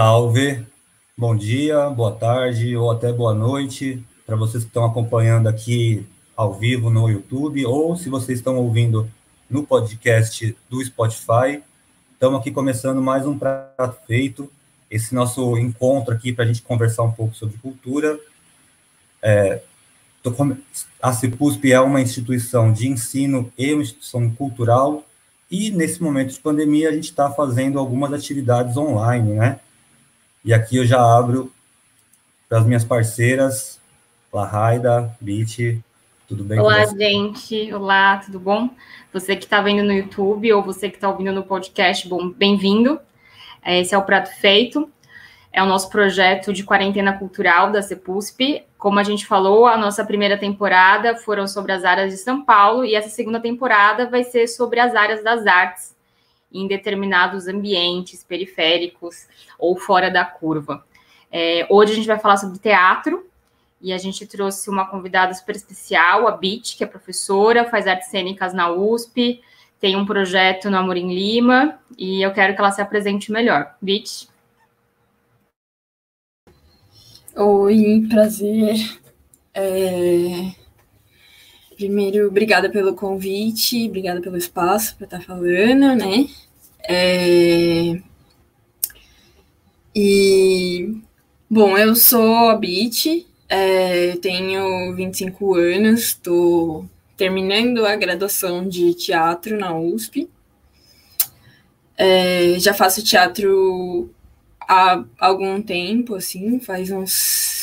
Salve, 0.00 0.64
bom 1.16 1.34
dia, 1.34 1.90
boa 1.90 2.12
tarde 2.12 2.76
ou 2.76 2.88
até 2.88 3.12
boa 3.12 3.34
noite 3.34 4.00
para 4.24 4.36
vocês 4.36 4.62
que 4.62 4.70
estão 4.70 4.84
acompanhando 4.84 5.48
aqui 5.48 6.06
ao 6.36 6.54
vivo 6.54 6.88
no 6.88 7.10
YouTube 7.10 7.66
ou 7.66 7.96
se 7.96 8.08
vocês 8.08 8.38
estão 8.38 8.54
ouvindo 8.58 9.10
no 9.50 9.64
podcast 9.64 10.56
do 10.70 10.80
Spotify. 10.84 11.64
Estamos 12.12 12.38
aqui 12.38 12.52
começando 12.52 13.02
mais 13.02 13.26
um 13.26 13.36
Prato 13.36 13.98
Feito, 14.06 14.48
esse 14.88 15.12
nosso 15.16 15.58
encontro 15.58 16.14
aqui 16.14 16.32
para 16.32 16.44
a 16.44 16.46
gente 16.46 16.62
conversar 16.62 17.02
um 17.02 17.10
pouco 17.10 17.34
sobre 17.34 17.58
cultura. 17.58 18.20
É, 19.20 19.62
a 21.02 21.12
CEPUSP 21.12 21.72
é 21.72 21.80
uma 21.80 22.00
instituição 22.00 22.72
de 22.72 22.86
ensino 22.86 23.52
e 23.58 23.74
uma 23.74 23.82
instituição 23.82 24.30
cultural, 24.30 25.04
e 25.50 25.72
nesse 25.72 26.00
momento 26.00 26.34
de 26.34 26.38
pandemia 26.38 26.88
a 26.88 26.92
gente 26.92 27.10
está 27.10 27.28
fazendo 27.32 27.80
algumas 27.80 28.12
atividades 28.12 28.76
online, 28.76 29.32
né? 29.32 29.58
E 30.48 30.54
aqui 30.54 30.78
eu 30.78 30.86
já 30.86 30.98
abro 30.98 31.52
para 32.48 32.60
as 32.60 32.64
minhas 32.64 32.82
parceiras, 32.82 33.78
Lahaida, 34.32 35.14
Bit, 35.20 35.78
tudo 36.26 36.42
bem? 36.42 36.58
Olá, 36.58 36.86
gente. 36.86 37.70
Olá, 37.70 38.16
tudo 38.16 38.40
bom? 38.40 38.70
Você 39.12 39.36
que 39.36 39.44
está 39.44 39.60
vendo 39.60 39.84
no 39.84 39.92
YouTube 39.92 40.50
ou 40.54 40.62
você 40.62 40.88
que 40.88 40.96
está 40.96 41.06
ouvindo 41.10 41.32
no 41.32 41.42
podcast, 41.42 42.08
bom, 42.08 42.30
bem-vindo. 42.30 42.98
Esse 43.62 43.94
é 43.94 43.98
o 43.98 44.02
Prato 44.02 44.30
Feito. 44.40 44.90
É 45.52 45.62
o 45.62 45.66
nosso 45.66 45.90
projeto 45.90 46.50
de 46.50 46.64
quarentena 46.64 47.12
cultural 47.12 47.70
da 47.70 47.82
CEPUSP. 47.82 48.62
Como 48.78 48.98
a 48.98 49.04
gente 49.04 49.26
falou, 49.26 49.66
a 49.66 49.76
nossa 49.76 50.02
primeira 50.02 50.38
temporada 50.38 51.14
foram 51.14 51.46
sobre 51.46 51.72
as 51.72 51.84
áreas 51.84 52.10
de 52.10 52.16
São 52.16 52.42
Paulo 52.42 52.86
e 52.86 52.94
essa 52.94 53.10
segunda 53.10 53.38
temporada 53.38 54.08
vai 54.08 54.24
ser 54.24 54.48
sobre 54.48 54.80
as 54.80 54.94
áreas 54.94 55.22
das 55.22 55.46
artes 55.46 55.97
em 56.52 56.66
determinados 56.66 57.46
ambientes 57.46 58.24
periféricos 58.24 59.26
ou 59.58 59.78
fora 59.78 60.10
da 60.10 60.24
curva. 60.24 60.84
É, 61.30 61.66
hoje 61.70 61.92
a 61.92 61.94
gente 61.96 62.06
vai 62.06 62.18
falar 62.18 62.36
sobre 62.36 62.58
teatro 62.58 63.26
e 63.80 63.92
a 63.92 63.98
gente 63.98 64.26
trouxe 64.26 64.68
uma 64.68 64.86
convidada 64.86 65.32
super 65.34 65.54
especial, 65.54 66.26
a 66.26 66.32
Bit, 66.32 66.76
que 66.76 66.84
é 66.84 66.86
professora, 66.86 67.68
faz 67.68 67.86
artes 67.86 68.08
cênicas 68.08 68.52
na 68.52 68.70
USP, 68.70 69.40
tem 69.80 69.94
um 69.96 70.04
projeto 70.04 70.70
no 70.70 70.76
Amorim 70.78 71.14
Lima 71.14 71.78
e 71.96 72.22
eu 72.22 72.32
quero 72.32 72.54
que 72.54 72.60
ela 72.60 72.72
se 72.72 72.80
apresente 72.80 73.30
melhor. 73.30 73.74
Bit. 73.80 74.28
Oi, 77.36 78.06
prazer. 78.10 78.98
É... 79.54 80.52
Primeiro, 81.78 82.26
obrigada 82.26 82.68
pelo 82.68 82.92
convite, 82.92 83.86
obrigada 83.86 84.20
pelo 84.20 84.36
espaço 84.36 84.96
para 84.96 85.04
estar 85.04 85.18
tá 85.20 85.24
falando, 85.24 85.94
né? 85.94 86.28
É... 86.82 88.00
E, 89.94 91.00
bom, 91.48 91.78
eu 91.78 91.94
sou 91.94 92.48
a 92.48 92.56
Bit, 92.56 93.24
é, 93.48 94.16
tenho 94.16 94.92
25 94.96 95.54
anos, 95.54 96.00
estou 96.00 96.84
terminando 97.16 97.86
a 97.86 97.94
graduação 97.94 98.68
de 98.68 98.92
teatro 98.94 99.56
na 99.56 99.72
USP. 99.72 100.28
É, 101.96 102.58
já 102.58 102.74
faço 102.74 103.04
teatro 103.04 104.12
há 104.60 105.04
algum 105.16 105.62
tempo, 105.62 106.16
assim, 106.16 106.58
faz 106.58 106.90
uns 106.90 107.57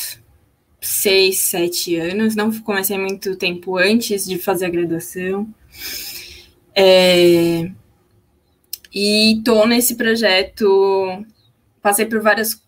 seis, 0.86 1.40
sete 1.40 1.96
anos. 1.96 2.36
Não 2.36 2.52
comecei 2.62 2.98
muito 2.98 3.36
tempo 3.36 3.78
antes 3.78 4.26
de 4.26 4.38
fazer 4.38 4.66
a 4.66 4.70
graduação. 4.70 5.48
É, 6.74 7.72
e 8.94 9.38
estou 9.38 9.68
nesse 9.68 9.96
projeto, 9.96 11.26
passei 11.82 12.06
por 12.06 12.22
várias 12.22 12.62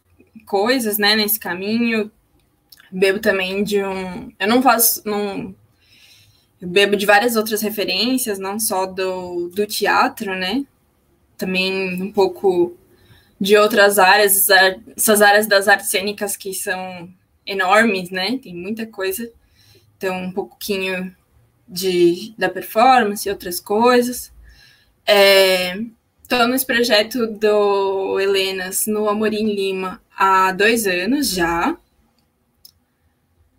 coisas, 0.46 0.98
né, 0.98 1.16
nesse 1.16 1.40
caminho. 1.40 2.12
Bebo 2.92 3.20
também 3.20 3.64
de 3.64 3.84
um, 3.84 4.32
eu 4.40 4.48
não 4.48 4.62
faço, 4.62 5.02
não, 5.06 5.54
eu 6.62 6.68
bebo 6.68 6.96
de 6.96 7.06
várias 7.06 7.36
outras 7.36 7.62
referências, 7.62 8.40
não 8.40 8.60
só 8.60 8.86
do, 8.86 9.50
do 9.50 9.66
teatro, 9.66 10.36
né? 10.36 10.66
Também 11.38 12.02
um 12.02 12.12
pouco 12.12 12.76
de 13.40 13.56
outras 13.58 14.00
áreas, 14.00 14.50
essas 14.50 15.22
áreas 15.22 15.48
das 15.48 15.68
artes 15.68 15.90
cênicas 15.90 16.36
que 16.36 16.54
são 16.54 17.10
enormes, 17.48 18.10
né? 18.10 18.38
Tem 18.38 18.54
muita 18.54 18.86
coisa. 18.86 19.32
Então, 19.98 20.16
um 20.16 20.32
pouquinho 20.32 21.16
de, 21.68 22.34
da 22.38 22.50
performance 22.50 23.28
e 23.28 23.32
outras 23.32 23.60
coisas. 23.60 24.32
Estou 26.22 26.40
é, 26.40 26.48
nesse 26.48 26.66
projeto 26.66 27.26
do 27.28 28.20
Helenas 28.20 28.86
no 28.86 29.10
Amorim 29.10 29.56
Lima 29.56 30.02
há 30.16 30.52
dois 30.52 30.86
anos 30.86 31.32
já. 31.32 31.76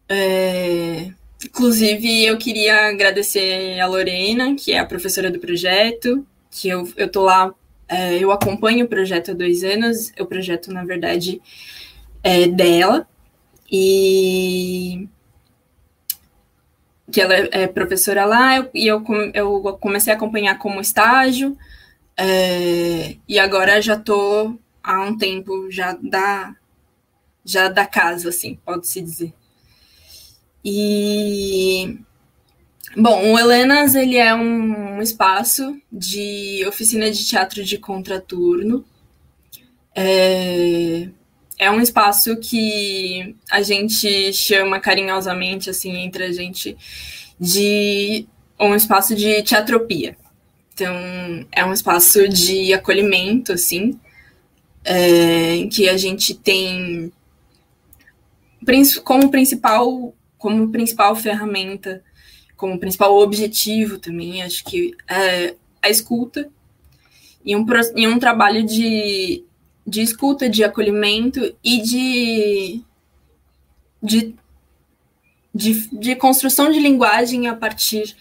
É, 0.08 1.10
inclusive, 1.44 2.24
eu 2.24 2.38
queria 2.38 2.88
agradecer 2.88 3.80
a 3.80 3.86
Lorena, 3.86 4.54
que 4.54 4.72
é 4.72 4.78
a 4.78 4.86
professora 4.86 5.30
do 5.30 5.38
projeto, 5.38 6.26
que 6.50 6.68
eu, 6.68 6.86
tô 7.10 7.22
lá 7.24 7.54
é, 7.88 8.18
eu 8.18 8.30
acompanho 8.30 8.84
o 8.84 8.88
projeto 8.88 9.30
há 9.30 9.34
dois 9.34 9.64
anos, 9.64 10.12
o 10.20 10.26
projeto, 10.26 10.70
na 10.70 10.84
verdade, 10.84 11.40
é 12.22 12.46
dela, 12.46 13.08
e 13.70 15.08
que 17.10 17.20
ela 17.20 17.34
é 17.34 17.66
professora 17.66 18.24
lá, 18.24 18.68
e 18.74 18.86
eu, 18.86 19.02
eu 19.34 19.78
comecei 19.80 20.12
a 20.12 20.16
acompanhar 20.16 20.58
como 20.58 20.80
estágio, 20.80 21.56
é, 22.16 23.16
e 23.26 23.38
agora 23.38 23.80
já 23.80 23.94
estou 23.94 24.58
há 24.82 25.00
um 25.00 25.16
tempo 25.16 25.70
já 25.70 25.92
da, 26.02 26.54
já 27.44 27.68
da 27.68 27.86
casa, 27.86 28.28
assim, 28.28 28.58
pode-se 28.64 29.00
dizer. 29.00 29.32
E 30.64 31.98
Bom, 32.96 33.32
o 33.32 33.38
Helenas 33.38 33.94
ele 33.94 34.16
é 34.16 34.34
um 34.34 35.00
espaço 35.00 35.80
de 35.92 36.64
oficina 36.66 37.10
de 37.10 37.24
teatro 37.24 37.62
de 37.62 37.78
contraturno. 37.78 38.84
É, 39.94 41.08
é 41.58 41.70
um 41.70 41.80
espaço 41.80 42.36
que 42.36 43.34
a 43.50 43.62
gente 43.62 44.32
chama 44.32 44.80
carinhosamente, 44.80 45.70
assim, 45.70 45.96
entre 45.96 46.24
a 46.24 46.32
gente, 46.32 46.76
de 47.38 48.26
um 48.58 48.74
espaço 48.74 49.14
de 49.14 49.42
teatropia. 49.42 50.16
Então, 50.74 50.94
é 51.50 51.64
um 51.64 51.72
espaço 51.72 52.28
de 52.28 52.72
acolhimento, 52.72 53.52
assim, 53.52 53.98
é, 54.84 55.66
que 55.66 55.88
a 55.88 55.96
gente 55.96 56.34
tem 56.34 57.12
como 59.02 59.30
principal, 59.30 60.14
como 60.36 60.70
principal 60.70 61.16
ferramenta 61.16 62.02
como 62.58 62.78
principal 62.78 63.16
objetivo 63.16 63.98
também, 63.98 64.42
acho 64.42 64.64
que 64.64 64.92
é 65.08 65.54
a 65.80 65.88
escuta 65.88 66.50
e 67.44 67.56
um, 67.56 67.64
e 67.94 68.06
um 68.08 68.18
trabalho 68.18 68.66
de, 68.66 69.44
de 69.88 70.02
escuta, 70.02 70.48
de 70.48 70.62
acolhimento 70.62 71.54
e 71.64 71.80
de, 71.80 72.82
de, 74.02 74.34
de, 75.54 75.88
de 75.98 76.16
construção 76.16 76.70
de 76.70 76.78
linguagem 76.78 77.48
a 77.48 77.56
partir 77.56 78.14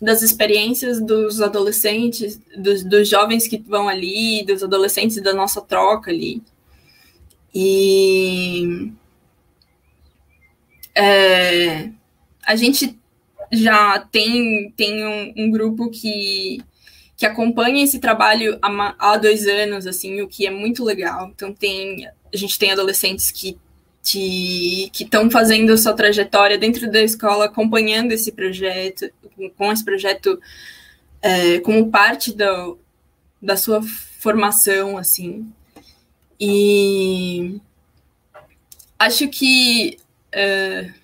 das 0.00 0.22
experiências 0.22 1.00
dos 1.00 1.42
adolescentes, 1.42 2.40
dos, 2.56 2.84
dos 2.84 3.08
jovens 3.08 3.46
que 3.46 3.58
vão 3.58 3.88
ali, 3.88 4.44
dos 4.44 4.62
adolescentes 4.62 5.20
da 5.20 5.34
nossa 5.34 5.60
troca 5.60 6.10
ali. 6.10 6.40
E 7.52 8.92
é, 10.94 11.90
a 12.46 12.56
gente 12.56 12.96
já 13.52 13.98
tem, 13.98 14.72
tem 14.76 15.04
um, 15.04 15.34
um 15.36 15.50
grupo 15.50 15.90
que, 15.90 16.62
que 17.20 17.26
acompanha 17.26 17.84
esse 17.84 17.98
trabalho 17.98 18.58
há, 18.62 19.18
dois 19.18 19.46
anos, 19.46 19.86
assim, 19.86 20.22
o 20.22 20.26
que 20.26 20.46
é 20.46 20.50
muito 20.50 20.82
legal. 20.82 21.28
Então 21.28 21.52
tem 21.52 22.08
a 22.32 22.36
gente 22.36 22.58
tem 22.58 22.72
adolescentes 22.72 23.30
que 23.30 23.58
que 24.02 24.90
estão 24.94 25.30
fazendo 25.30 25.76
sua 25.76 25.92
trajetória 25.92 26.56
dentro 26.56 26.90
da 26.90 27.02
escola, 27.02 27.44
acompanhando 27.44 28.12
esse 28.12 28.32
projeto, 28.32 29.10
com 29.58 29.70
esse 29.70 29.84
projeto 29.84 30.40
é, 31.20 31.60
como 31.60 31.90
parte 31.90 32.34
da, 32.34 32.72
da 33.42 33.54
sua 33.54 33.82
formação, 33.82 34.96
assim. 34.96 35.46
E 36.40 37.60
acho 38.98 39.28
que 39.28 39.98
uh, 40.34 40.99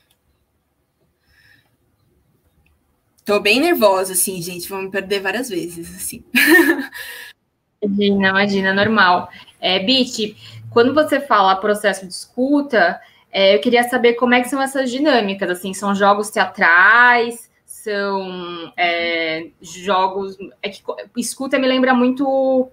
Tô 3.26 3.40
bem 3.40 3.58
nervosa, 3.58 4.12
assim, 4.12 4.40
gente. 4.40 4.68
Vamos 4.68 4.92
perder 4.92 5.20
várias 5.20 5.48
vezes, 5.48 5.94
assim. 5.96 6.24
Imagina, 7.82 8.28
imagina, 8.28 8.72
normal. 8.72 9.28
É, 9.60 9.80
Bit, 9.80 10.36
quando 10.70 10.94
você 10.94 11.20
fala 11.20 11.56
processo 11.56 12.06
de 12.06 12.12
escuta, 12.12 13.00
é, 13.30 13.54
eu 13.54 13.60
queria 13.60 13.82
saber 13.88 14.14
como 14.14 14.32
é 14.32 14.40
que 14.40 14.48
são 14.48 14.62
essas 14.62 14.90
dinâmicas, 14.90 15.50
assim, 15.50 15.74
são 15.74 15.94
jogos 15.94 16.30
teatrais, 16.30 17.50
são 17.66 18.72
é, 18.76 19.48
jogos... 19.60 20.36
É 20.62 20.70
que 20.70 20.82
escuta 21.16 21.58
me 21.58 21.66
lembra 21.68 21.92
muito 21.92 22.70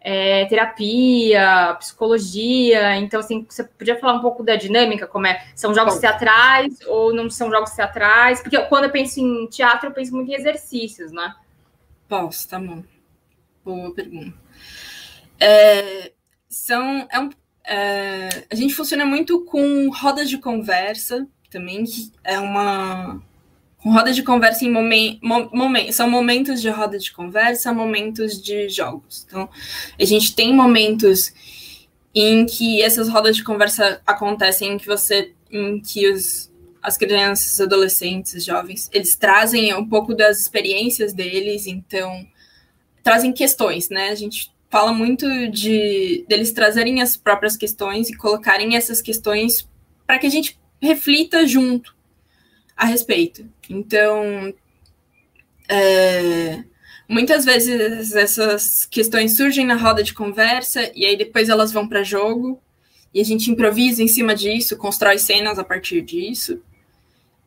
é, 0.00 0.46
terapia, 0.46 1.76
psicologia. 1.78 2.96
Então, 2.96 3.20
assim, 3.20 3.46
você 3.48 3.64
podia 3.64 3.98
falar 3.98 4.14
um 4.14 4.20
pouco 4.20 4.42
da 4.42 4.56
dinâmica, 4.56 5.06
como 5.06 5.26
é? 5.26 5.46
São 5.54 5.74
jogos 5.74 5.94
Bom. 5.94 6.00
teatrais 6.00 6.78
ou 6.86 7.14
não 7.14 7.28
são 7.28 7.50
jogos 7.50 7.70
teatrais? 7.70 8.40
Porque 8.40 8.58
quando 8.62 8.84
eu 8.84 8.90
penso 8.90 9.20
em 9.20 9.46
teatro, 9.46 9.88
eu 9.88 9.92
penso 9.92 10.14
muito 10.14 10.30
em 10.30 10.34
exercícios, 10.34 11.12
né? 11.12 11.34
Posso, 12.08 12.48
tá 12.48 12.58
bom. 12.58 12.82
Boa 13.64 13.94
pergunta. 13.94 14.36
É, 15.38 16.12
são, 16.48 17.06
é 17.10 17.20
um, 17.20 17.30
é, 17.64 18.46
a 18.50 18.54
gente 18.54 18.74
funciona 18.74 19.04
muito 19.04 19.44
com 19.44 19.90
rodas 19.90 20.28
de 20.28 20.38
conversa 20.38 21.26
também, 21.50 21.84
que 21.84 22.10
é 22.24 22.38
uma 22.38 23.22
roda 23.88 24.12
de 24.12 24.22
conversa 24.22 24.64
em 24.64 24.70
momento, 24.70 25.18
momen, 25.22 25.90
são 25.90 26.08
momentos 26.08 26.60
de 26.60 26.68
roda 26.68 26.98
de 26.98 27.12
conversa, 27.12 27.72
momentos 27.72 28.40
de 28.40 28.68
jogos. 28.68 29.24
Então, 29.26 29.48
a 29.98 30.04
gente 30.04 30.34
tem 30.34 30.54
momentos 30.54 31.32
em 32.14 32.44
que 32.44 32.82
essas 32.82 33.08
rodas 33.08 33.36
de 33.36 33.44
conversa 33.44 34.02
acontecem, 34.06 34.72
em 34.72 34.78
que 34.78 34.86
você, 34.86 35.32
em 35.50 35.80
que 35.80 36.10
os, 36.10 36.50
as 36.82 36.98
crianças, 36.98 37.60
adolescentes, 37.60 38.44
jovens, 38.44 38.90
eles 38.92 39.16
trazem 39.16 39.74
um 39.74 39.88
pouco 39.88 40.14
das 40.14 40.40
experiências 40.40 41.12
deles, 41.14 41.66
então 41.66 42.26
trazem 43.02 43.32
questões, 43.32 43.88
né? 43.88 44.08
A 44.08 44.14
gente 44.14 44.52
fala 44.68 44.92
muito 44.92 45.26
de 45.48 46.24
deles 46.28 46.52
trazerem 46.52 47.00
as 47.00 47.16
próprias 47.16 47.56
questões 47.56 48.10
e 48.10 48.16
colocarem 48.16 48.76
essas 48.76 49.00
questões 49.00 49.66
para 50.06 50.18
que 50.18 50.26
a 50.26 50.30
gente 50.30 50.58
reflita 50.82 51.46
junto 51.46 51.94
a 52.80 52.86
respeito. 52.86 53.46
Então, 53.68 54.54
é, 55.68 56.64
muitas 57.06 57.44
vezes 57.44 58.14
essas 58.14 58.86
questões 58.86 59.36
surgem 59.36 59.66
na 59.66 59.74
roda 59.74 60.02
de 60.02 60.14
conversa 60.14 60.90
e 60.94 61.04
aí 61.04 61.14
depois 61.14 61.50
elas 61.50 61.70
vão 61.70 61.86
para 61.86 62.02
jogo 62.02 62.58
e 63.12 63.20
a 63.20 63.24
gente 63.24 63.50
improvisa 63.50 64.02
em 64.02 64.08
cima 64.08 64.34
disso, 64.34 64.78
constrói 64.78 65.18
cenas 65.18 65.58
a 65.58 65.64
partir 65.64 66.00
disso. 66.00 66.62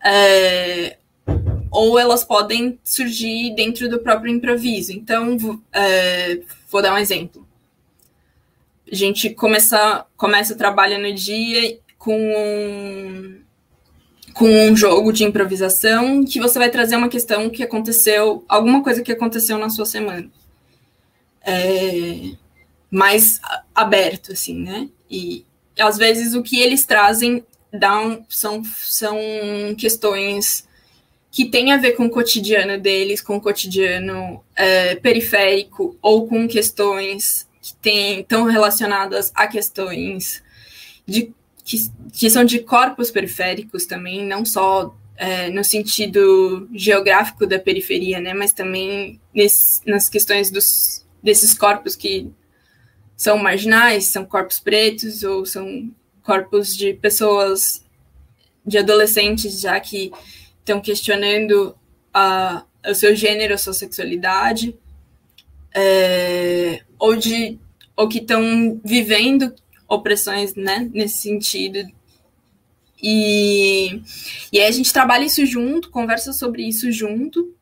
É, 0.05 0.97
ou 1.71 1.97
elas 1.97 2.23
podem 2.23 2.77
surgir 2.83 3.55
dentro 3.55 3.89
do 3.89 3.97
próprio 3.97 4.31
improviso. 4.31 4.91
Então, 4.91 5.59
é, 5.71 6.41
vou 6.69 6.79
dar 6.79 6.93
um 6.93 6.97
exemplo. 6.99 7.47
A 8.91 8.93
gente 8.93 9.31
começa, 9.31 10.05
começa 10.15 10.53
o 10.53 10.57
trabalho 10.57 10.99
no 10.99 11.11
dia 11.11 11.79
com 11.97 12.15
um, 12.15 13.42
com 14.33 14.49
um 14.49 14.75
jogo 14.75 15.11
de 15.11 15.23
improvisação 15.23 16.25
que 16.25 16.39
você 16.39 16.57
vai 16.57 16.69
trazer 16.69 16.95
uma 16.95 17.09
questão 17.09 17.49
que 17.49 17.63
aconteceu, 17.63 18.43
alguma 18.47 18.83
coisa 18.83 19.01
que 19.01 19.11
aconteceu 19.11 19.57
na 19.57 19.69
sua 19.69 19.85
semana. 19.85 20.29
É, 21.45 22.31
mais 22.89 23.39
aberto, 23.73 24.31
assim, 24.31 24.55
né? 24.55 24.89
E 25.09 25.45
às 25.79 25.97
vezes 25.97 26.33
o 26.33 26.43
que 26.43 26.59
eles 26.59 26.85
trazem 26.85 27.43
dão, 27.71 28.25
são, 28.29 28.63
são 28.63 29.17
questões 29.77 30.67
que 31.31 31.45
têm 31.45 31.71
a 31.71 31.77
ver 31.77 31.93
com 31.93 32.05
o 32.05 32.09
cotidiano 32.09 32.79
deles, 32.79 33.19
com 33.19 33.37
o 33.37 33.41
cotidiano 33.41 34.43
é, 34.55 34.95
periférico, 34.95 35.97
ou 36.01 36.27
com 36.27 36.47
questões 36.47 37.47
que 37.81 38.19
estão 38.19 38.45
relacionadas 38.45 39.31
a 39.33 39.47
questões 39.47 40.43
de 41.07 41.33
que, 41.63 41.77
que 42.11 42.29
são 42.29 42.43
de 42.43 42.59
corpos 42.59 43.09
periféricos 43.09 43.85
também, 43.85 44.25
não 44.25 44.45
só 44.45 44.95
é, 45.15 45.49
no 45.49 45.63
sentido 45.63 46.67
geográfico 46.73 47.47
da 47.47 47.59
periferia, 47.59 48.19
né, 48.19 48.33
mas 48.33 48.51
também 48.51 49.19
nesse, 49.33 49.81
nas 49.87 50.09
questões 50.09 50.51
dos, 50.51 51.05
desses 51.21 51.53
corpos 51.53 51.95
que 51.95 52.29
são 53.15 53.37
marginais, 53.37 54.05
são 54.05 54.25
corpos 54.25 54.59
pretos 54.59 55.23
ou 55.23 55.45
são 55.45 55.91
corpos 56.21 56.75
de 56.75 56.93
pessoas, 56.93 57.83
de 58.65 58.77
adolescentes 58.77 59.61
já 59.61 59.79
que 59.79 60.11
estão 60.59 60.81
questionando 60.81 61.75
a, 62.13 62.65
o 62.85 62.93
seu 62.93 63.15
gênero, 63.15 63.53
a 63.53 63.57
sua 63.57 63.73
sexualidade, 63.73 64.75
é, 65.73 66.81
ou 66.99 67.15
de 67.15 67.59
ou 67.95 68.07
que 68.07 68.17
estão 68.17 68.81
vivendo 68.83 69.53
opressões, 69.93 70.55
né, 70.55 70.89
nesse 70.93 71.17
sentido. 71.17 71.87
E, 73.01 74.01
e 74.51 74.59
aí 74.59 74.67
a 74.67 74.71
gente 74.71 74.93
trabalha 74.93 75.25
isso 75.25 75.45
junto, 75.45 75.89
conversa 75.89 76.31
sobre 76.31 76.63
isso 76.63 76.91
junto, 76.91 77.53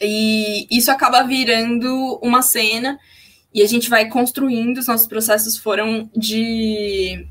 e 0.00 0.66
isso 0.70 0.90
acaba 0.90 1.22
virando 1.22 2.18
uma 2.22 2.40
cena, 2.40 2.98
e 3.52 3.62
a 3.62 3.66
gente 3.66 3.90
vai 3.90 4.08
construindo, 4.08 4.78
os 4.78 4.86
nossos 4.86 5.06
processos 5.06 5.56
foram 5.56 6.08
de 6.16 7.26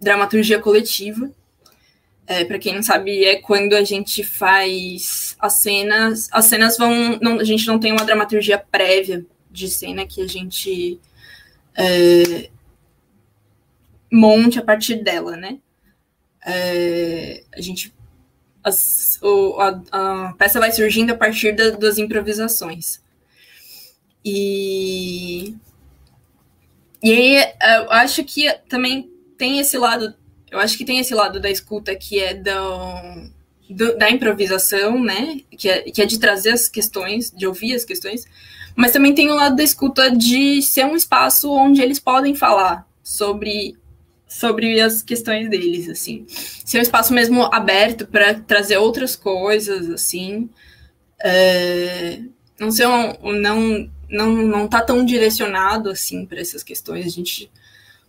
dramaturgia 0.00 0.60
coletiva. 0.60 1.30
É, 2.26 2.44
para 2.44 2.58
quem 2.58 2.74
não 2.74 2.82
sabe, 2.82 3.24
é 3.24 3.36
quando 3.36 3.74
a 3.74 3.84
gente 3.84 4.22
faz 4.22 5.36
as 5.38 5.54
cenas. 5.54 6.28
As 6.32 6.44
cenas 6.46 6.76
vão. 6.76 7.18
Não, 7.20 7.38
a 7.38 7.44
gente 7.44 7.66
não 7.66 7.78
tem 7.78 7.92
uma 7.92 8.04
dramaturgia 8.04 8.58
prévia 8.58 9.24
de 9.50 9.68
cena 9.68 10.06
que 10.06 10.20
a 10.20 10.26
gente 10.26 11.00
é, 11.76 12.50
monte 14.12 14.58
a 14.58 14.62
partir 14.62 15.02
dela, 15.02 15.36
né? 15.36 15.58
É, 16.44 17.42
a 17.54 17.60
gente 17.60 17.92
as, 18.66 19.18
o, 19.22 19.60
a, 19.60 19.80
a, 19.92 20.34
peça 20.36 20.58
vai 20.58 20.72
surgindo 20.72 21.12
a 21.12 21.16
partir 21.16 21.52
da, 21.52 21.70
das 21.70 21.98
improvisações. 21.98 23.00
E, 24.24 25.54
e 27.00 27.12
aí 27.12 27.52
eu 27.76 27.92
acho 27.92 28.24
que 28.24 28.52
também 28.68 29.08
tem 29.38 29.60
esse 29.60 29.78
lado, 29.78 30.12
eu 30.50 30.58
acho 30.58 30.76
que 30.76 30.84
tem 30.84 30.98
esse 30.98 31.14
lado 31.14 31.38
da 31.38 31.48
escuta 31.48 31.94
que 31.94 32.18
é 32.18 32.34
do, 32.34 33.30
do, 33.70 33.96
da 33.96 34.10
improvisação, 34.10 35.00
né? 35.00 35.42
Que 35.56 35.68
é, 35.68 35.82
que 35.82 36.02
é 36.02 36.06
de 36.06 36.18
trazer 36.18 36.50
as 36.50 36.66
questões, 36.66 37.30
de 37.30 37.46
ouvir 37.46 37.72
as 37.72 37.84
questões, 37.84 38.26
mas 38.74 38.90
também 38.90 39.14
tem 39.14 39.30
o 39.30 39.34
lado 39.34 39.54
da 39.54 39.62
escuta 39.62 40.10
de 40.10 40.60
ser 40.60 40.84
um 40.86 40.96
espaço 40.96 41.52
onde 41.52 41.80
eles 41.80 42.00
podem 42.00 42.34
falar 42.34 42.84
sobre 43.00 43.76
sobre 44.26 44.80
as 44.80 45.02
questões 45.02 45.48
deles, 45.48 45.88
assim. 45.88 46.24
Ser 46.28 46.78
um 46.78 46.82
espaço 46.82 47.12
mesmo 47.12 47.42
aberto 47.52 48.06
para 48.06 48.34
trazer 48.34 48.76
outras 48.76 49.14
coisas, 49.14 49.88
assim. 49.90 50.50
É, 51.22 52.20
não 52.58 52.68
um, 52.68 53.32
não 53.32 53.90
não 54.08 54.32
não 54.36 54.68
tá 54.68 54.82
tão 54.82 55.04
direcionado 55.04 55.90
assim 55.90 56.26
para 56.26 56.40
essas 56.40 56.62
questões. 56.62 57.06
A 57.06 57.10
gente 57.10 57.50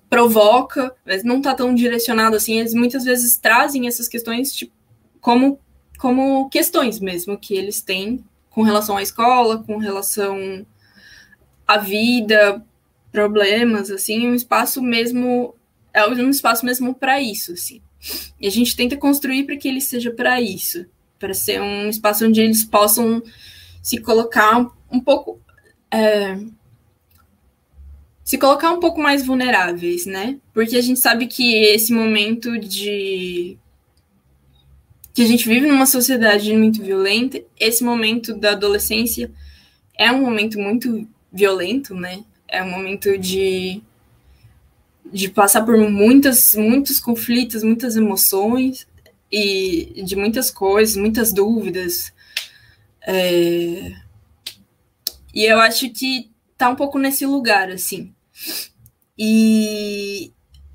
provoca, 0.09 0.93
mas 1.05 1.23
não 1.23 1.41
tá 1.41 1.53
tão 1.53 1.73
direcionado 1.73 2.35
assim. 2.35 2.59
Eles 2.59 2.73
muitas 2.73 3.03
vezes 3.03 3.37
trazem 3.37 3.87
essas 3.87 4.07
questões 4.07 4.53
tipo, 4.53 4.73
como 5.21 5.59
como 5.97 6.47
questões 6.49 6.99
mesmo 6.99 7.37
que 7.37 7.55
eles 7.55 7.81
têm 7.81 8.23
com 8.49 8.61
relação 8.61 8.97
à 8.97 9.01
escola, 9.01 9.63
com 9.63 9.77
relação 9.77 10.65
à 11.67 11.77
vida, 11.77 12.63
problemas, 13.11 13.89
assim, 13.89 14.27
um 14.27 14.35
espaço 14.35 14.81
mesmo 14.81 15.56
é 15.97 16.23
um 16.23 16.29
espaço 16.29 16.65
mesmo 16.65 16.93
para 16.93 17.21
isso, 17.21 17.53
assim. 17.53 17.81
E 18.39 18.47
a 18.47 18.51
gente 18.51 18.75
tenta 18.75 18.95
construir 18.95 19.43
para 19.43 19.57
que 19.57 19.67
ele 19.67 19.81
seja 19.81 20.11
para 20.11 20.39
isso, 20.41 20.85
para 21.17 21.33
ser 21.33 21.61
um 21.61 21.89
espaço 21.89 22.25
onde 22.25 22.41
eles 22.41 22.63
possam 22.63 23.21
se 23.81 23.99
colocar 23.99 24.69
um 24.91 24.99
pouco. 24.99 25.39
É, 25.91 26.37
se 28.23 28.37
colocar 28.37 28.71
um 28.71 28.79
pouco 28.81 28.99
mais 28.99 29.25
vulneráveis, 29.25 30.05
né? 30.05 30.37
Porque 30.53 30.75
a 30.75 30.81
gente 30.81 30.99
sabe 30.99 31.27
que 31.27 31.55
esse 31.55 31.93
momento 31.93 32.57
de. 32.59 33.57
que 35.13 35.21
a 35.21 35.25
gente 35.25 35.47
vive 35.47 35.65
numa 35.65 35.85
sociedade 35.85 36.53
muito 36.55 36.83
violenta, 36.83 37.41
esse 37.57 37.83
momento 37.83 38.35
da 38.35 38.51
adolescência 38.51 39.31
é 39.97 40.11
um 40.11 40.21
momento 40.21 40.59
muito 40.59 41.07
violento, 41.31 41.95
né? 41.95 42.23
É 42.47 42.61
um 42.61 42.69
momento 42.69 43.17
de 43.17 43.81
de 45.11 45.29
passar 45.29 45.65
por 45.65 45.77
muitas, 45.77 46.55
muitos 46.55 46.99
conflitos, 46.99 47.63
muitas 47.63 47.95
emoções 47.95 48.87
e 49.31 50.01
de 50.03 50.15
muitas 50.15 50.49
coisas, 50.51 50.95
muitas 50.95 51.33
dúvidas. 51.33 52.13
É... 53.05 53.93
E 55.33 55.43
eu 55.45 55.59
acho 55.59 55.89
que 55.89 56.31
tá 56.57 56.69
um 56.69 56.75
pouco 56.75 56.97
nesse 56.97 57.25
lugar, 57.25 57.69
assim. 57.69 58.13
E 59.17 60.31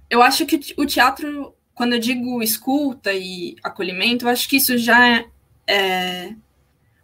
eu 0.09 0.23
acho 0.23 0.47
que 0.47 0.75
o 0.77 0.87
teatro, 0.87 1.55
quando 1.75 1.95
eu 1.95 1.99
digo 1.99 2.43
escuta 2.43 3.13
e 3.13 3.57
acolhimento, 3.63 4.25
eu 4.25 4.29
acho 4.29 4.49
que 4.49 4.57
isso 4.57 4.77
já 4.77 5.25
é. 5.67 6.35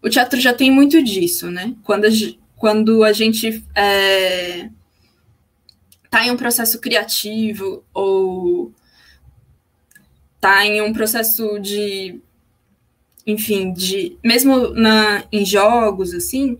o 0.02 0.08
teatro 0.08 0.40
já 0.40 0.52
tem 0.52 0.70
muito 0.70 1.02
disso, 1.02 1.50
né? 1.50 1.75
Quando 1.82 2.04
a, 2.06 2.11
quando 2.56 3.04
a 3.04 3.12
gente 3.12 3.64
é, 3.75 4.68
tá 6.10 6.26
em 6.26 6.30
um 6.30 6.36
processo 6.36 6.80
criativo 6.80 7.84
ou 7.92 8.72
tá 10.40 10.64
em 10.64 10.80
um 10.80 10.92
processo 10.92 11.58
de 11.58 12.20
enfim, 13.26 13.72
de 13.72 14.16
mesmo 14.24 14.70
na 14.70 15.24
em 15.30 15.44
jogos 15.44 16.14
assim, 16.14 16.58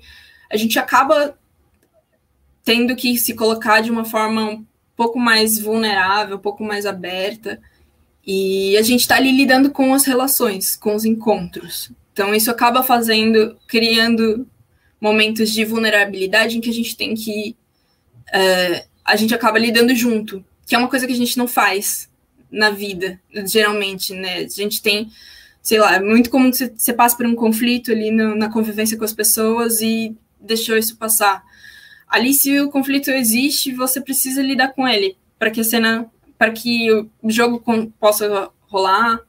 a 0.51 0.57
gente 0.57 0.79
acaba 0.79 1.39
tendo 2.69 2.95
que 2.95 3.17
se 3.17 3.35
colocar 3.35 3.81
de 3.81 3.91
uma 3.91 4.05
forma 4.05 4.51
um 4.51 4.67
pouco 4.95 5.19
mais 5.19 5.59
vulnerável, 5.59 6.37
um 6.37 6.41
pouco 6.41 6.63
mais 6.63 6.85
aberta. 6.85 7.59
E 8.27 8.77
a 8.77 8.83
gente 8.83 9.01
está 9.01 9.17
ali 9.17 9.33
lidando 9.33 9.71
com 9.71 9.95
as 9.95 10.05
relações, 10.05 10.77
com 10.77 10.95
os 10.95 11.07
encontros. 11.07 11.91
Então, 12.13 12.35
isso 12.35 12.51
acaba 12.51 12.83
fazendo, 12.83 13.57
criando 13.67 14.47
momentos 15.01 15.51
de 15.51 15.65
vulnerabilidade 15.65 16.59
em 16.59 16.61
que 16.61 16.69
a 16.69 16.75
gente 16.75 16.95
tem 16.95 17.15
que. 17.15 17.57
Uh, 18.29 18.89
a 19.09 19.17
gente 19.17 19.35
acaba 19.35 19.59
lidando 19.59 19.95
junto, 19.95 20.45
que 20.67 20.75
é 20.75 20.79
uma 20.79 20.89
coisa 20.89 21.07
que 21.07 21.13
a 21.13 21.17
gente 21.17 21.39
não 21.39 21.49
faz 21.49 22.11
na 22.51 22.71
vida, 22.71 23.19
geralmente, 23.47 24.13
né? 24.15 24.41
A 24.41 24.49
gente 24.49 24.83
tem, 24.83 25.11
sei 25.63 25.79
lá, 25.79 25.97
é 25.97 26.01
muito 26.01 26.29
comum 26.29 26.51
que 26.51 26.71
você, 26.77 26.93
passe 26.93 27.17
por 27.17 27.27
um 27.27 27.35
conflito 27.35 27.91
ali 27.91 28.11
no, 28.11 28.35
na 28.35 28.51
convivência 28.51 28.97
com 28.99 29.05
as 29.05 29.13
pessoas 29.13 29.81
e 29.81 30.15
deixou 30.39 30.77
isso 30.77 30.97
passar. 30.97 31.43
Ali, 32.07 32.35
se 32.35 32.61
o 32.61 32.71
conflito 32.71 33.11
existe, 33.11 33.73
você 33.73 34.01
precisa 34.01 34.43
lidar 34.43 34.69
com 34.69 34.87
ele 34.87 35.17
para 35.39 35.51
que 35.51 35.61
a 35.61 35.65
cena, 35.65 36.07
para 36.37 36.51
que 36.51 36.91
o 37.23 37.31
jogo 37.31 37.63
possa 37.99 38.51
rolar, 38.67 39.21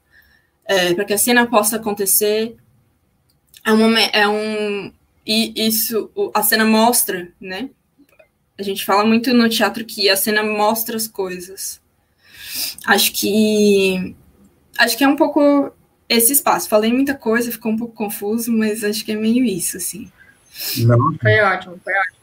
é, 0.66 0.94
para 0.94 1.04
que 1.06 1.14
a 1.14 1.18
cena 1.18 1.46
possa 1.46 1.76
acontecer. 1.76 2.54
É 3.64 3.72
um, 3.72 3.96
é 3.96 4.28
um 4.28 4.92
e 5.26 5.52
isso 5.56 6.10
a 6.34 6.42
cena 6.42 6.64
mostra, 6.64 7.30
né? 7.40 7.70
A 8.60 8.62
gente 8.62 8.84
fala 8.84 9.06
muito 9.06 9.32
no 9.32 9.48
teatro 9.48 9.86
que 9.86 10.10
a 10.10 10.16
cena 10.16 10.42
mostra 10.42 10.94
as 10.94 11.08
coisas. 11.08 11.80
Acho 12.84 13.10
que 13.10 14.14
acho 14.76 14.98
que 14.98 15.02
é 15.02 15.08
um 15.08 15.16
pouco 15.16 15.72
esse 16.06 16.30
espaço. 16.30 16.68
Falei 16.68 16.92
muita 16.92 17.14
coisa, 17.14 17.50
ficou 17.50 17.72
um 17.72 17.78
pouco 17.78 17.94
confuso, 17.94 18.52
mas 18.52 18.84
acho 18.84 19.02
que 19.02 19.12
é 19.12 19.16
meio 19.16 19.42
isso, 19.46 19.78
assim. 19.78 20.12
Não. 20.76 21.16
Foi 21.18 21.40
ótimo, 21.40 21.80
foi 21.82 21.94
ótimo. 21.94 22.20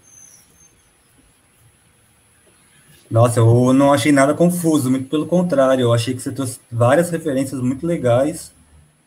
Nossa, 3.09 3.39
eu 3.39 3.73
não 3.73 3.91
achei 3.91 4.11
nada 4.11 4.35
confuso, 4.35 4.91
muito 4.91 5.09
pelo 5.09 5.25
contrário, 5.25 5.81
eu 5.81 5.93
achei 5.93 6.13
que 6.13 6.21
você 6.21 6.31
trouxe 6.31 6.59
várias 6.71 7.09
referências 7.09 7.59
muito 7.61 7.87
legais, 7.87 8.53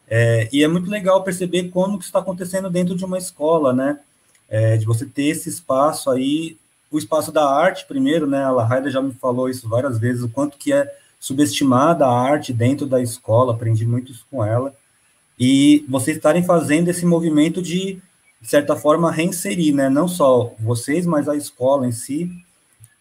é, 0.09 0.49
e 0.53 0.65
é 0.65 0.69
muito 0.69 0.91
legal 0.91 1.23
perceber 1.23 1.69
como 1.69 1.97
que 1.97 2.07
está 2.07 2.19
acontecendo 2.19 2.69
dentro 2.69 2.97
de 2.97 3.05
uma 3.05 3.19
escola, 3.19 3.73
né? 3.73 4.01
É, 4.49 4.77
de 4.77 4.85
você 4.85 5.07
ter 5.07 5.27
esse 5.27 5.49
espaço 5.49 6.11
aí, 6.11 6.57
o 6.91 6.99
espaço 6.99 7.31
da 7.31 7.49
arte 7.49 7.87
primeiro, 7.87 8.27
né? 8.27 8.43
A 8.43 8.51
Lahaida 8.51 8.91
já 8.91 9.01
me 9.01 9.13
falou 9.13 9.49
isso 9.49 9.69
várias 9.69 9.99
vezes, 9.99 10.23
o 10.23 10.29
quanto 10.29 10.59
que 10.59 10.73
é 10.73 10.93
subestimada 11.19 12.07
a 12.07 12.21
arte 12.21 12.53
dentro 12.53 12.87
da 12.87 13.01
escola, 13.01 13.53
aprendi 13.53 13.87
muito 13.87 14.11
isso 14.11 14.27
com 14.31 14.45
ela, 14.45 14.75
e 15.39 15.85
vocês 15.89 16.17
estarem 16.17 16.43
fazendo 16.43 16.89
esse 16.89 17.07
movimento 17.07 17.63
de, 17.63 18.01
de 18.41 18.49
certa 18.49 18.75
forma, 18.75 19.11
reinserir, 19.11 19.75
né? 19.75 19.89
Não 19.89 20.09
só 20.09 20.53
vocês, 20.59 21.07
mas 21.07 21.29
a 21.29 21.37
escola 21.37 21.87
em 21.87 21.93
si, 21.93 22.31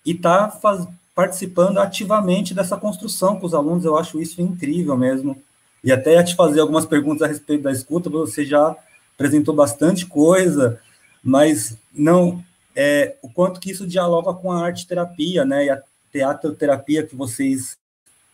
e 0.05 0.13
tá 0.13 0.49
faz, 0.49 0.87
participando 1.15 1.79
ativamente 1.79 2.53
dessa 2.53 2.77
construção 2.77 3.39
com 3.39 3.45
os 3.45 3.53
alunos, 3.53 3.83
eu 3.83 3.97
acho 3.97 4.21
isso 4.21 4.41
incrível 4.41 4.95
mesmo. 4.95 5.41
E 5.83 5.91
até 5.91 6.13
ia 6.13 6.23
te 6.23 6.35
fazer 6.35 6.59
algumas 6.61 6.85
perguntas 6.85 7.21
a 7.21 7.27
respeito 7.27 7.63
da 7.63 7.71
escuta, 7.71 8.09
você 8.09 8.45
já 8.45 8.75
apresentou 9.15 9.53
bastante 9.53 10.05
coisa, 10.05 10.79
mas 11.21 11.77
não 11.93 12.41
é, 12.81 13.17
o 13.21 13.27
quanto 13.27 13.59
que 13.59 13.69
isso 13.69 13.85
dialoga 13.85 14.33
com 14.33 14.49
a 14.53 14.63
arte 14.63 14.87
terapia, 14.87 15.43
né, 15.43 15.65
e 15.65 15.69
a 15.69 15.83
teatroterapia 16.13 17.05
que 17.05 17.13
vocês 17.13 17.77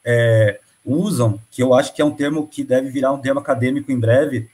é, 0.06 0.60
usam, 0.86 1.40
que 1.50 1.64
eu 1.64 1.74
acho 1.74 1.96
que 1.96 2.00
é 2.00 2.06
um 2.06 2.12
termo 2.12 2.46
que 2.48 2.64
deve 2.64 2.92
virar 2.92 3.12
um 3.12 3.18
termo 3.18 3.40
acadêmico 3.40 3.92
em 3.92 4.00
breve, 4.00 4.48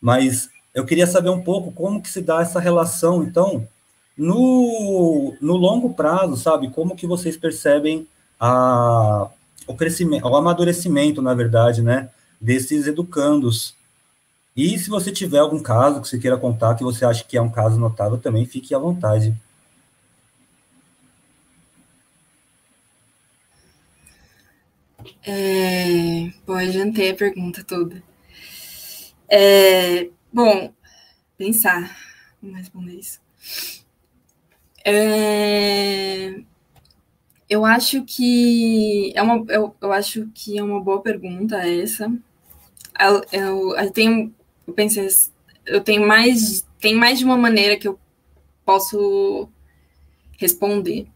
mas 0.00 0.50
eu 0.74 0.84
queria 0.84 1.06
saber 1.06 1.30
um 1.30 1.40
pouco 1.40 1.70
como 1.70 2.02
que 2.02 2.10
se 2.10 2.20
dá 2.20 2.42
essa 2.42 2.58
relação, 2.58 3.22
então, 3.22 3.68
no, 4.18 5.36
no 5.40 5.56
longo 5.56 5.94
prazo, 5.94 6.36
sabe? 6.36 6.68
Como 6.70 6.96
que 6.96 7.06
vocês 7.06 7.36
percebem 7.36 8.08
a, 8.40 9.30
o 9.68 9.74
crescimento, 9.76 10.26
o 10.26 10.34
amadurecimento, 10.34 11.22
na 11.22 11.32
verdade, 11.32 11.80
né? 11.80 12.10
Desses 12.40 12.88
educandos. 12.88 13.76
E 14.56 14.78
se 14.78 14.90
você 14.90 15.10
tiver 15.10 15.38
algum 15.38 15.62
caso 15.62 16.00
que 16.00 16.08
você 16.08 16.18
queira 16.18 16.36
contar, 16.36 16.74
que 16.74 16.84
você 16.84 17.04
acha 17.04 17.24
que 17.24 17.36
é 17.36 17.42
um 17.42 17.50
caso 17.50 17.78
notável, 17.78 18.18
também 18.18 18.44
fique 18.44 18.74
à 18.74 18.78
vontade. 18.78 19.34
É... 25.24 26.30
Bom, 26.46 26.54
adiantei 26.54 27.10
a 27.10 27.14
pergunta 27.14 27.64
toda. 27.64 28.02
É... 29.28 30.08
Bom, 30.32 30.72
pensar. 31.38 31.96
Vamos 32.42 32.58
responder 32.58 32.94
isso. 32.94 33.20
É... 34.84 36.34
Eu 37.48 37.64
acho 37.66 38.02
que 38.04 39.12
é 39.14 39.22
uma, 39.22 39.44
eu, 39.48 39.74
eu 39.80 39.92
acho 39.92 40.26
que 40.34 40.58
é 40.58 40.62
uma 40.62 40.80
boa 40.80 41.02
pergunta 41.02 41.56
essa. 41.58 42.10
Eu, 42.98 43.22
eu, 43.30 43.76
eu 43.76 43.90
tenho, 43.90 44.34
eu 44.66 44.72
pensei, 44.74 45.08
eu 45.66 45.80
tenho 45.80 46.06
mais, 46.06 46.66
tem 46.80 46.94
mais 46.94 47.18
de 47.18 47.24
uma 47.24 47.36
maneira 47.36 47.76
que 47.76 47.88
eu 47.88 47.98
posso 48.64 49.48
responder. 50.38 51.06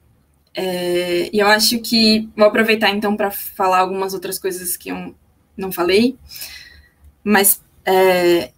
É, 0.55 1.29
e 1.33 1.39
eu 1.39 1.47
acho 1.49 1.79
que 1.81 2.31
vou 2.37 2.47
aproveitar 2.47 2.91
então 2.91 3.17
para 3.17 3.31
falar 3.31 3.81
algumas 3.81 4.15
outras 4.15 4.39
coisas 4.39 4.77
que 4.77 4.91
eu 4.91 5.15
não 5.57 5.71
falei, 5.71 6.17
mas 7.23 7.63
é, 7.85 8.53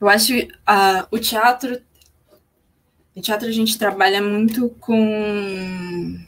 eu 0.00 0.08
acho 0.08 0.32
uh, 0.34 1.06
o 1.10 1.18
teatro 1.18 1.80
no 3.14 3.22
teatro 3.22 3.48
a 3.48 3.52
gente 3.52 3.76
trabalha 3.76 4.22
muito 4.22 4.70
com, 4.80 6.18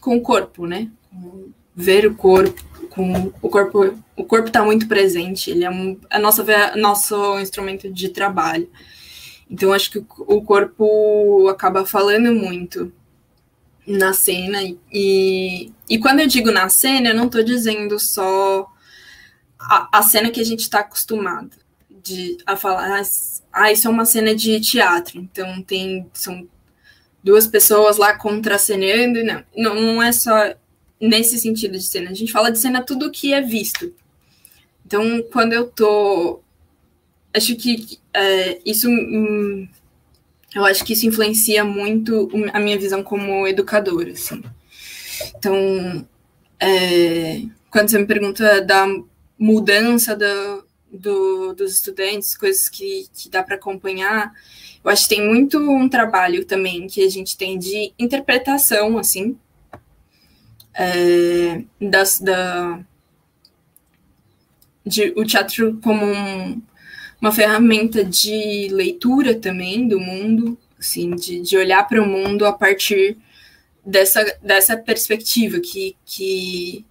com 0.00 0.16
o 0.16 0.20
corpo, 0.20 0.66
né? 0.66 0.90
Com 1.10 1.52
ver 1.76 2.06
o 2.06 2.14
corpo, 2.14 2.73
com 2.94 3.32
o 3.42 3.48
corpo, 3.50 3.98
o 4.16 4.24
corpo 4.24 4.46
está 4.46 4.64
muito 4.64 4.86
presente, 4.86 5.50
ele 5.50 5.64
é 5.64 5.70
um, 5.70 5.98
a 6.08 6.18
nossa 6.18 6.44
nosso 6.76 7.38
instrumento 7.40 7.92
de 7.92 8.08
trabalho. 8.08 8.70
Então 9.50 9.72
acho 9.72 9.90
que 9.90 9.98
o 9.98 10.42
corpo 10.42 11.48
acaba 11.48 11.84
falando 11.84 12.32
muito 12.32 12.92
na 13.86 14.14
cena 14.14 14.60
e, 14.92 15.70
e 15.88 15.98
quando 15.98 16.20
eu 16.20 16.26
digo 16.26 16.50
na 16.50 16.68
cena, 16.68 17.10
eu 17.10 17.14
não 17.14 17.26
estou 17.26 17.42
dizendo 17.42 17.98
só 17.98 18.66
a, 19.60 19.98
a 19.98 20.02
cena 20.02 20.30
que 20.30 20.40
a 20.40 20.44
gente 20.44 20.60
está 20.60 20.80
acostumado 20.80 21.56
de 21.90 22.38
a 22.46 22.56
falar, 22.56 23.02
ah, 23.52 23.72
isso 23.72 23.88
é 23.88 23.90
uma 23.90 24.04
cena 24.04 24.34
de 24.34 24.60
teatro, 24.60 25.18
então 25.18 25.60
tem 25.62 26.08
são 26.14 26.48
duas 27.22 27.46
pessoas 27.46 27.96
lá 27.96 28.16
contracenando, 28.16 29.20
não, 29.24 29.74
não 29.74 30.02
é 30.02 30.12
só 30.12 30.54
nesse 31.00 31.38
sentido 31.38 31.72
de 31.72 31.84
cena, 31.84 32.10
a 32.10 32.14
gente 32.14 32.32
fala 32.32 32.50
de 32.50 32.58
cena 32.58 32.82
tudo 32.82 33.10
que 33.10 33.32
é 33.32 33.40
visto. 33.40 33.92
Então, 34.86 35.22
quando 35.32 35.52
eu 35.52 35.66
tô, 35.66 36.40
acho 37.34 37.56
que 37.56 37.98
é, 38.12 38.60
isso, 38.64 38.88
hum, 38.88 39.68
eu 40.54 40.64
acho 40.64 40.84
que 40.84 40.92
isso 40.92 41.06
influencia 41.06 41.64
muito 41.64 42.28
a 42.52 42.60
minha 42.60 42.78
visão 42.78 43.02
como 43.02 43.46
educadora, 43.46 44.12
assim. 44.12 44.42
Então, 45.36 46.06
é, 46.60 47.42
quando 47.70 47.88
você 47.88 47.98
me 47.98 48.06
pergunta 48.06 48.60
da 48.60 48.86
mudança 49.38 50.14
da, 50.14 50.62
do, 50.92 51.54
dos 51.54 51.72
estudantes, 51.74 52.36
coisas 52.36 52.68
que, 52.68 53.06
que 53.12 53.28
dá 53.28 53.42
para 53.42 53.56
acompanhar. 53.56 54.32
Eu 54.82 54.90
acho 54.90 55.08
que 55.08 55.16
tem 55.16 55.26
muito 55.26 55.58
um 55.58 55.88
trabalho 55.88 56.44
também 56.44 56.86
que 56.86 57.02
a 57.02 57.10
gente 57.10 57.36
tem 57.36 57.58
de 57.58 57.92
interpretação, 57.98 58.98
assim, 58.98 59.36
é, 60.74 61.62
das, 61.80 62.20
da, 62.20 62.80
de, 64.84 65.12
o 65.16 65.24
teatro 65.24 65.78
como 65.82 66.04
um, 66.04 66.60
uma 67.20 67.32
ferramenta 67.32 68.04
de 68.04 68.68
leitura 68.70 69.34
também 69.34 69.86
do 69.88 70.00
mundo, 70.00 70.58
assim, 70.78 71.14
de, 71.14 71.40
de 71.40 71.56
olhar 71.56 71.86
para 71.86 72.02
o 72.02 72.06
mundo 72.06 72.44
a 72.44 72.52
partir 72.52 73.16
dessa, 73.84 74.22
dessa 74.42 74.76
perspectiva 74.76 75.60
que, 75.60 75.96
que 76.04 76.84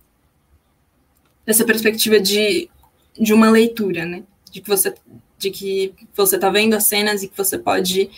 dessa 1.46 1.66
perspectiva 1.66 2.20
de 2.20 2.70
de 3.18 3.34
uma 3.34 3.50
leitura, 3.50 4.06
né? 4.06 4.24
De 4.52 4.62
que 4.62 4.68
você 4.68 4.94
de 5.38 5.52
que 5.52 5.94
você 6.16 6.40
tá 6.40 6.50
vendo 6.50 6.74
as 6.74 6.86
cenas 6.86 7.22
e 7.22 7.28
que 7.28 7.38
você 7.38 7.58
pode 7.58 8.10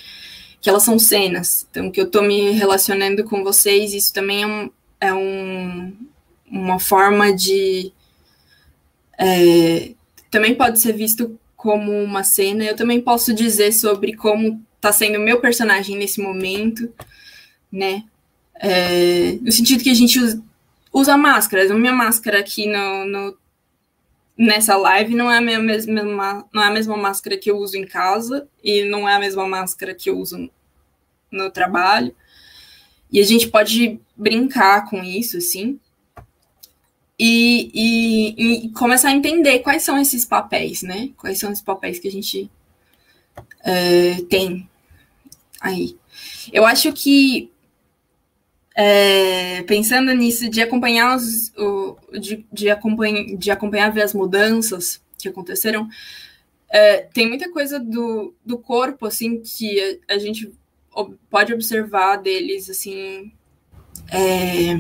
que 0.62 0.70
elas 0.70 0.84
são 0.84 0.98
cenas. 0.98 1.68
Então 1.70 1.92
que 1.92 2.00
eu 2.00 2.10
tô 2.10 2.22
me 2.22 2.52
relacionando 2.52 3.24
com 3.24 3.44
vocês, 3.44 3.94
isso 3.94 4.14
também 4.14 4.44
é, 4.44 4.48
um, 4.48 4.70
é 5.00 5.14
um, 5.14 5.96
uma 6.50 6.80
forma 6.80 7.34
de 7.34 7.92
é, 9.18 9.94
também 10.30 10.56
pode 10.56 10.80
ser 10.80 10.94
visto 10.94 11.40
como 11.56 11.92
uma 11.92 12.24
cena. 12.24 12.64
Eu 12.64 12.76
também 12.76 13.02
posso 13.02 13.34
dizer 13.34 13.72
sobre 13.72 14.16
como 14.16 14.62
tá 14.80 14.92
sendo 14.92 15.18
o 15.18 15.22
meu 15.22 15.40
personagem 15.40 15.98
nesse 15.98 16.22
momento, 16.22 16.92
né? 17.72 18.04
É, 18.60 19.38
no 19.42 19.52
sentido 19.52 19.84
que 19.84 19.90
a 19.90 19.96
gente 19.96 20.20
usa, 20.20 20.44
usa 20.94 21.18
máscaras. 21.18 21.72
A 21.72 21.76
minha 21.76 21.94
máscara 21.94 22.40
aqui 22.40 22.68
no, 22.68 23.06
no 23.06 23.38
nessa 24.38 24.76
live 24.76 25.16
não 25.16 25.32
é 25.32 25.38
a 25.38 25.42
minha 25.42 25.60
mesma 25.60 26.04
não 26.54 26.62
é 26.62 26.68
a 26.68 26.72
mesma 26.72 26.98
máscara 26.98 27.38
que 27.38 27.50
eu 27.50 27.58
uso 27.58 27.78
em 27.78 27.86
casa 27.86 28.48
e 28.62 28.84
não 28.84 29.08
é 29.08 29.16
a 29.16 29.20
mesma 29.20 29.48
máscara 29.48 29.96
que 29.96 30.10
eu 30.10 30.18
uso 30.20 30.50
no 31.32 31.50
trabalho. 31.50 32.14
E 33.12 33.20
a 33.20 33.24
gente 33.24 33.48
pode 33.48 34.00
brincar 34.16 34.90
com 34.90 35.04
isso, 35.04 35.38
assim, 35.38 35.80
e, 37.18 37.72
e, 37.74 38.66
e, 38.66 38.70
começar 38.72 39.10
a 39.10 39.14
entender 39.14 39.60
quais 39.60 39.84
são 39.84 39.98
esses 39.98 40.26
papéis, 40.26 40.82
né? 40.82 41.12
Quais 41.18 41.40
são 41.40 41.52
os 41.52 41.62
papéis 41.62 41.98
que 41.98 42.08
a 42.08 42.12
gente 42.12 42.52
é, 43.64 44.22
tem 44.30 44.70
aí. 45.62 45.98
Eu 46.52 46.66
acho 46.66 46.92
que 46.92 47.50
é, 48.76 49.64
pensando 49.64 50.14
nisso 50.14 50.50
de 50.50 50.62
acompanhar 50.62 51.16
os, 51.16 51.54
o, 51.58 51.98
de, 52.20 52.46
de, 52.52 52.70
acompanhar, 52.70 53.38
de 53.38 53.50
acompanhar 53.50 53.92
ver 53.92 54.02
as 54.02 54.14
mudanças 54.14 55.02
que 55.18 55.30
aconteceram, 55.30 55.88
é, 56.70 56.98
tem 56.98 57.28
muita 57.30 57.50
coisa 57.50 57.80
do, 57.80 58.34
do 58.46 58.58
corpo 58.58 59.06
assim 59.06 59.42
que 59.42 60.00
a, 60.10 60.16
a 60.16 60.18
gente 60.18 60.52
pode 61.30 61.54
observar 61.54 62.18
deles 62.18 62.70
assim 62.70 63.32
é, 64.10 64.78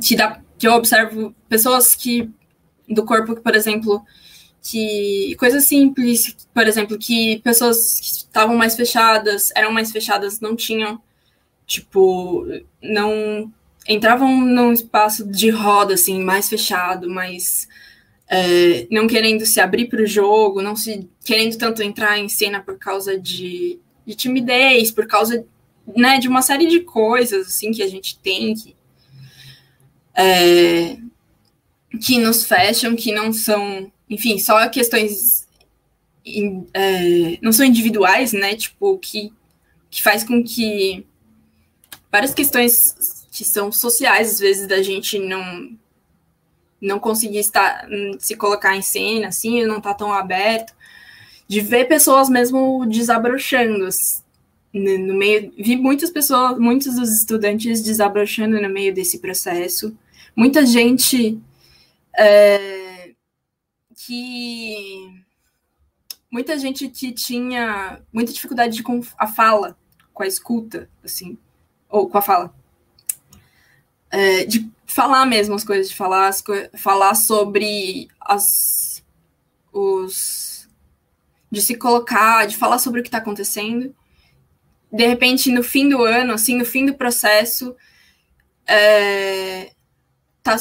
que, 0.00 0.16
dá, 0.16 0.40
que 0.58 0.66
eu 0.66 0.72
observo 0.72 1.34
pessoas 1.48 1.94
que 1.94 2.30
do 2.88 3.04
corpo, 3.04 3.40
por 3.40 3.54
exemplo, 3.54 4.04
que 4.62 5.34
coisas 5.38 5.64
simples, 5.64 6.36
por 6.54 6.66
exemplo, 6.66 6.98
que 6.98 7.40
pessoas 7.40 8.00
que 8.00 8.06
estavam 8.06 8.56
mais 8.56 8.76
fechadas, 8.76 9.50
eram 9.56 9.72
mais 9.72 9.90
fechadas, 9.90 10.40
não 10.40 10.54
tinham, 10.54 11.00
tipo, 11.66 12.46
não 12.82 13.52
entravam 13.88 14.40
num 14.40 14.72
espaço 14.72 15.26
de 15.26 15.50
roda, 15.50 15.94
assim, 15.94 16.22
mais 16.22 16.48
fechado, 16.48 17.10
mais 17.10 17.68
é, 18.28 18.86
não 18.90 19.06
querendo 19.06 19.44
se 19.44 19.60
abrir 19.60 19.88
para 19.88 20.02
o 20.02 20.06
jogo, 20.06 20.62
não 20.62 20.76
se 20.76 21.08
querendo 21.24 21.58
tanto 21.58 21.82
entrar 21.82 22.18
em 22.18 22.28
cena 22.28 22.60
por 22.60 22.78
causa 22.78 23.18
de, 23.18 23.80
de 24.06 24.14
timidez, 24.14 24.90
por 24.90 25.06
causa 25.06 25.44
né, 25.86 26.18
de 26.18 26.28
uma 26.28 26.42
série 26.42 26.66
de 26.66 26.80
coisas 26.80 27.48
assim 27.48 27.72
que 27.72 27.82
a 27.82 27.88
gente 27.88 28.18
tem 28.18 28.54
que 28.54 28.76
é, 30.14 30.96
que 32.00 32.18
nos 32.18 32.44
fecham, 32.44 32.96
que 32.96 33.12
não 33.12 33.32
são, 33.32 33.90
enfim, 34.08 34.38
só 34.38 34.68
questões 34.68 35.46
é, 36.74 37.38
não 37.42 37.52
são 37.52 37.66
individuais, 37.66 38.32
né? 38.32 38.54
Tipo, 38.54 38.98
que, 38.98 39.32
que 39.90 40.02
faz 40.02 40.24
com 40.24 40.42
que 40.42 41.06
várias 42.10 42.34
questões 42.34 43.26
que 43.30 43.44
são 43.44 43.72
sociais, 43.72 44.32
às 44.32 44.38
vezes, 44.38 44.66
da 44.66 44.82
gente 44.82 45.18
não 45.18 45.76
não 46.80 46.98
conseguir 46.98 47.38
estar 47.38 47.86
se 48.18 48.34
colocar 48.34 48.76
em 48.76 48.82
cena, 48.82 49.28
assim, 49.28 49.64
não 49.64 49.80
tá 49.80 49.94
tão 49.94 50.12
aberto, 50.12 50.74
de 51.46 51.60
ver 51.60 51.84
pessoas 51.84 52.28
mesmo 52.28 52.84
desabrochando 52.86 53.86
no 54.72 55.14
meio, 55.14 55.52
vi 55.56 55.76
muitas 55.76 56.10
pessoas, 56.10 56.58
muitos 56.58 56.94
dos 56.94 57.10
estudantes 57.10 57.82
desabrochando 57.82 58.60
no 58.60 58.68
meio 58.68 58.94
desse 58.94 59.18
processo, 59.18 59.96
muita 60.34 60.64
gente 60.64 61.38
é, 62.18 63.10
que 63.94 65.22
muita 66.30 66.58
gente 66.58 66.88
que 66.88 67.12
tinha 67.12 68.00
muita 68.12 68.32
dificuldade 68.32 68.82
com 68.82 69.00
a 69.18 69.26
fala, 69.26 69.76
com 70.14 70.22
a 70.22 70.26
escuta, 70.26 70.88
assim, 71.04 71.36
ou 71.88 72.08
com 72.08 72.16
a 72.16 72.22
fala, 72.22 72.54
é, 74.10 74.44
de 74.44 74.70
falar 74.86 75.26
mesmo 75.26 75.54
as 75.54 75.64
coisas, 75.64 75.90
de 75.90 75.96
falar, 75.96 76.28
as 76.28 76.40
co 76.40 76.52
falar 76.74 77.14
sobre 77.14 78.08
as, 78.20 79.02
os, 79.72 80.68
de 81.50 81.60
se 81.62 81.76
colocar, 81.76 82.46
de 82.46 82.56
falar 82.56 82.78
sobre 82.78 83.00
o 83.00 83.02
que 83.02 83.08
está 83.08 83.18
acontecendo. 83.18 83.94
De 84.92 85.06
repente, 85.06 85.50
no 85.50 85.62
fim 85.62 85.88
do 85.88 86.02
ano, 86.02 86.34
assim, 86.34 86.56
no 86.56 86.64
fim 86.64 86.84
do 86.84 86.94
processo, 86.94 87.74
é, 88.66 89.72
tá 90.42 90.56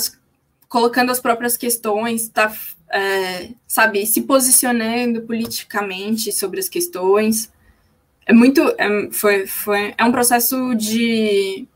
colocando 0.69 1.11
as 1.11 1.19
próprias 1.19 1.57
questões, 1.57 2.29
tá, 2.29 2.55
é, 2.89 3.49
sabe, 3.67 4.05
se 4.05 4.21
posicionando 4.21 5.23
politicamente 5.23 6.31
sobre 6.31 6.59
as 6.59 6.69
questões. 6.69 7.51
É 8.25 8.33
muito, 8.33 8.61
é, 8.77 9.09
foi, 9.11 9.47
foi, 9.47 9.93
é 9.97 10.05
um 10.05 10.11
processo 10.11 10.73
de 10.75 11.67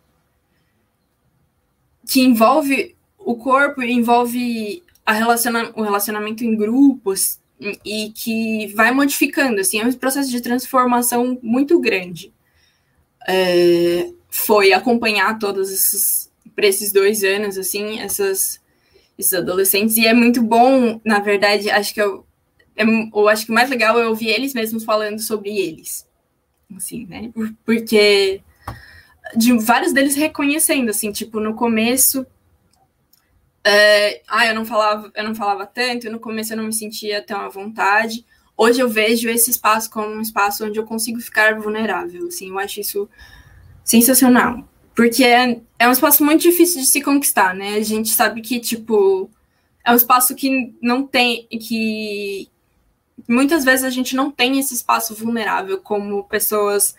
que 2.08 2.22
envolve 2.22 2.96
o 3.18 3.36
corpo, 3.36 3.82
envolve 3.82 4.84
a 5.06 5.12
relaciona, 5.12 5.72
o 5.76 5.82
relacionamento 5.82 6.44
em 6.44 6.56
grupos 6.56 7.40
e 7.84 8.12
que 8.12 8.68
vai 8.76 8.92
modificando, 8.92 9.60
assim, 9.62 9.80
é 9.80 9.86
um 9.86 9.92
processo 9.94 10.30
de 10.30 10.42
transformação 10.42 11.40
muito 11.42 11.80
grande. 11.80 12.35
É, 13.28 14.12
foi 14.30 14.74
acompanhar 14.74 15.40
todos 15.40 15.72
esses 15.72 16.26
para 16.56 16.68
esses 16.68 16.92
dois 16.92 17.24
anos, 17.24 17.58
assim, 17.58 18.00
essas, 18.00 18.62
esses 19.20 19.34
adolescentes. 19.34 19.98
E 19.98 20.08
é 20.08 20.14
muito 20.14 20.42
bom, 20.42 21.02
na 21.04 21.20
verdade, 21.20 21.70
acho 21.70 21.94
que 21.94 22.02
eu, 22.02 22.26
é, 22.76 22.84
eu 22.84 23.28
acho 23.28 23.46
que 23.46 23.52
o 23.52 23.54
mais 23.54 23.70
legal 23.70 24.00
é 24.00 24.08
ouvir 24.08 24.30
eles 24.30 24.54
mesmos 24.54 24.84
falando 24.84 25.20
sobre 25.20 25.58
eles. 25.58 26.08
Assim, 26.76 27.06
né? 27.06 27.32
Porque 27.66 28.42
de 29.36 29.58
vários 29.60 29.94
deles 29.94 30.16
reconhecendo, 30.16 30.90
assim, 30.90 31.12
tipo, 31.12 31.40
no 31.40 31.56
começo. 31.56 32.26
É, 33.64 34.22
ah, 34.28 34.46
eu 34.46 34.54
não 34.54 34.66
falava, 34.66 35.12
eu 35.16 35.24
não 35.24 35.34
falava 35.34 35.66
tanto, 35.66 36.10
no 36.10 36.20
começo 36.20 36.54
eu 36.54 36.58
não 36.58 36.66
me 36.66 36.74
sentia 36.74 37.22
tão 37.22 37.42
à 37.42 37.50
vontade. 37.50 38.26
Hoje 38.58 38.80
eu 38.82 38.88
vejo 38.88 39.28
esse 39.30 39.52
espaço 39.52 39.90
como 39.90 40.08
um 40.08 40.22
espaço 40.22 40.66
onde 40.66 40.80
eu 40.80 40.86
consigo 40.86 41.20
ficar 41.20 41.60
vulnerável, 41.60 42.28
assim, 42.28 42.50
eu 42.50 42.60
acho 42.60 42.80
isso 42.80 43.10
sensacional. 43.84 44.68
Porque 44.96 45.26
é, 45.26 45.60
é 45.78 45.90
um 45.90 45.92
espaço 45.92 46.24
muito 46.24 46.42
difícil 46.42 46.80
de 46.82 46.88
se 46.88 47.02
conquistar, 47.02 47.54
né? 47.54 47.76
A 47.76 47.84
gente 47.84 48.10
sabe 48.10 48.42
que, 48.42 48.62
tipo, 48.62 49.30
é 49.84 49.92
um 49.92 49.96
espaço 49.96 50.34
que 50.34 50.74
não 50.82 51.06
tem. 51.06 51.48
que 51.48 52.50
muitas 53.28 53.66
vezes 53.66 53.84
a 53.84 53.90
gente 53.90 54.16
não 54.16 54.32
tem 54.32 54.58
esse 54.58 54.74
espaço 54.74 55.14
vulnerável 55.14 55.80
como 55.80 56.24
pessoas 56.24 56.96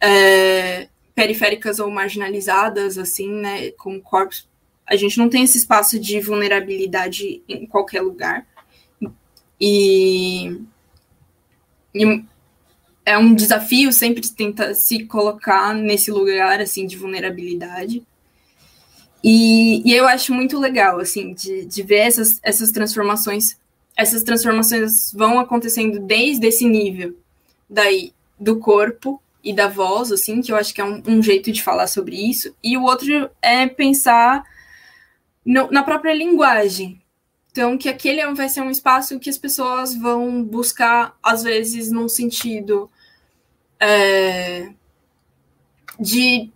é, 0.00 0.88
periféricas 1.14 1.78
ou 1.78 1.90
marginalizadas, 1.90 2.98
assim, 2.98 3.32
né? 3.32 3.70
Como 3.72 4.02
corpos. 4.02 4.48
A 4.84 4.96
gente 4.96 5.16
não 5.16 5.28
tem 5.28 5.44
esse 5.44 5.58
espaço 5.58 6.00
de 6.00 6.20
vulnerabilidade 6.20 7.40
em 7.48 7.66
qualquer 7.66 8.02
lugar. 8.02 8.44
E, 9.60 10.60
e 11.94 12.24
é 13.04 13.18
um 13.18 13.34
desafio 13.34 13.92
sempre 13.92 14.26
tentar 14.28 14.74
se 14.74 15.04
colocar 15.04 15.74
nesse 15.74 16.10
lugar 16.10 16.60
assim 16.60 16.86
de 16.86 16.96
vulnerabilidade. 16.96 18.02
E, 19.22 19.88
e 19.88 19.94
eu 19.94 20.06
acho 20.06 20.32
muito 20.32 20.58
legal 20.58 20.98
assim 20.98 21.34
de, 21.34 21.64
de 21.64 21.82
ver 21.82 22.00
essas, 22.00 22.40
essas 22.42 22.70
transformações. 22.70 23.56
Essas 23.96 24.22
transformações 24.22 25.12
vão 25.12 25.38
acontecendo 25.38 25.98
desde 26.00 26.46
esse 26.46 26.66
nível 26.66 27.16
daí 27.68 28.12
do 28.38 28.58
corpo 28.58 29.20
e 29.44 29.52
da 29.52 29.68
voz, 29.68 30.12
assim, 30.12 30.40
que 30.40 30.52
eu 30.52 30.56
acho 30.56 30.72
que 30.72 30.80
é 30.80 30.84
um, 30.84 31.02
um 31.06 31.22
jeito 31.22 31.50
de 31.50 31.62
falar 31.62 31.88
sobre 31.88 32.16
isso. 32.16 32.54
E 32.62 32.76
o 32.76 32.82
outro 32.82 33.30
é 33.40 33.66
pensar 33.66 34.44
no, 35.44 35.70
na 35.70 35.82
própria 35.82 36.14
linguagem, 36.14 37.01
então, 37.52 37.76
que 37.76 37.86
aquele 37.90 38.24
vai 38.32 38.48
ser 38.48 38.62
um 38.62 38.70
espaço 38.70 39.20
que 39.20 39.28
as 39.28 39.36
pessoas 39.36 39.94
vão 39.94 40.42
buscar, 40.42 41.14
às 41.22 41.42
vezes, 41.42 41.92
num 41.92 42.08
sentido 42.08 42.90
é, 43.78 44.72
de. 46.00 46.50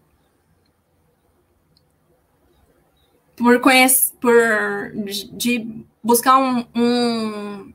Por 3.37 3.61
conhecer. 3.61 4.15
Por, 4.19 4.33
de 5.35 5.85
buscar 6.03 6.39
um, 6.39 6.65
um. 6.75 7.75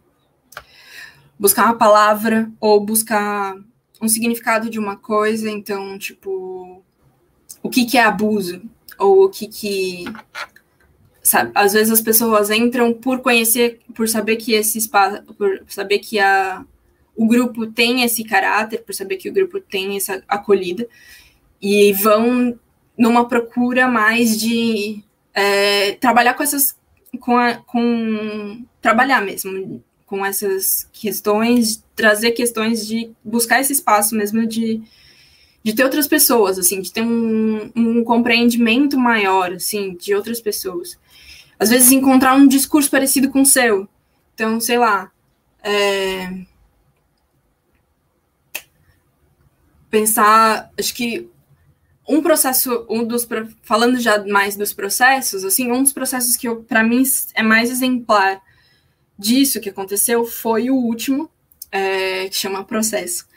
Buscar 1.38 1.66
uma 1.66 1.78
palavra 1.78 2.52
ou 2.60 2.84
buscar 2.84 3.56
um 4.02 4.08
significado 4.08 4.68
de 4.68 4.80
uma 4.80 4.98
coisa. 4.98 5.48
Então, 5.48 6.00
tipo. 6.00 6.84
O 7.62 7.70
que, 7.70 7.86
que 7.86 8.00
é 8.00 8.04
abuso? 8.04 8.64
Ou 8.98 9.26
o 9.26 9.30
que, 9.30 9.48
que 9.48 10.06
sabe, 11.32 11.50
às 11.56 11.72
vezes 11.72 11.94
as 11.94 12.02
pessoas 12.02 12.50
entram 12.50 12.94
por 12.94 13.22
conhecer, 13.22 13.80
por 13.96 14.10
saber 14.10 14.36
que 14.36 14.52
esse 14.52 14.78
espaço, 14.78 15.24
por 15.38 15.64
saber 15.66 16.00
que 16.00 16.20
a, 16.20 16.66
o 17.16 17.26
grupo 17.26 17.66
tem 17.68 18.04
esse 18.04 18.22
caráter, 18.26 18.84
por 18.84 18.94
saber 18.94 19.16
que 19.16 19.30
o 19.30 19.34
grupo 19.34 19.62
tem 19.62 19.96
essa 19.96 20.22
acolhida, 20.28 20.86
e 21.62 21.94
vão 21.94 22.60
numa 22.98 23.30
procura 23.30 23.88
mais 23.88 24.38
de 24.38 25.02
é, 25.34 25.94
trabalhar 25.94 26.34
com 26.34 26.44
essas, 26.44 26.76
com, 27.22 27.38
a, 27.38 27.56
com 27.56 28.66
trabalhar 28.82 29.22
mesmo 29.22 29.82
com 30.06 30.26
essas 30.26 30.90
questões, 30.92 31.82
trazer 31.96 32.32
questões 32.32 32.86
de 32.86 33.10
buscar 33.24 33.62
esse 33.62 33.72
espaço 33.72 34.16
mesmo 34.16 34.46
de 34.46 34.84
de 35.64 35.76
ter 35.76 35.84
outras 35.84 36.08
pessoas, 36.08 36.58
assim, 36.58 36.82
de 36.82 36.92
ter 36.92 37.04
um, 37.04 37.70
um 37.76 38.04
compreendimento 38.04 38.98
maior, 38.98 39.54
assim, 39.54 39.94
de 39.94 40.16
outras 40.16 40.42
pessoas 40.42 40.98
às 41.62 41.70
vezes 41.70 41.92
encontrar 41.92 42.34
um 42.34 42.48
discurso 42.48 42.90
parecido 42.90 43.30
com 43.30 43.44
o 43.44 43.46
seu. 43.46 43.88
Então, 44.34 44.60
sei 44.60 44.80
lá. 44.80 45.12
É... 45.64 46.28
pensar, 49.92 50.72
acho 50.80 50.92
que 50.96 51.30
um 52.10 52.20
processo, 52.20 52.88
um 52.90 53.06
dos 53.06 53.28
falando 53.62 54.00
já 54.00 54.26
mais 54.26 54.56
dos 54.56 54.74
processos, 54.74 55.46
assim, 55.46 55.72
um 55.72 55.84
dos 55.84 55.94
processos 55.94 56.36
que 56.36 56.50
para 56.68 56.84
mim 56.84 57.04
é 57.36 57.44
mais 57.44 57.70
exemplar 57.70 58.42
disso 59.16 59.62
que 59.62 59.70
aconteceu 59.70 60.26
foi 60.26 60.72
o 60.72 60.76
último, 60.76 61.30
é, 61.72 62.28
que 62.28 62.36
chama 62.36 62.64
processo. 62.64 63.28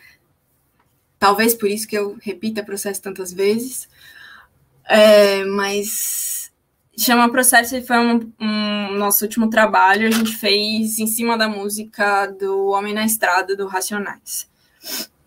Talvez 1.19 1.53
por 1.53 1.69
isso 1.69 1.87
que 1.87 1.99
eu 1.99 2.17
repita 2.23 2.65
processo 2.65 3.03
tantas 3.03 3.35
vezes, 3.35 3.87
é, 4.89 5.45
mas 5.45 6.24
chama 6.97 7.31
processo 7.31 7.77
e 7.77 7.83
foi 7.83 7.99
um, 7.99 8.33
um, 8.41 8.95
nosso 8.97 9.25
último 9.25 9.49
trabalho. 9.51 10.07
A 10.07 10.11
gente 10.11 10.37
fez 10.37 10.99
em 10.99 11.07
cima 11.07 11.37
da 11.37 11.49
música 11.49 12.27
do 12.27 12.69
Homem 12.69 12.95
na 12.95 13.05
Estrada 13.05 13.57
do 13.57 13.67
Racionais. 13.67 14.49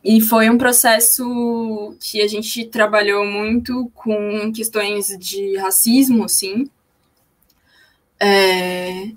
E 0.04 0.22
foi 0.22 0.50
um 0.50 0.58
processo 0.58 1.96
que 2.00 2.22
a 2.22 2.28
gente 2.28 2.66
trabalhou 2.66 3.26
muito 3.26 3.92
com 3.94 4.52
questões 4.54 5.08
de 5.20 5.58
racismo, 5.58 6.24
assim. 6.24 6.70
É, 8.20 9.12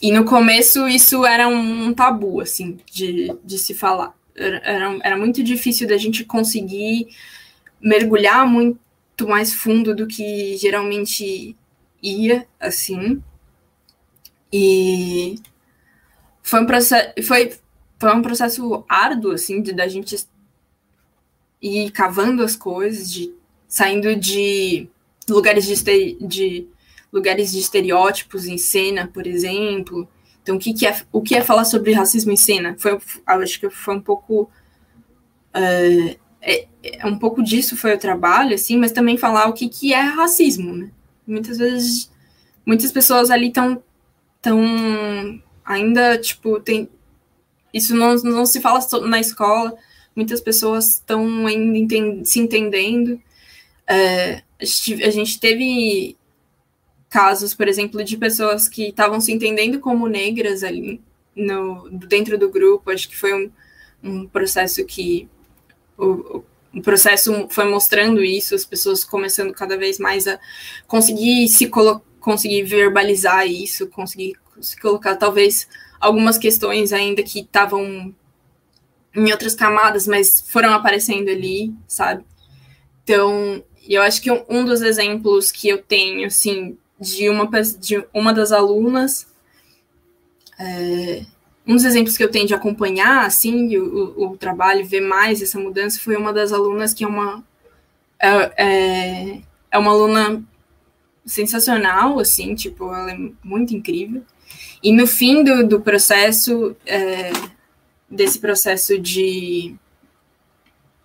e 0.00 0.12
no 0.12 0.24
começo 0.24 0.86
isso 0.86 1.24
era 1.24 1.48
um 1.48 1.92
tabu, 1.92 2.40
assim, 2.40 2.78
de, 2.92 3.34
de 3.44 3.58
se 3.58 3.74
falar. 3.74 4.14
Era, 4.36 4.98
era 5.02 5.16
muito 5.16 5.42
difícil 5.42 5.88
da 5.88 5.96
gente 5.96 6.24
conseguir 6.24 7.08
mergulhar 7.80 8.46
muito 8.46 9.26
mais 9.26 9.52
fundo 9.52 9.94
do 9.94 10.06
que 10.06 10.56
geralmente 10.58 11.56
ia, 12.06 12.46
assim. 12.60 13.22
E 14.52 15.36
foi 16.42 16.60
um 16.62 16.66
processo, 16.66 17.12
foi, 17.24 17.52
foi 17.98 18.14
um 18.14 18.22
processo 18.22 18.84
árduo, 18.88 19.32
assim, 19.32 19.60
de, 19.60 19.72
da 19.72 19.88
gente 19.88 20.16
e 21.60 21.90
cavando 21.90 22.42
as 22.42 22.54
coisas, 22.54 23.10
de 23.10 23.34
saindo 23.66 24.14
de 24.14 24.88
lugares 25.28 25.66
de, 25.66 26.16
de 26.20 26.68
lugares 27.12 27.52
de 27.52 27.58
estereótipos 27.58 28.46
em 28.46 28.58
cena, 28.58 29.08
por 29.12 29.26
exemplo. 29.26 30.08
Então, 30.42 30.56
o 30.56 30.58
que, 30.58 30.72
que 30.72 30.86
é 30.86 30.96
o 31.10 31.20
que 31.20 31.34
é 31.34 31.42
falar 31.42 31.64
sobre 31.64 31.92
racismo 31.92 32.30
em 32.30 32.36
cena? 32.36 32.76
Foi, 32.78 32.98
acho 33.26 33.58
que 33.58 33.68
foi 33.68 33.96
um 33.96 34.00
pouco 34.00 34.42
uh, 35.54 36.16
é, 36.40 36.68
um 37.04 37.18
pouco 37.18 37.42
disso 37.42 37.76
foi 37.76 37.94
o 37.94 37.98
trabalho, 37.98 38.54
assim, 38.54 38.76
mas 38.76 38.92
também 38.92 39.16
falar 39.16 39.48
o 39.48 39.52
que, 39.52 39.68
que 39.68 39.92
é 39.92 40.00
racismo, 40.00 40.72
né? 40.72 40.90
Muitas 41.26 41.58
vezes, 41.58 42.10
muitas 42.64 42.92
pessoas 42.92 43.30
ali 43.30 43.48
estão 43.48 43.82
tão 44.40 45.42
ainda 45.64 46.16
tipo 46.18 46.60
tem 46.60 46.88
isso 47.74 47.94
não, 47.96 48.14
não 48.16 48.46
se 48.46 48.60
fala 48.60 48.78
na 49.08 49.18
escola 49.18 49.76
muitas 50.16 50.40
pessoas 50.40 50.94
estão 50.94 51.46
ainda 51.46 52.24
se 52.24 52.40
entendendo. 52.40 53.20
É, 53.86 54.42
a 54.58 55.10
gente 55.10 55.38
teve 55.38 56.16
casos, 57.10 57.54
por 57.54 57.68
exemplo, 57.68 58.02
de 58.02 58.16
pessoas 58.16 58.66
que 58.66 58.88
estavam 58.88 59.20
se 59.20 59.30
entendendo 59.30 59.78
como 59.78 60.08
negras 60.08 60.64
ali 60.64 61.00
no, 61.36 61.88
dentro 61.90 62.38
do 62.38 62.50
grupo. 62.50 62.90
Acho 62.90 63.08
que 63.08 63.16
foi 63.16 63.34
um, 63.34 63.50
um 64.02 64.26
processo 64.26 64.84
que 64.86 65.28
o, 65.98 66.38
o 66.38 66.44
processo 66.82 67.46
foi 67.50 67.64
mostrando 67.64 68.22
isso, 68.22 68.54
as 68.54 68.64
pessoas 68.64 69.04
começando 69.04 69.52
cada 69.52 69.76
vez 69.76 69.98
mais 69.98 70.26
a 70.26 70.38
conseguir 70.86 71.48
se 71.48 71.70
conseguir 72.20 72.62
verbalizar 72.64 73.46
isso, 73.46 73.88
conseguir 73.88 74.34
se 74.60 74.78
colocar 74.80 75.16
talvez 75.16 75.68
algumas 76.00 76.36
questões 76.38 76.92
ainda 76.92 77.22
que 77.22 77.40
estavam 77.40 78.14
em 79.14 79.30
outras 79.32 79.54
camadas, 79.54 80.06
mas 80.06 80.44
foram 80.48 80.74
aparecendo 80.74 81.30
ali, 81.30 81.72
sabe? 81.88 82.24
Então, 83.02 83.64
eu 83.88 84.02
acho 84.02 84.20
que 84.20 84.30
um 84.30 84.64
dos 84.64 84.82
exemplos 84.82 85.50
que 85.50 85.68
eu 85.68 85.78
tenho, 85.78 86.26
assim, 86.26 86.76
de 87.00 87.30
uma, 87.30 87.48
de 87.78 88.04
uma 88.12 88.32
das 88.32 88.52
alunas, 88.52 89.26
é, 90.58 91.24
um 91.66 91.74
dos 91.74 91.84
exemplos 91.84 92.16
que 92.16 92.22
eu 92.22 92.30
tenho 92.30 92.46
de 92.46 92.54
acompanhar, 92.54 93.24
assim, 93.24 93.76
o, 93.76 94.30
o, 94.30 94.36
trabalho, 94.36 94.86
ver 94.86 95.00
mais 95.00 95.42
essa 95.42 95.58
mudança, 95.58 96.00
foi 96.00 96.16
uma 96.16 96.32
das 96.32 96.52
alunas 96.52 96.94
que 96.94 97.02
é 97.02 97.08
uma, 97.08 97.44
é, 98.20 98.64
é, 98.64 99.40
é 99.72 99.78
uma 99.78 99.90
aluna 99.90 100.44
sensacional, 101.24 102.20
assim, 102.20 102.54
tipo, 102.54 102.84
ela 102.84 103.10
é 103.10 103.18
muito 103.42 103.74
incrível. 103.74 104.22
E 104.82 104.92
no 104.92 105.06
fim 105.06 105.42
do, 105.42 105.66
do 105.66 105.80
processo, 105.80 106.76
é, 106.86 107.32
desse 108.08 108.38
processo 108.38 108.98
de. 108.98 109.74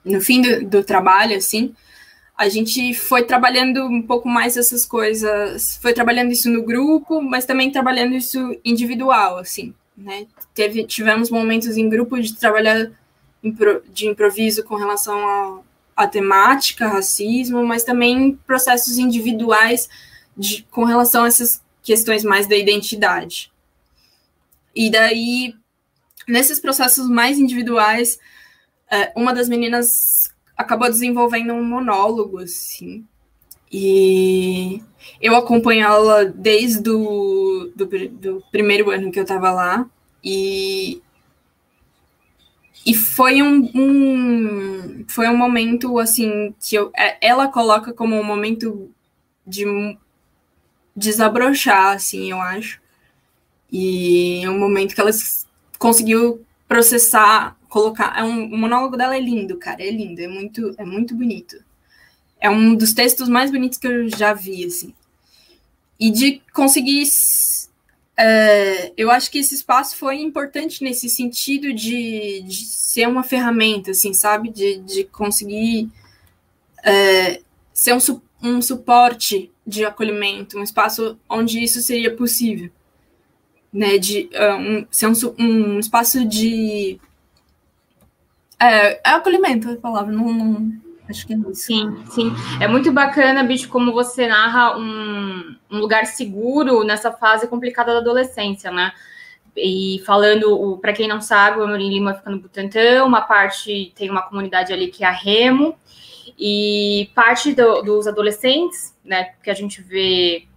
No 0.06 0.22
fim 0.22 0.42
do, 0.42 0.66
do 0.66 0.84
trabalho, 0.84 1.36
assim, 1.36 1.74
a 2.38 2.50
gente 2.50 2.94
foi 2.94 3.24
trabalhando 3.24 3.86
um 3.86 4.02
pouco 4.02 4.28
mais 4.28 4.58
essas 4.58 4.86
coisas, 4.86 5.78
foi 5.82 5.94
trabalhando 5.94 6.32
isso 6.32 6.50
no 6.50 6.64
grupo, 6.64 7.22
mas 7.22 7.46
também 7.46 7.72
trabalhando 7.72 8.16
isso 8.16 8.60
individual, 8.64 9.38
assim, 9.38 9.74
né? 10.02 10.28
Teve, 10.54 10.86
tivemos 10.86 11.30
momentos 11.30 11.78
em 11.78 11.90
grupo 11.90 12.20
de 12.20 12.36
trabalhar 12.36 12.92
de 13.92 14.08
improviso 14.08 14.64
com 14.64 14.76
relação 14.76 15.64
à 15.96 16.08
temática, 16.08 16.88
racismo, 16.88 17.66
mas 17.66 17.84
também 17.84 18.38
processos 18.46 18.98
individuais 18.98 19.90
de, 20.38 20.64
com 20.70 20.84
relação 20.84 21.24
a 21.24 21.28
essas 21.28 21.62
questões 21.82 22.24
mais 22.24 22.48
da 22.48 22.56
identidade. 22.56 23.52
E 24.76 24.90
daí 24.90 25.56
nesses 26.28 26.60
processos 26.60 27.10
mais 27.10 27.40
individuais, 27.40 28.20
é, 28.90 29.12
uma 29.16 29.34
das 29.34 29.50
meninas 29.50 30.34
acabou 30.56 30.90
desenvolvendo 30.90 31.54
um 31.54 31.64
monólogo, 31.64 32.40
assim. 32.40 33.06
E 33.72 34.82
eu 35.22 35.36
acompanho 35.36 35.86
ela 35.86 36.26
desde 36.26 36.90
o 36.90 37.72
do, 37.76 37.86
do 37.86 38.44
primeiro 38.52 38.90
ano 38.92 39.12
que 39.12 39.20
eu 39.20 39.24
estava 39.24 39.52
lá. 39.52 39.90
E, 40.24 41.02
e 42.86 42.94
foi 42.94 43.42
um, 43.42 43.70
um, 43.74 45.06
foi 45.08 45.28
um 45.30 45.38
momento, 45.38 45.98
assim, 46.00 46.54
que 46.60 46.76
eu, 46.76 46.92
é, 46.98 47.18
ela 47.26 47.48
coloca 47.48 47.94
como 47.94 48.20
um 48.20 48.24
momento 48.24 48.92
de 49.46 49.66
desabrochar, 50.96 51.96
assim, 51.96 52.30
eu 52.32 52.42
acho. 52.42 52.82
E 53.72 54.44
é 54.44 54.50
um 54.50 54.60
momento 54.60 54.94
que 54.94 55.02
elas 55.02 55.48
conseguiu 55.80 56.46
processar, 56.68 57.58
colocar. 57.70 58.14
É 58.18 58.24
um, 58.24 58.46
o 58.54 58.58
monólogo 58.58 58.98
dela 58.98 59.16
é 59.16 59.20
lindo, 59.20 59.58
cara, 59.58 59.82
é 59.82 59.90
lindo, 59.90 60.20
é 60.22 60.28
muito, 60.28 60.76
é 60.78 60.84
muito 60.84 61.16
bonito. 61.16 61.58
É 62.42 62.50
um 62.50 62.76
dos 62.76 62.94
textos 62.94 63.30
mais 63.30 63.52
bonitos 63.52 63.78
que 63.78 63.88
eu 63.88 64.10
já 64.10 64.34
vi, 64.34 64.66
assim. 64.66 64.94
E 66.00 66.10
de 66.10 66.42
conseguir. 66.52 67.04
É, 68.18 68.92
eu 68.98 69.10
acho 69.10 69.32
que 69.32 69.38
esse 69.38 69.56
espaço 69.56 69.96
foi 69.96 70.20
importante 70.20 70.84
nesse 70.84 71.08
sentido 71.08 71.72
de, 71.74 72.42
de 72.42 72.66
ser 72.66 73.08
uma 73.08 73.24
ferramenta, 73.24 73.92
assim, 73.92 74.14
sabe? 74.14 74.50
De, 74.50 74.80
de 74.80 75.04
conseguir 75.06 75.90
é, 76.84 77.42
ser 77.74 77.94
um, 77.94 78.22
um 78.42 78.62
suporte 78.62 79.52
de 79.66 79.86
acolhimento, 79.86 80.58
um 80.58 80.64
espaço 80.64 81.18
onde 81.30 81.64
isso 81.64 81.82
seria 81.82 82.14
possível 82.16 82.70
né, 83.72 83.98
de 83.98 84.30
uh, 84.34 84.58
um, 84.58 84.88
ser 84.92 85.08
um, 85.08 85.14
um, 85.40 85.80
espaço 85.80 86.26
de 86.26 87.00
é, 88.60 89.10
é 89.10 89.14
acolhimento 89.14 89.70
a 89.70 89.78
palavra, 89.78 90.12
não, 90.12 90.34
não, 90.34 90.82
acho 91.12 91.28
que 91.28 91.34
é 91.34 91.38
isso. 91.38 91.54
Sim, 91.54 92.04
sim. 92.10 92.34
É 92.60 92.68
muito 92.68 92.92
bacana, 92.92 93.44
bicho, 93.44 93.70
como 93.70 93.94
você 93.94 94.28
narra 94.28 94.78
um, 94.78 95.56
um 95.70 95.78
lugar 95.80 96.06
seguro 96.06 96.84
nessa 96.84 97.12
fase 97.12 97.48
complicada 97.48 97.94
da 97.94 98.00
adolescência, 98.00 98.72
né? 98.72 98.92
E 99.56 100.02
falando, 100.06 100.78
para 100.82 100.94
quem 100.94 101.08
não 101.08 101.22
sabe, 101.22 101.60
o 101.60 101.64
Amorim 101.64 101.90
Lima 101.90 102.14
fica 102.14 102.30
no 102.30 102.40
Butantã, 102.40 103.04
uma 103.04 103.22
parte 103.22 103.92
tem 103.96 104.10
uma 104.10 104.22
comunidade 104.22 104.72
ali 104.72 104.88
que 104.88 105.04
é 105.04 105.08
a 105.08 105.12
Remo, 105.12 105.78
e 106.40 107.12
parte 107.14 107.54
do, 107.54 107.82
dos 107.82 108.08
adolescentes, 108.08 108.98
né, 109.04 109.34
que 109.44 109.50
a 109.50 109.54
gente 109.54 109.82
vê 109.82 110.48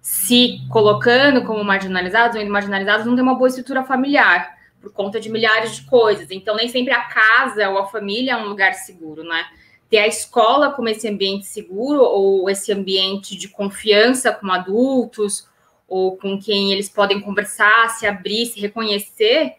se 0.00 0.60
colocando 0.68 1.44
como 1.44 1.64
marginalizados 1.64 2.36
ou 2.36 2.46
marginalizados, 2.46 3.06
não 3.06 3.14
tem 3.14 3.22
uma 3.22 3.34
boa 3.34 3.48
estrutura 3.48 3.82
familiar, 3.82 4.54
por 4.84 4.92
conta 4.92 5.18
de 5.18 5.30
milhares 5.30 5.76
de 5.76 5.82
coisas. 5.86 6.30
Então, 6.30 6.54
nem 6.54 6.68
sempre 6.68 6.92
a 6.92 7.04
casa 7.04 7.70
ou 7.70 7.78
a 7.78 7.86
família 7.86 8.32
é 8.32 8.36
um 8.36 8.46
lugar 8.46 8.74
seguro, 8.74 9.24
né? 9.24 9.46
Ter 9.94 10.00
a 10.00 10.08
escola 10.08 10.72
como 10.72 10.88
esse 10.88 11.06
ambiente 11.06 11.46
seguro 11.46 12.02
ou 12.02 12.50
esse 12.50 12.72
ambiente 12.72 13.36
de 13.36 13.46
confiança 13.46 14.32
com 14.32 14.50
adultos 14.50 15.46
ou 15.86 16.16
com 16.16 16.36
quem 16.36 16.72
eles 16.72 16.88
podem 16.88 17.20
conversar, 17.20 17.90
se 17.90 18.04
abrir, 18.04 18.46
se 18.46 18.58
reconhecer, 18.58 19.52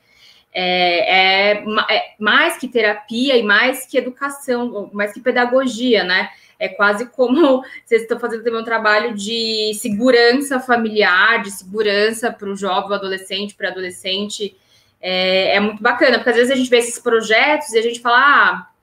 é, 0.53 1.53
é, 1.53 1.63
é 1.89 2.15
mais 2.19 2.57
que 2.57 2.67
terapia 2.67 3.37
e 3.37 3.43
mais 3.43 3.85
que 3.85 3.97
educação, 3.97 4.89
mais 4.91 5.13
que 5.13 5.21
pedagogia, 5.21 6.03
né? 6.03 6.29
É 6.59 6.67
quase 6.67 7.05
como 7.05 7.63
vocês 7.85 8.01
estão 8.01 8.19
fazendo 8.19 8.43
também 8.43 8.59
um 8.59 8.65
trabalho 8.65 9.15
de 9.15 9.71
segurança 9.75 10.59
familiar, 10.59 11.43
de 11.43 11.51
segurança 11.51 12.29
para 12.29 12.49
o 12.49 12.57
jovem, 12.57 12.93
adolescente, 12.93 13.55
para 13.55 13.69
adolescente. 13.69 14.53
É, 14.99 15.55
é, 15.55 15.59
muito 15.61 15.81
bacana, 15.81 16.17
porque 16.17 16.31
às 16.31 16.35
vezes 16.35 16.51
a 16.51 16.55
gente 16.55 16.69
vê 16.69 16.79
esses 16.79 16.99
projetos 16.99 17.71
e 17.71 17.79
a 17.79 17.81
gente 17.81 18.01
fala, 18.01 18.17
ah, 18.17 18.74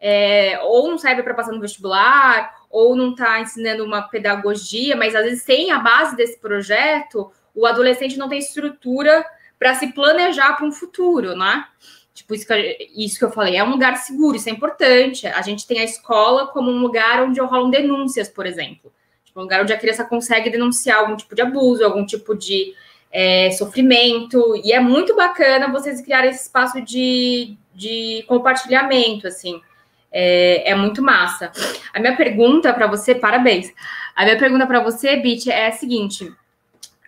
é, 0.00 0.60
ou 0.62 0.88
não 0.88 0.98
serve 0.98 1.22
para 1.22 1.34
passar 1.34 1.52
no 1.52 1.60
vestibular, 1.60 2.54
ou 2.70 2.94
não 2.94 3.10
está 3.10 3.40
ensinando 3.40 3.84
uma 3.84 4.02
pedagogia, 4.02 4.96
mas 4.96 5.14
às 5.14 5.24
vezes 5.24 5.44
tem 5.44 5.70
a 5.70 5.78
base 5.78 6.16
desse 6.16 6.38
projeto, 6.38 7.32
o 7.54 7.66
adolescente 7.66 8.18
não 8.18 8.28
tem 8.28 8.38
estrutura 8.38 9.24
para 9.58 9.74
se 9.74 9.92
planejar 9.92 10.54
para 10.54 10.66
um 10.66 10.72
futuro, 10.72 11.34
né? 11.34 11.66
Tipo, 12.14 12.34
isso 12.34 12.46
que, 12.46 12.90
isso 12.96 13.18
que 13.18 13.24
eu 13.24 13.30
falei, 13.30 13.56
é 13.56 13.64
um 13.64 13.70
lugar 13.70 13.96
seguro, 13.96 14.36
isso 14.36 14.48
é 14.48 14.52
importante. 14.52 15.26
A 15.26 15.40
gente 15.42 15.66
tem 15.66 15.80
a 15.80 15.84
escola 15.84 16.48
como 16.48 16.70
um 16.70 16.80
lugar 16.80 17.22
onde 17.22 17.40
rolam 17.40 17.70
denúncias, 17.70 18.28
por 18.28 18.44
exemplo. 18.46 18.92
Tipo, 19.24 19.40
um 19.40 19.42
lugar 19.44 19.62
onde 19.62 19.72
a 19.72 19.78
criança 19.78 20.04
consegue 20.04 20.50
denunciar 20.50 20.98
algum 20.98 21.16
tipo 21.16 21.34
de 21.34 21.42
abuso, 21.42 21.84
algum 21.84 22.04
tipo 22.04 22.36
de 22.36 22.74
é, 23.10 23.50
sofrimento. 23.52 24.60
E 24.64 24.72
é 24.72 24.80
muito 24.80 25.14
bacana 25.14 25.70
vocês 25.70 26.00
criarem 26.00 26.30
esse 26.30 26.42
espaço 26.42 26.80
de, 26.80 27.56
de 27.72 28.24
compartilhamento, 28.26 29.28
assim. 29.28 29.60
É, 30.10 30.70
é 30.70 30.74
muito 30.74 31.02
massa. 31.02 31.52
A 31.92 32.00
minha 32.00 32.16
pergunta 32.16 32.72
para 32.72 32.86
você, 32.86 33.14
parabéns. 33.14 33.72
A 34.14 34.24
minha 34.24 34.38
pergunta 34.38 34.66
para 34.66 34.80
você, 34.80 35.16
Bit, 35.16 35.50
é 35.50 35.68
a 35.68 35.72
seguinte: 35.72 36.32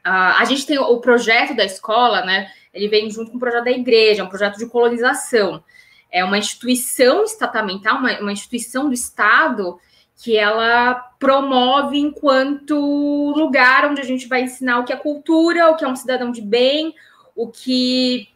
a 0.05 0.45
gente 0.45 0.67
tem 0.67 0.79
o 0.79 1.01
projeto 1.01 1.55
da 1.55 1.65
escola, 1.65 2.25
né? 2.25 2.51
Ele 2.73 2.89
vem 2.89 3.11
junto 3.11 3.31
com 3.31 3.37
o 3.37 3.41
projeto 3.41 3.65
da 3.65 3.71
igreja, 3.71 4.25
um 4.25 4.29
projeto 4.29 4.59
de 4.59 4.67
colonização. 4.67 5.63
É 6.11 6.25
uma 6.25 6.39
instituição 6.39 7.25
estamental, 7.25 7.99
uma, 7.99 8.19
uma 8.21 8.33
instituição 8.33 8.89
do 8.89 8.95
Estado 8.95 9.79
que 10.23 10.37
ela 10.37 10.95
promove 11.19 11.99
enquanto 11.99 13.33
lugar 13.35 13.87
onde 13.87 14.01
a 14.01 14.05
gente 14.05 14.29
vai 14.29 14.43
ensinar 14.43 14.79
o 14.79 14.85
que 14.85 14.93
é 14.93 14.97
cultura, 14.97 15.71
o 15.71 15.77
que 15.77 15.85
é 15.85 15.89
um 15.89 15.97
cidadão 15.97 16.31
de 16.31 16.43
bem, 16.43 16.95
o 17.35 17.49
que 17.49 18.29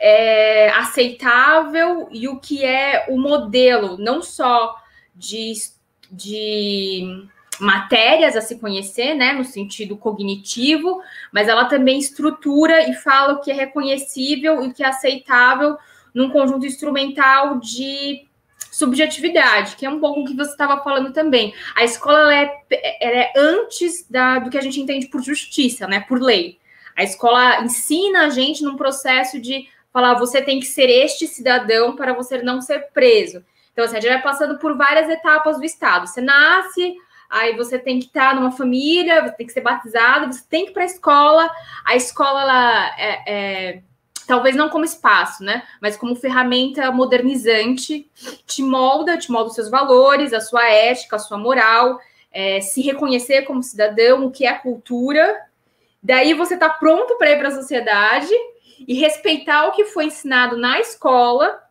é 0.00 0.70
aceitável 0.70 2.08
e 2.12 2.28
o 2.28 2.38
que 2.38 2.64
é 2.64 3.06
o 3.08 3.18
modelo, 3.18 3.96
não 3.98 4.22
só 4.22 4.76
de, 5.14 5.52
de 6.10 7.26
matérias 7.60 8.36
a 8.36 8.40
se 8.40 8.58
conhecer, 8.58 9.14
né, 9.14 9.32
no 9.32 9.44
sentido 9.44 9.96
cognitivo, 9.96 11.00
mas 11.32 11.48
ela 11.48 11.64
também 11.64 11.98
estrutura 11.98 12.88
e 12.88 12.94
fala 12.94 13.34
o 13.34 13.40
que 13.40 13.50
é 13.50 13.54
reconhecível 13.54 14.62
e 14.62 14.68
o 14.68 14.72
que 14.72 14.84
é 14.84 14.86
aceitável 14.86 15.76
num 16.14 16.30
conjunto 16.30 16.66
instrumental 16.66 17.58
de 17.58 18.26
subjetividade, 18.70 19.76
que 19.76 19.84
é 19.84 19.90
um 19.90 19.98
pouco 19.98 20.20
o 20.20 20.24
que 20.24 20.36
você 20.36 20.50
estava 20.50 20.82
falando 20.82 21.12
também. 21.12 21.52
A 21.74 21.84
escola 21.84 22.32
é, 22.34 22.62
é 22.70 23.32
antes 23.36 24.06
da, 24.08 24.38
do 24.38 24.50
que 24.50 24.58
a 24.58 24.60
gente 24.60 24.80
entende 24.80 25.08
por 25.08 25.22
justiça, 25.22 25.86
né, 25.86 26.00
por 26.00 26.20
lei. 26.20 26.58
A 26.96 27.02
escola 27.02 27.62
ensina 27.62 28.26
a 28.26 28.30
gente 28.30 28.62
num 28.62 28.76
processo 28.76 29.40
de 29.40 29.66
falar, 29.98 30.14
você 30.14 30.40
tem 30.40 30.60
que 30.60 30.66
ser 30.66 30.88
este 30.88 31.26
cidadão 31.26 31.96
para 31.96 32.12
você 32.12 32.40
não 32.40 32.60
ser 32.60 32.90
preso. 32.92 33.44
Então, 33.72 33.84
assim, 33.84 33.96
a 33.96 34.00
gente 34.00 34.12
vai 34.12 34.22
passando 34.22 34.56
por 34.58 34.76
várias 34.76 35.08
etapas 35.08 35.58
do 35.58 35.64
Estado. 35.64 36.06
Você 36.06 36.20
nasce, 36.20 36.94
aí 37.28 37.56
você 37.56 37.80
tem 37.80 37.98
que 37.98 38.06
estar 38.06 38.36
numa 38.36 38.52
família, 38.52 39.22
você 39.22 39.32
tem 39.32 39.46
que 39.46 39.52
ser 39.52 39.60
batizado, 39.60 40.32
você 40.32 40.44
tem 40.48 40.64
que 40.64 40.70
ir 40.70 40.74
para 40.74 40.84
a 40.84 40.86
escola. 40.86 41.50
A 41.84 41.96
escola, 41.96 42.42
ela 42.42 42.96
é, 42.96 43.22
é, 43.26 43.82
talvez 44.24 44.54
não 44.54 44.68
como 44.68 44.84
espaço, 44.84 45.42
né? 45.42 45.64
Mas 45.82 45.96
como 45.96 46.14
ferramenta 46.14 46.92
modernizante, 46.92 48.08
te 48.46 48.62
molda, 48.62 49.18
te 49.18 49.32
molda 49.32 49.48
os 49.48 49.56
seus 49.56 49.68
valores, 49.68 50.32
a 50.32 50.40
sua 50.40 50.64
ética, 50.70 51.16
a 51.16 51.20
sua 51.20 51.38
moral, 51.38 51.98
é, 52.30 52.60
se 52.60 52.82
reconhecer 52.82 53.42
como 53.42 53.64
cidadão, 53.64 54.26
o 54.26 54.30
que 54.30 54.46
é 54.46 54.52
cultura. 54.52 55.36
Daí 56.00 56.34
você 56.34 56.54
está 56.54 56.70
pronto 56.70 57.18
para 57.18 57.32
ir 57.32 57.38
para 57.38 57.48
a 57.48 57.52
sociedade 57.52 58.32
e 58.86 58.94
respeitar 58.94 59.66
o 59.66 59.72
que 59.72 59.84
foi 59.84 60.06
ensinado 60.06 60.56
na 60.56 60.78
escola 60.80 61.62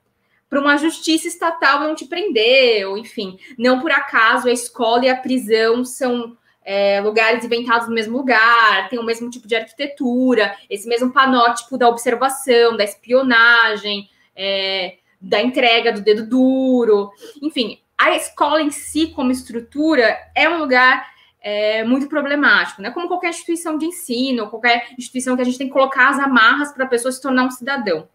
para 0.49 0.59
uma 0.59 0.77
justiça 0.77 1.27
estatal 1.27 1.81
não 1.81 1.93
te 1.93 2.05
prender, 2.05 2.87
ou 2.87 2.97
enfim, 2.97 3.37
não 3.57 3.79
por 3.79 3.91
acaso 3.91 4.47
a 4.47 4.51
escola 4.51 5.05
e 5.05 5.09
a 5.09 5.15
prisão 5.15 5.83
são 5.83 6.37
é, 6.63 7.01
lugares 7.01 7.43
inventados 7.43 7.87
no 7.87 7.93
mesmo 7.93 8.17
lugar, 8.17 8.89
tem 8.89 8.99
o 8.99 9.03
mesmo 9.03 9.29
tipo 9.29 9.47
de 9.47 9.55
arquitetura, 9.55 10.55
esse 10.69 10.87
mesmo 10.87 11.11
panótipo 11.11 11.77
da 11.77 11.87
observação, 11.87 12.75
da 12.75 12.83
espionagem, 12.83 14.09
é, 14.35 14.97
da 15.19 15.41
entrega 15.41 15.91
do 15.91 16.01
dedo 16.01 16.27
duro, 16.27 17.11
enfim, 17.41 17.79
a 17.97 18.15
escola 18.15 18.61
em 18.61 18.69
si, 18.69 19.07
como 19.07 19.31
estrutura, 19.31 20.15
é 20.35 20.47
um 20.47 20.59
lugar 20.59 21.09
é, 21.41 21.83
muito 21.83 22.07
problemático, 22.07 22.81
né? 22.81 22.91
Como 22.91 23.07
qualquer 23.07 23.29
instituição 23.29 23.77
de 23.77 23.85
ensino, 23.85 24.49
qualquer 24.49 24.87
instituição 24.97 25.35
que 25.35 25.41
a 25.41 25.45
gente 25.45 25.57
tem 25.57 25.67
que 25.67 25.73
colocar 25.73 26.09
as 26.09 26.19
amarras 26.19 26.71
para 26.71 26.85
a 26.85 26.87
pessoa 26.87 27.11
se 27.11 27.21
tornar 27.21 27.45
um 27.45 27.51
cidadão. 27.51 28.07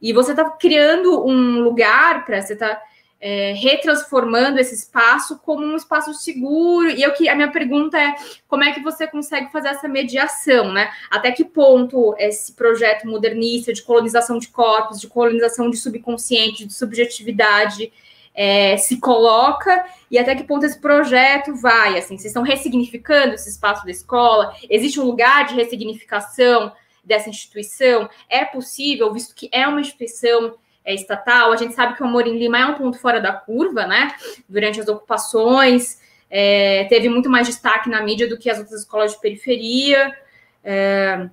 E 0.00 0.12
você 0.12 0.32
está 0.32 0.48
criando 0.50 1.26
um 1.26 1.60
lugar 1.60 2.24
para 2.24 2.40
você 2.40 2.52
estar 2.52 2.76
tá, 2.76 2.82
é, 3.20 3.52
retransformando 3.52 4.58
esse 4.60 4.74
espaço 4.74 5.38
como 5.38 5.64
um 5.64 5.76
espaço 5.76 6.12
seguro. 6.14 6.90
E 6.90 7.02
eu 7.02 7.12
que 7.12 7.28
a 7.28 7.34
minha 7.34 7.50
pergunta 7.50 7.98
é 7.98 8.14
como 8.46 8.62
é 8.62 8.72
que 8.72 8.80
você 8.80 9.06
consegue 9.06 9.50
fazer 9.50 9.68
essa 9.68 9.88
mediação, 9.88 10.72
né? 10.72 10.90
Até 11.10 11.32
que 11.32 11.44
ponto 11.44 12.14
esse 12.18 12.52
projeto 12.54 13.06
modernista 13.06 13.72
de 13.72 13.82
colonização 13.82 14.38
de 14.38 14.48
corpos, 14.48 15.00
de 15.00 15.08
colonização 15.08 15.70
de 15.70 15.76
subconsciente, 15.76 16.66
de 16.66 16.74
subjetividade 16.74 17.92
é, 18.36 18.76
se 18.76 19.00
coloca 19.00 19.86
e 20.10 20.18
até 20.18 20.36
que 20.36 20.44
ponto 20.44 20.66
esse 20.66 20.78
projeto 20.78 21.54
vai, 21.56 21.96
assim, 21.98 22.16
vocês 22.16 22.26
estão 22.26 22.42
ressignificando 22.42 23.34
esse 23.34 23.48
espaço 23.48 23.84
da 23.84 23.90
escola? 23.90 24.54
Existe 24.68 25.00
um 25.00 25.04
lugar 25.04 25.46
de 25.46 25.54
ressignificação 25.54 26.70
dessa 27.02 27.30
instituição? 27.30 28.08
É 28.28 28.44
possível, 28.44 29.10
visto 29.12 29.34
que 29.34 29.48
é 29.50 29.66
uma 29.66 29.80
instituição 29.80 30.54
é, 30.84 30.94
estatal, 30.94 31.50
a 31.50 31.56
gente 31.56 31.74
sabe 31.74 31.96
que 31.96 32.02
o 32.02 32.06
Amorim 32.06 32.36
Lima 32.36 32.58
é 32.58 32.66
um 32.66 32.74
ponto 32.74 32.98
fora 32.98 33.20
da 33.20 33.32
curva, 33.32 33.86
né? 33.86 34.14
Durante 34.48 34.80
as 34.80 34.86
ocupações, 34.86 35.98
é, 36.30 36.84
teve 36.84 37.08
muito 37.08 37.30
mais 37.30 37.46
destaque 37.46 37.88
na 37.88 38.02
mídia 38.02 38.28
do 38.28 38.38
que 38.38 38.50
as 38.50 38.58
outras 38.58 38.80
escolas 38.80 39.12
de 39.12 39.20
periferia. 39.20 40.14
É, 40.62 41.28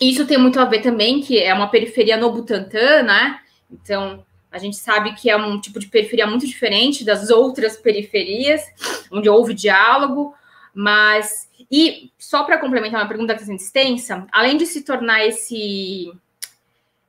isso 0.00 0.26
tem 0.26 0.38
muito 0.38 0.60
a 0.60 0.64
ver 0.64 0.80
também, 0.80 1.20
que 1.20 1.38
é 1.38 1.52
uma 1.52 1.68
periferia 1.68 2.16
no 2.16 2.32
Butantã, 2.32 3.02
né? 3.02 3.40
Então, 3.70 4.24
a 4.54 4.58
gente 4.58 4.76
sabe 4.76 5.14
que 5.14 5.28
é 5.28 5.36
um 5.36 5.60
tipo 5.60 5.80
de 5.80 5.88
periferia 5.88 6.28
muito 6.28 6.46
diferente 6.46 7.04
das 7.04 7.28
outras 7.28 7.76
periferias, 7.76 8.62
onde 9.10 9.28
houve 9.28 9.52
diálogo, 9.52 10.32
mas. 10.72 11.50
E 11.68 12.12
só 12.16 12.44
para 12.44 12.58
complementar 12.58 13.00
uma 13.00 13.08
pergunta 13.08 13.34
que 13.34 13.42
está 13.42 13.52
extensa, 13.52 14.26
além 14.30 14.56
de 14.56 14.64
se 14.64 14.82
tornar 14.82 15.26
esse 15.26 16.12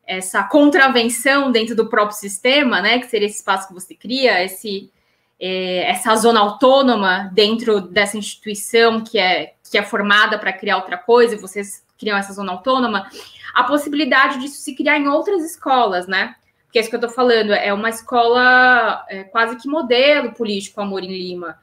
essa 0.07 0.43
contravenção 0.43 1.51
dentro 1.51 1.75
do 1.75 1.87
próprio 1.87 2.17
sistema, 2.17 2.81
né, 2.81 2.99
que 2.99 3.07
seria 3.07 3.27
esse 3.27 3.37
espaço 3.37 3.67
que 3.67 3.73
você 3.73 3.95
cria, 3.95 4.43
esse, 4.43 4.91
é, 5.39 5.89
essa 5.89 6.15
zona 6.15 6.39
autônoma 6.39 7.31
dentro 7.33 7.81
dessa 7.81 8.15
instituição 8.17 9.03
que 9.03 9.17
é, 9.17 9.53
que 9.69 9.77
é 9.77 9.83
formada 9.83 10.37
para 10.37 10.53
criar 10.53 10.77
outra 10.77 10.97
coisa, 10.97 11.33
e 11.33 11.39
vocês 11.39 11.83
criam 11.97 12.17
essa 12.17 12.33
zona 12.33 12.51
autônoma, 12.51 13.09
a 13.53 13.63
possibilidade 13.63 14.39
disso 14.39 14.61
se 14.61 14.75
criar 14.75 14.99
em 14.99 15.07
outras 15.07 15.43
escolas, 15.43 16.07
né? 16.07 16.35
Que 16.75 16.79
é 16.79 16.81
isso 16.81 16.89
que 16.89 16.95
eu 16.97 16.99
estou 16.99 17.09
falando, 17.09 17.53
é 17.53 17.71
uma 17.71 17.87
escola 17.87 19.05
é, 19.07 19.23
quase 19.23 19.55
que 19.55 19.65
modelo 19.65 20.33
político, 20.33 20.81
Amor 20.81 21.05
em 21.05 21.07
Lima. 21.07 21.57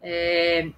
É, 0.00 0.68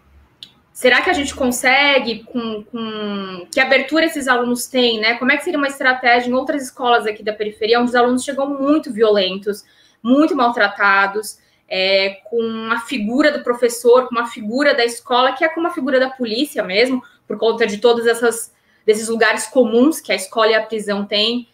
será 0.73 1.03
que 1.03 1.11
a 1.11 1.13
gente 1.13 1.35
consegue, 1.35 2.25
com, 2.25 2.65
com, 2.65 3.47
que 3.53 3.61
abertura 3.61 4.07
esses 4.07 4.27
alunos 4.27 4.69
têm, 4.69 5.01
né? 5.01 5.19
Como 5.19 5.31
é 5.31 5.37
que 5.37 5.45
seria 5.45 5.59
uma 5.59 5.69
estratégia 5.69 6.31
em 6.31 6.33
outras 6.33 6.63
escolas 6.63 7.07
aqui 7.07 7.23
da 7.23 7.35
periferia, 7.35 7.79
onde 7.79 7.91
os 7.91 7.95
alunos 7.95 8.25
chegam 8.25 8.59
muito 8.59 8.91
violentos, 8.91 9.63
muito 10.03 10.35
maltratados, 10.35 11.39
é, 11.69 12.21
com 12.25 12.71
a 12.73 12.81
figura 12.81 13.31
do 13.33 13.45
professor, 13.45 14.09
com 14.09 14.15
uma 14.15 14.29
figura 14.29 14.73
da 14.73 14.87
escola, 14.87 15.33
que 15.33 15.45
é 15.45 15.49
como 15.51 15.67
a 15.67 15.75
figura 15.75 16.01
da 16.01 16.09
polícia 16.09 16.65
mesmo, 16.65 17.03
por 17.29 17.37
conta 17.37 17.67
de 17.67 17.77
todos 17.77 18.07
essas, 18.07 18.51
desses 18.87 19.09
lugares 19.09 19.47
comuns 19.47 20.01
que 20.01 20.11
a 20.11 20.15
escola 20.15 20.53
e 20.53 20.55
a 20.55 20.63
prisão 20.63 21.05
têm. 21.05 21.47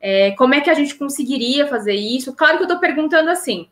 É, 0.00 0.32
como 0.32 0.54
é 0.54 0.60
que 0.60 0.70
a 0.70 0.74
gente 0.74 0.94
conseguiria 0.94 1.66
fazer 1.66 1.94
isso? 1.94 2.34
Claro 2.34 2.56
que 2.56 2.62
eu 2.62 2.66
estou 2.66 2.80
perguntando 2.80 3.30
assim, 3.30 3.68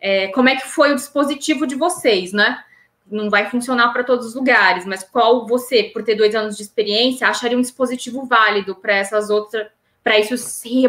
é, 0.00 0.28
como 0.28 0.48
é 0.48 0.56
que 0.56 0.68
foi 0.68 0.92
o 0.92 0.96
dispositivo 0.96 1.66
de 1.66 1.74
vocês, 1.74 2.32
né? 2.32 2.62
Não 3.10 3.30
vai 3.30 3.48
funcionar 3.50 3.92
para 3.92 4.04
todos 4.04 4.26
os 4.26 4.34
lugares, 4.34 4.84
mas 4.84 5.04
qual 5.04 5.46
você, 5.46 5.84
por 5.84 6.02
ter 6.02 6.14
dois 6.14 6.34
anos 6.34 6.56
de 6.56 6.62
experiência, 6.62 7.28
acharia 7.28 7.56
um 7.56 7.62
dispositivo 7.62 8.24
válido 8.24 8.74
para 8.74 8.94
essas 8.94 9.30
outras, 9.30 9.68
para 10.02 10.18
isso 10.18 10.36
se 10.36 10.84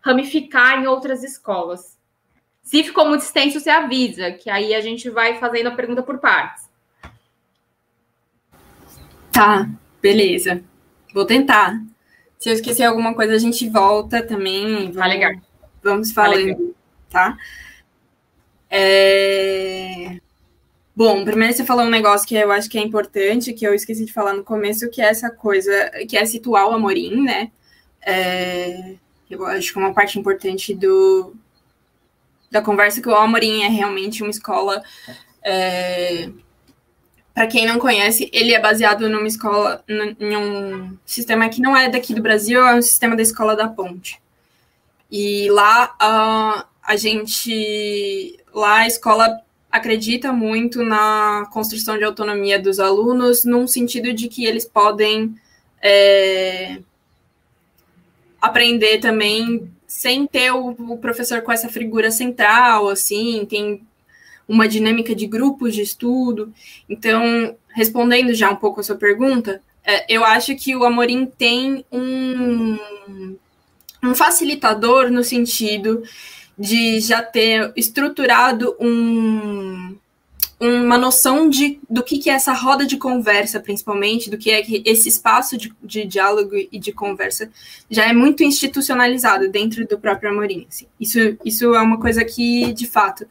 ramificar 0.00 0.82
em 0.82 0.86
outras 0.86 1.22
escolas? 1.22 1.96
Se 2.62 2.82
ficou 2.82 3.08
muito 3.08 3.22
extenso, 3.22 3.58
você 3.58 3.70
avisa, 3.70 4.32
que 4.32 4.50
aí 4.50 4.74
a 4.74 4.80
gente 4.80 5.08
vai 5.08 5.38
fazendo 5.38 5.68
a 5.68 5.74
pergunta 5.74 6.02
por 6.02 6.18
partes. 6.18 6.68
Tá, 9.32 9.68
beleza. 10.02 10.62
Vou 11.14 11.24
tentar. 11.24 11.80
Se 12.38 12.48
eu 12.48 12.54
esquecer 12.54 12.84
alguma 12.84 13.14
coisa, 13.14 13.34
a 13.34 13.38
gente 13.38 13.68
volta 13.68 14.22
também. 14.22 14.92
Vamos, 14.92 14.98
ah, 14.98 15.06
legal. 15.06 15.32
Vamos 15.82 16.12
falando, 16.12 16.74
tá? 17.10 17.36
É... 18.70 20.18
Bom, 20.94 21.24
primeiro 21.24 21.54
você 21.54 21.64
falou 21.64 21.84
um 21.84 21.90
negócio 21.90 22.26
que 22.26 22.34
eu 22.34 22.50
acho 22.50 22.68
que 22.68 22.78
é 22.78 22.82
importante, 22.82 23.52
que 23.52 23.66
eu 23.66 23.74
esqueci 23.74 24.04
de 24.04 24.12
falar 24.12 24.34
no 24.34 24.44
começo, 24.44 24.90
que 24.90 25.00
é 25.00 25.06
essa 25.06 25.30
coisa, 25.30 25.90
que 26.08 26.16
é 26.16 26.24
situar 26.24 26.68
o 26.68 26.74
Amorim, 26.74 27.22
né? 27.22 27.50
É... 28.04 28.94
Eu 29.30 29.44
acho 29.46 29.72
que 29.72 29.78
é 29.78 29.82
uma 29.82 29.92
parte 29.92 30.18
importante 30.18 30.74
do, 30.74 31.34
da 32.50 32.62
conversa 32.62 33.00
que 33.00 33.08
o 33.08 33.14
Amorim 33.14 33.62
é 33.62 33.68
realmente 33.68 34.22
uma 34.22 34.30
escola. 34.30 34.82
É, 35.42 36.30
para 37.38 37.46
quem 37.46 37.64
não 37.64 37.78
conhece, 37.78 38.28
ele 38.32 38.52
é 38.52 38.58
baseado 38.58 39.08
numa 39.08 39.28
escola, 39.28 39.84
em 39.88 40.36
um 40.36 40.98
sistema 41.06 41.48
que 41.48 41.60
não 41.60 41.76
é 41.76 41.88
daqui 41.88 42.12
do 42.12 42.20
Brasil, 42.20 42.66
é 42.66 42.74
um 42.74 42.82
sistema 42.82 43.14
da 43.14 43.22
Escola 43.22 43.54
da 43.54 43.68
Ponte. 43.68 44.20
E 45.08 45.48
lá 45.48 45.94
uh, 46.02 46.66
a 46.82 46.96
gente, 46.96 48.40
lá 48.52 48.78
a 48.78 48.86
escola 48.88 49.40
acredita 49.70 50.32
muito 50.32 50.82
na 50.82 51.48
construção 51.52 51.96
de 51.96 52.02
autonomia 52.02 52.58
dos 52.58 52.80
alunos, 52.80 53.44
num 53.44 53.68
sentido 53.68 54.12
de 54.12 54.26
que 54.26 54.44
eles 54.44 54.64
podem 54.64 55.36
é, 55.80 56.80
aprender 58.42 58.98
também 58.98 59.70
sem 59.86 60.26
ter 60.26 60.50
o, 60.50 60.70
o, 60.70 60.98
professor 60.98 61.40
com 61.42 61.52
essa 61.52 61.68
figura 61.68 62.10
central, 62.10 62.88
assim, 62.88 63.46
tem 63.48 63.86
uma 64.48 64.66
dinâmica 64.66 65.14
de 65.14 65.26
grupos 65.26 65.74
de 65.74 65.82
estudo. 65.82 66.52
Então, 66.88 67.54
respondendo 67.68 68.32
já 68.32 68.50
um 68.50 68.56
pouco 68.56 68.80
a 68.80 68.82
sua 68.82 68.96
pergunta, 68.96 69.62
é, 69.84 70.04
eu 70.12 70.24
acho 70.24 70.56
que 70.56 70.74
o 70.74 70.84
Amorim 70.84 71.26
tem 71.26 71.84
um, 71.92 72.78
um 74.02 74.14
facilitador 74.14 75.10
no 75.10 75.22
sentido 75.22 76.02
de 76.58 76.98
já 77.00 77.22
ter 77.22 77.72
estruturado 77.76 78.74
um, 78.80 79.96
uma 80.60 80.98
noção 80.98 81.48
de, 81.48 81.78
do 81.88 82.02
que, 82.02 82.18
que 82.18 82.28
é 82.28 82.32
essa 82.32 82.52
roda 82.52 82.84
de 82.84 82.96
conversa, 82.96 83.60
principalmente, 83.60 84.28
do 84.28 84.36
que 84.36 84.50
é 84.50 84.60
que 84.60 84.82
esse 84.84 85.08
espaço 85.08 85.56
de, 85.56 85.72
de 85.82 86.04
diálogo 86.04 86.56
e 86.56 86.78
de 86.78 86.90
conversa 86.90 87.48
já 87.88 88.06
é 88.06 88.12
muito 88.12 88.42
institucionalizado 88.42 89.48
dentro 89.48 89.86
do 89.86 89.98
próprio 89.98 90.30
Amorim. 90.30 90.66
Assim. 90.68 90.86
Isso, 90.98 91.18
isso 91.44 91.74
é 91.74 91.80
uma 91.80 92.00
coisa 92.00 92.24
que, 92.24 92.72
de 92.72 92.88
fato, 92.88 93.24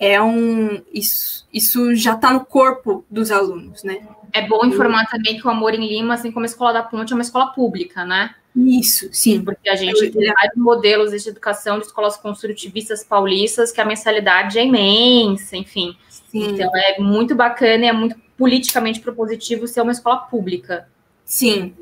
é 0.00 0.20
um. 0.22 0.82
Isso, 0.92 1.46
isso 1.52 1.94
já 1.94 2.14
está 2.14 2.32
no 2.32 2.44
corpo 2.44 3.04
dos 3.10 3.30
alunos, 3.30 3.82
né? 3.82 4.06
É 4.32 4.46
bom 4.46 4.64
informar 4.66 5.06
também 5.06 5.38
que 5.38 5.46
o 5.46 5.50
Amor 5.50 5.74
em 5.74 5.86
Lima, 5.86 6.14
assim 6.14 6.30
como 6.30 6.44
a 6.44 6.46
Escola 6.46 6.72
da 6.72 6.82
Ponte, 6.82 7.12
é 7.12 7.16
uma 7.16 7.22
escola 7.22 7.46
pública, 7.46 8.04
né? 8.04 8.34
Isso, 8.54 9.08
sim. 9.12 9.42
Porque 9.42 9.68
a 9.68 9.76
gente 9.76 10.10
tem 10.10 10.32
vários 10.32 10.56
modelos 10.56 11.10
de 11.10 11.28
educação 11.28 11.78
de 11.78 11.86
escolas 11.86 12.16
construtivistas 12.16 13.04
paulistas 13.04 13.70
que 13.70 13.80
a 13.80 13.84
mensalidade 13.84 14.58
é 14.58 14.64
imensa, 14.64 15.56
enfim. 15.56 15.96
Sim. 16.08 16.52
Então 16.52 16.70
é 16.74 16.98
muito 16.98 17.34
bacana 17.34 17.84
e 17.84 17.88
é 17.88 17.92
muito 17.92 18.16
politicamente 18.36 19.00
propositivo 19.00 19.66
ser 19.66 19.82
uma 19.82 19.92
escola 19.92 20.18
pública. 20.18 20.88
Sim. 21.24 21.74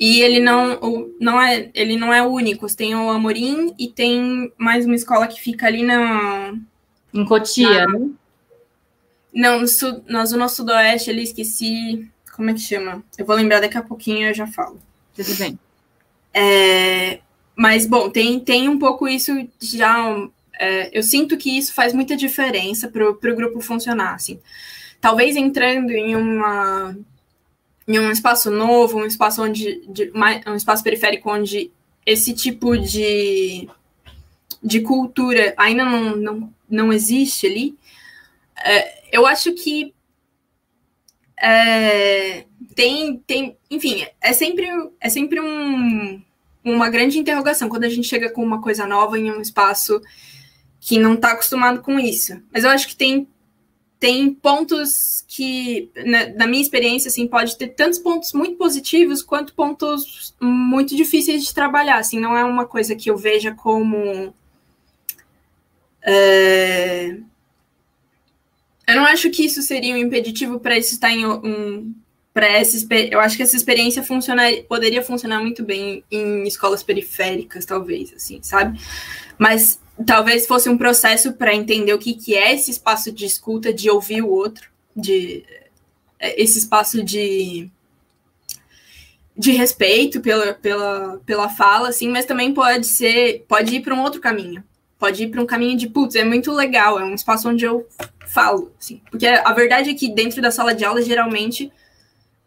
E 0.00 0.20
ele 0.20 0.40
não, 0.40 1.08
não 1.20 1.40
é, 1.40 1.70
ele 1.72 1.96
não 1.96 2.12
é 2.12 2.22
o 2.22 2.30
único. 2.30 2.66
Tem 2.74 2.94
o 2.94 3.10
Amorim 3.10 3.74
e 3.78 3.88
tem 3.88 4.52
mais 4.58 4.84
uma 4.84 4.94
escola 4.94 5.26
que 5.26 5.40
fica 5.40 5.66
ali 5.66 5.82
na 5.82 6.54
em 7.12 7.24
Cotia, 7.24 7.86
né? 7.86 8.10
Não, 9.32 9.60
no 9.60 9.68
sul, 9.68 10.02
na 10.06 10.24
zona 10.24 10.48
sudoeste, 10.48 11.10
ali 11.10 11.22
esqueci 11.22 12.08
como 12.34 12.50
é 12.50 12.54
que 12.54 12.60
chama. 12.60 13.02
Eu 13.16 13.26
vou 13.26 13.36
lembrar 13.36 13.60
daqui 13.60 13.76
a 13.76 13.82
pouquinho 13.82 14.28
eu 14.28 14.34
já 14.34 14.46
falo. 14.46 14.80
Tudo 15.14 15.34
bem. 15.36 15.58
É, 16.32 17.20
mas, 17.54 17.86
bom, 17.86 18.08
tem, 18.10 18.38
tem 18.40 18.68
um 18.68 18.78
pouco 18.78 19.08
isso 19.08 19.32
já. 19.60 20.28
É, 20.58 20.96
eu 20.96 21.02
sinto 21.02 21.36
que 21.36 21.56
isso 21.56 21.74
faz 21.74 21.92
muita 21.92 22.16
diferença 22.16 22.88
para 22.88 23.10
o 23.10 23.36
grupo 23.36 23.60
funcionar. 23.60 24.14
Assim. 24.14 24.38
Talvez 25.00 25.36
entrando 25.36 25.90
em 25.90 26.16
uma 26.16 26.96
em 27.88 27.98
um 27.98 28.10
espaço 28.10 28.50
novo, 28.50 28.98
um 28.98 29.06
espaço 29.06 29.42
onde 29.42 29.82
de, 29.88 30.12
um 30.46 30.54
espaço 30.54 30.84
periférico 30.84 31.30
onde 31.30 31.70
esse 32.04 32.34
tipo 32.34 32.76
de, 32.76 33.66
de 34.62 34.80
cultura 34.80 35.54
ainda 35.56 35.86
não, 35.86 36.16
não, 36.16 36.54
não 36.68 36.92
existe 36.92 37.46
ali, 37.46 37.78
é, 38.64 39.16
eu 39.16 39.26
acho 39.26 39.52
que 39.54 39.94
é, 41.40 42.44
tem, 42.74 43.18
tem, 43.26 43.56
enfim, 43.70 44.06
é 44.20 44.32
sempre, 44.32 44.66
é 45.00 45.08
sempre 45.08 45.40
um, 45.40 46.20
uma 46.64 46.90
grande 46.90 47.18
interrogação 47.18 47.68
quando 47.68 47.84
a 47.84 47.88
gente 47.88 48.08
chega 48.08 48.30
com 48.30 48.42
uma 48.42 48.60
coisa 48.60 48.86
nova 48.86 49.18
em 49.18 49.30
um 49.30 49.40
espaço 49.40 50.00
que 50.80 50.98
não 50.98 51.14
está 51.14 51.32
acostumado 51.32 51.80
com 51.80 51.98
isso. 51.98 52.40
Mas 52.52 52.64
eu 52.64 52.70
acho 52.70 52.88
que 52.88 52.96
tem, 52.96 53.28
tem 53.98 54.32
pontos 54.32 55.24
que, 55.26 55.90
na, 56.06 56.28
na, 56.30 56.46
minha 56.46 56.62
experiência, 56.62 57.08
assim, 57.08 57.26
pode 57.26 57.56
ter 57.56 57.68
tantos 57.68 57.98
pontos 57.98 58.32
muito 58.32 58.56
positivos 58.56 59.22
quanto 59.22 59.54
pontos 59.54 60.34
muito 60.40 60.96
difíceis 60.96 61.44
de 61.44 61.54
trabalhar. 61.54 61.98
Assim, 61.98 62.18
não 62.18 62.36
é 62.36 62.44
uma 62.44 62.64
coisa 62.64 62.94
que 62.94 63.10
eu 63.10 63.16
veja 63.16 63.54
como 63.54 64.34
é, 66.10 67.18
eu 68.86 68.96
não 68.96 69.04
acho 69.04 69.28
que 69.30 69.44
isso 69.44 69.60
seria 69.60 69.94
um 69.94 69.98
impeditivo 69.98 70.58
para 70.58 70.78
isso 70.78 70.94
estar 70.94 71.10
em 71.10 71.26
um. 71.26 71.94
Para 72.32 72.46
essa, 72.46 72.86
eu 73.10 73.20
acho 73.20 73.36
que 73.36 73.42
essa 73.42 73.56
experiência 73.56 74.02
funcionar, 74.02 74.50
poderia 74.68 75.02
funcionar 75.02 75.40
muito 75.40 75.64
bem 75.64 76.04
em 76.10 76.44
escolas 76.44 76.82
periféricas, 76.84 77.66
talvez, 77.66 78.12
assim, 78.14 78.40
sabe? 78.42 78.80
Mas 79.36 79.80
talvez 80.06 80.46
fosse 80.46 80.68
um 80.68 80.78
processo 80.78 81.32
para 81.32 81.54
entender 81.54 81.92
o 81.92 81.98
que, 81.98 82.14
que 82.14 82.34
é 82.34 82.54
esse 82.54 82.70
espaço 82.70 83.10
de 83.10 83.26
escuta, 83.26 83.72
de 83.72 83.90
ouvir 83.90 84.22
o 84.22 84.30
outro, 84.30 84.70
de 84.96 85.44
é, 86.18 86.40
esse 86.40 86.58
espaço 86.58 87.02
de, 87.02 87.68
de 89.36 89.50
respeito 89.50 90.20
pela, 90.20 90.54
pela, 90.54 91.20
pela 91.26 91.48
fala, 91.48 91.88
assim, 91.88 92.08
mas 92.08 92.24
também 92.24 92.54
pode 92.54 92.86
ser, 92.86 93.44
pode 93.48 93.74
ir 93.74 93.80
para 93.80 93.94
um 93.94 94.02
outro 94.02 94.20
caminho 94.20 94.62
pode 94.98 95.22
ir 95.22 95.30
para 95.30 95.40
um 95.40 95.46
caminho 95.46 95.78
de, 95.78 95.88
putz, 95.88 96.14
é 96.16 96.24
muito 96.24 96.52
legal, 96.52 96.98
é 96.98 97.04
um 97.04 97.14
espaço 97.14 97.48
onde 97.48 97.64
eu 97.64 97.86
falo, 98.26 98.72
assim. 98.78 99.00
Porque 99.10 99.26
a 99.26 99.52
verdade 99.52 99.90
é 99.90 99.94
que 99.94 100.12
dentro 100.12 100.42
da 100.42 100.50
sala 100.50 100.74
de 100.74 100.84
aula, 100.84 101.00
geralmente, 101.02 101.72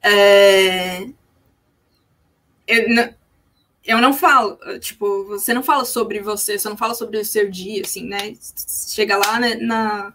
é... 0.04 1.08
eu, 2.68 2.90
não, 2.90 3.14
eu 3.86 3.98
não 4.00 4.14
falo, 4.14 4.60
tipo, 4.80 5.26
você 5.26 5.54
não 5.54 5.64
fala 5.64 5.86
sobre 5.86 6.20
você, 6.20 6.60
você 6.60 6.68
não 6.70 6.78
fala 6.78 6.94
sobre 6.94 7.18
o 7.18 7.26
seu 7.26 7.50
dia, 7.50 7.84
assim, 7.84 8.06
né? 8.06 8.34
Chega 8.88 9.18
lá 9.18 9.40
né, 9.40 9.56
na 9.56 10.14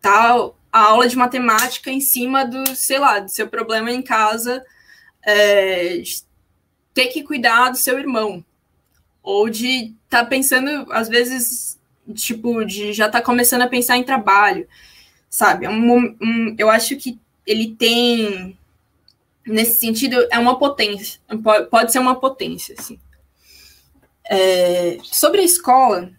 tal 0.00 0.56
a 0.70 0.80
aula 0.80 1.08
de 1.08 1.16
matemática 1.16 1.90
em 1.90 2.00
cima 2.00 2.44
do, 2.44 2.76
sei 2.76 2.98
lá, 2.98 3.18
do 3.18 3.30
seu 3.30 3.48
problema 3.48 3.90
em 3.90 4.02
casa, 4.02 4.62
é, 5.24 6.02
ter 6.92 7.06
que 7.06 7.22
cuidar 7.22 7.70
do 7.70 7.78
seu 7.78 7.98
irmão, 7.98 8.44
ou 9.26 9.50
de 9.50 9.92
estar 10.04 10.22
tá 10.22 10.24
pensando, 10.24 10.86
às 10.92 11.08
vezes, 11.08 11.76
tipo, 12.14 12.64
de 12.64 12.92
já 12.92 13.06
estar 13.06 13.18
tá 13.18 13.24
começando 13.24 13.62
a 13.62 13.68
pensar 13.68 13.96
em 13.96 14.04
trabalho, 14.04 14.68
sabe? 15.28 15.66
É 15.66 15.68
um, 15.68 16.16
um, 16.22 16.54
eu 16.56 16.70
acho 16.70 16.94
que 16.94 17.18
ele 17.44 17.74
tem, 17.74 18.56
nesse 19.44 19.80
sentido, 19.80 20.16
é 20.30 20.38
uma 20.38 20.56
potência, 20.56 21.20
pode 21.68 21.90
ser 21.90 21.98
uma 21.98 22.14
potência, 22.14 22.76
assim. 22.78 23.00
É, 24.30 24.98
sobre 25.02 25.40
a 25.40 25.44
escola, 25.44 26.12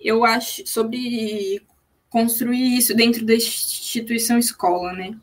eu 0.00 0.24
acho, 0.24 0.66
sobre 0.66 1.62
construir 2.08 2.78
isso 2.78 2.94
dentro 2.94 3.22
da 3.26 3.34
instituição 3.34 4.38
escola, 4.38 4.94
né? 4.94 5.14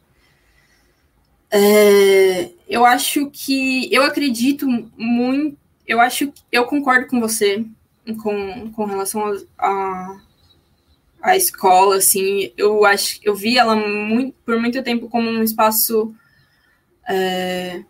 É, 1.50 2.52
eu 2.70 2.86
acho 2.86 3.28
que 3.32 3.92
eu 3.92 4.04
acredito 4.04 4.68
muito 4.96 5.63
eu 5.88 6.00
acho 6.00 6.32
eu 6.52 6.66
concordo 6.66 7.08
com 7.08 7.20
você 7.20 7.66
com, 8.22 8.72
com 8.72 8.86
relação 8.86 9.34
a, 9.58 10.18
a 11.22 11.38
escola, 11.38 11.98
assim, 11.98 12.52
eu 12.58 12.86
acho 12.86 13.20
eu 13.24 13.36
vi 13.36 13.58
ela 13.58 13.76
muito, 13.76 14.36
por 14.46 14.60
muito 14.60 14.84
tempo 14.84 15.10
como 15.10 15.30
um 15.30 15.44
espaço 15.44 16.14
é, 17.08 17.84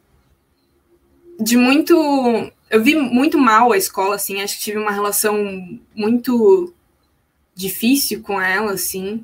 de 1.39 1.57
muito. 1.57 2.51
Eu 2.69 2.83
vi 2.83 2.95
muito 2.95 3.37
mal 3.37 3.71
a 3.71 3.77
escola, 3.77 4.15
assim, 4.15 4.41
acho 4.41 4.57
que 4.57 4.63
tive 4.63 4.77
uma 4.77 4.91
relação 4.91 5.79
muito 5.93 6.73
difícil 7.53 8.21
com 8.23 8.41
ela, 8.41 8.71
assim, 8.71 9.23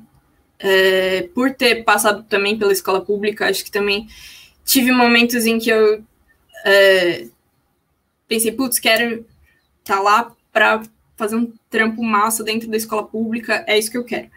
é, 0.58 1.22
por 1.34 1.52
ter 1.54 1.82
passado 1.82 2.22
também 2.24 2.56
pela 2.56 2.72
escola 2.72 3.00
pública, 3.00 3.48
acho 3.48 3.64
que 3.64 3.70
também 3.72 4.06
tive 4.64 4.92
momentos 4.92 5.46
em 5.46 5.58
que 5.58 5.70
eu 5.70 6.04
é, 6.64 7.26
pensei, 8.30 8.52
putz, 8.52 8.78
quero 8.78 9.26
estar 9.80 9.96
tá 9.96 10.00
lá 10.00 10.36
para 10.52 10.82
fazer 11.16 11.34
um 11.34 11.52
trampo 11.68 12.00
massa 12.00 12.44
dentro 12.44 12.70
da 12.70 12.76
escola 12.76 13.04
pública, 13.04 13.64
é 13.66 13.76
isso 13.76 13.90
que 13.90 13.98
eu 13.98 14.04
quero. 14.04 14.30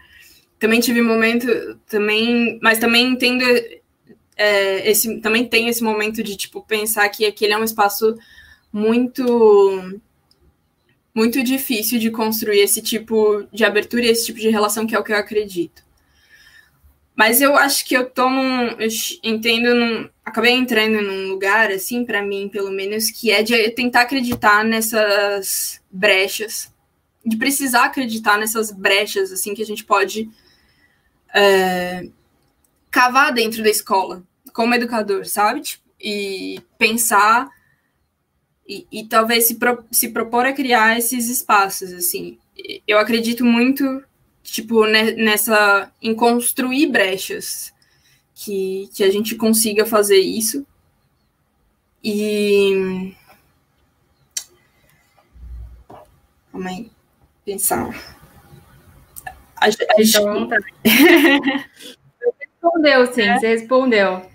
Também 0.58 0.80
tive 0.80 1.00
momento, 1.00 1.46
também, 1.86 2.58
mas 2.60 2.78
também 2.78 3.06
entendo 3.06 3.44
é, 4.36 4.90
esse, 4.90 5.20
também 5.20 5.46
tem 5.46 5.68
esse 5.68 5.82
momento 5.82 6.24
de 6.24 6.36
tipo 6.36 6.60
pensar 6.62 7.08
que 7.08 7.24
aquele 7.24 7.52
é 7.52 7.58
um 7.58 7.62
espaço 7.62 8.16
muito 8.72 10.00
muito 11.14 11.44
difícil 11.44 12.00
de 12.00 12.10
construir 12.10 12.58
esse 12.58 12.82
tipo 12.82 13.46
de 13.52 13.64
abertura 13.64 14.04
e 14.04 14.08
esse 14.08 14.26
tipo 14.26 14.40
de 14.40 14.48
relação 14.48 14.84
que 14.84 14.96
é 14.96 14.98
o 14.98 15.04
que 15.04 15.12
eu 15.12 15.16
acredito. 15.16 15.84
Mas 17.16 17.40
eu 17.40 17.56
acho 17.56 17.84
que 17.84 17.96
eu 17.96 18.10
tô 18.10 18.28
num. 18.28 18.70
Eu 18.70 18.88
entendo 19.22 19.74
num. 19.74 20.08
Acabei 20.24 20.52
entrando 20.52 21.00
num 21.00 21.28
lugar, 21.28 21.70
assim, 21.70 22.04
para 22.04 22.22
mim, 22.22 22.48
pelo 22.48 22.70
menos, 22.70 23.10
que 23.10 23.30
é 23.30 23.42
de 23.42 23.70
tentar 23.70 24.02
acreditar 24.02 24.64
nessas 24.64 25.80
brechas, 25.90 26.72
de 27.24 27.36
precisar 27.36 27.84
acreditar 27.84 28.38
nessas 28.38 28.72
brechas 28.72 29.30
assim 29.30 29.54
que 29.54 29.62
a 29.62 29.66
gente 29.66 29.84
pode 29.84 30.28
é, 31.34 32.08
cavar 32.90 33.32
dentro 33.32 33.62
da 33.62 33.70
escola 33.70 34.22
como 34.52 34.74
educador, 34.74 35.26
sabe? 35.26 35.60
Tipo, 35.60 35.84
e 36.00 36.60
pensar 36.78 37.48
e, 38.68 38.86
e 38.92 39.06
talvez 39.06 39.46
se, 39.46 39.54
pro, 39.56 39.84
se 39.90 40.10
propor 40.10 40.46
a 40.46 40.52
criar 40.52 40.98
esses 40.98 41.28
espaços 41.28 41.92
assim. 41.92 42.38
Eu 42.86 42.98
acredito 42.98 43.44
muito 43.44 44.02
tipo 44.44 44.86
nessa 44.86 45.90
em 46.00 46.14
construir 46.14 46.86
brechas 46.86 47.74
que, 48.34 48.88
que 48.94 49.02
a 49.02 49.10
gente 49.10 49.34
consiga 49.34 49.84
fazer 49.84 50.18
isso 50.18 50.64
e 52.02 53.14
Calma 56.54 56.70
aí. 56.70 56.88
Pensar. 57.44 57.90
A, 59.56 59.66
a 59.66 59.68
então, 59.98 60.48
tá. 60.48 60.56
você 60.56 60.70
respondeu, 62.40 63.12
sim, 63.12 63.22
é. 63.22 63.38
você 63.38 63.48
respondeu. 63.48 64.30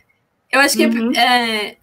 Eu 0.52 0.60
acho 0.60 0.76
que 0.76 0.86
uhum. 0.86 1.14
é, 1.14 1.78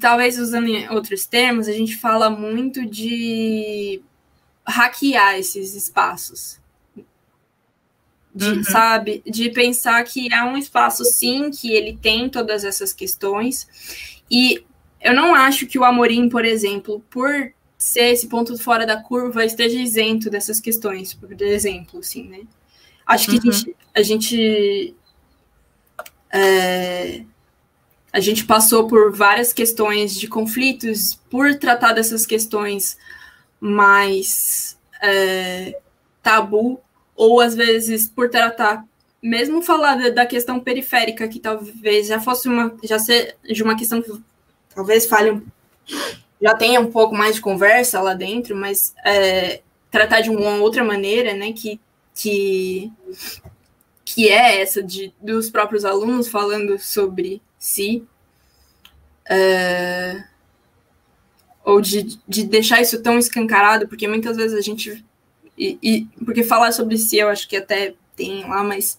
talvez 0.00 0.36
usando 0.36 0.68
outros 0.92 1.26
termos, 1.26 1.68
a 1.68 1.72
gente 1.72 1.96
fala 1.96 2.28
muito 2.28 2.84
de 2.84 4.02
hackear 4.66 5.36
esses 5.36 5.76
espaços. 5.76 6.60
De, 8.38 8.50
uhum. 8.50 8.62
Sabe? 8.62 9.20
De 9.26 9.50
pensar 9.50 10.04
que 10.04 10.32
é 10.32 10.44
um 10.44 10.56
espaço, 10.56 11.04
sim, 11.04 11.50
que 11.50 11.72
ele 11.72 11.98
tem 12.00 12.28
todas 12.28 12.62
essas 12.62 12.92
questões. 12.92 13.66
E 14.30 14.64
eu 15.00 15.12
não 15.12 15.34
acho 15.34 15.66
que 15.66 15.76
o 15.76 15.84
Amorim, 15.84 16.28
por 16.28 16.44
exemplo, 16.44 17.04
por 17.10 17.52
ser 17.76 18.12
esse 18.12 18.28
ponto 18.28 18.56
fora 18.56 18.86
da 18.86 18.96
curva 19.02 19.44
esteja 19.44 19.76
isento 19.76 20.30
dessas 20.30 20.60
questões, 20.60 21.14
por 21.14 21.32
exemplo, 21.42 21.98
assim, 21.98 22.28
né? 22.28 22.40
Acho 23.04 23.28
que 23.28 23.36
uhum. 23.36 23.50
a 23.50 23.52
gente, 23.52 23.76
a 23.96 24.02
gente, 24.02 24.94
é, 26.32 27.22
a 28.12 28.20
gente 28.20 28.44
passou 28.44 28.86
por 28.86 29.12
várias 29.12 29.52
questões 29.52 30.14
de 30.14 30.28
conflitos 30.28 31.18
por 31.28 31.56
tratar 31.56 31.92
dessas 31.92 32.24
questões 32.24 32.96
mais 33.60 34.78
é, 35.02 35.80
tabu, 36.22 36.80
ou 37.18 37.40
às 37.40 37.52
vezes 37.52 38.08
por 38.08 38.30
tratar, 38.30 38.84
mesmo 39.20 39.60
falar 39.60 40.12
da, 40.12 40.24
questão 40.24 40.60
periférica, 40.60 41.26
que 41.26 41.40
talvez 41.40 42.06
já 42.06 42.20
fosse 42.20 42.48
uma, 42.48 42.72
já 42.84 42.96
seja 43.00 43.64
uma 43.64 43.76
questão 43.76 44.00
que 44.00 44.12
talvez 44.72 45.04
fale 45.04 45.42
já 46.40 46.54
tenha 46.54 46.80
um 46.80 46.92
pouco 46.92 47.16
mais 47.16 47.34
de 47.34 47.40
conversa 47.40 48.00
lá 48.00 48.14
dentro, 48.14 48.54
mas 48.54 48.94
é, 49.04 49.60
tratar 49.90 50.20
de 50.20 50.30
uma 50.30 50.62
outra 50.62 50.84
maneira, 50.84 51.34
né, 51.34 51.52
que, 51.52 51.80
que, 52.14 52.92
que 54.04 54.28
é 54.28 54.60
essa 54.60 54.80
de, 54.80 55.12
dos 55.20 55.50
próprios 55.50 55.84
alunos 55.84 56.28
falando 56.28 56.78
sobre 56.78 57.42
si, 57.58 58.06
é, 59.28 60.22
ou 61.64 61.80
de, 61.80 62.20
de 62.28 62.44
deixar 62.44 62.80
isso 62.80 63.02
tão 63.02 63.18
escancarado, 63.18 63.88
porque 63.88 64.06
muitas 64.06 64.36
vezes 64.36 64.56
a 64.56 64.60
gente, 64.60 65.04
e, 65.58 65.78
e 65.82 66.24
porque 66.24 66.42
falar 66.42 66.72
sobre 66.72 66.96
si 66.96 67.18
eu 67.18 67.28
acho 67.28 67.48
que 67.48 67.56
até 67.56 67.94
tem 68.14 68.46
lá, 68.48 68.62
mas 68.62 68.98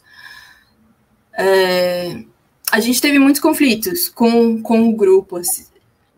é, 1.34 2.24
a 2.72 2.80
gente 2.80 3.02
teve 3.02 3.18
muitos 3.18 3.42
conflitos 3.42 4.10
com, 4.10 4.62
com 4.62 4.90
o 4.90 4.96
grupo, 4.96 5.38
assim, 5.38 5.66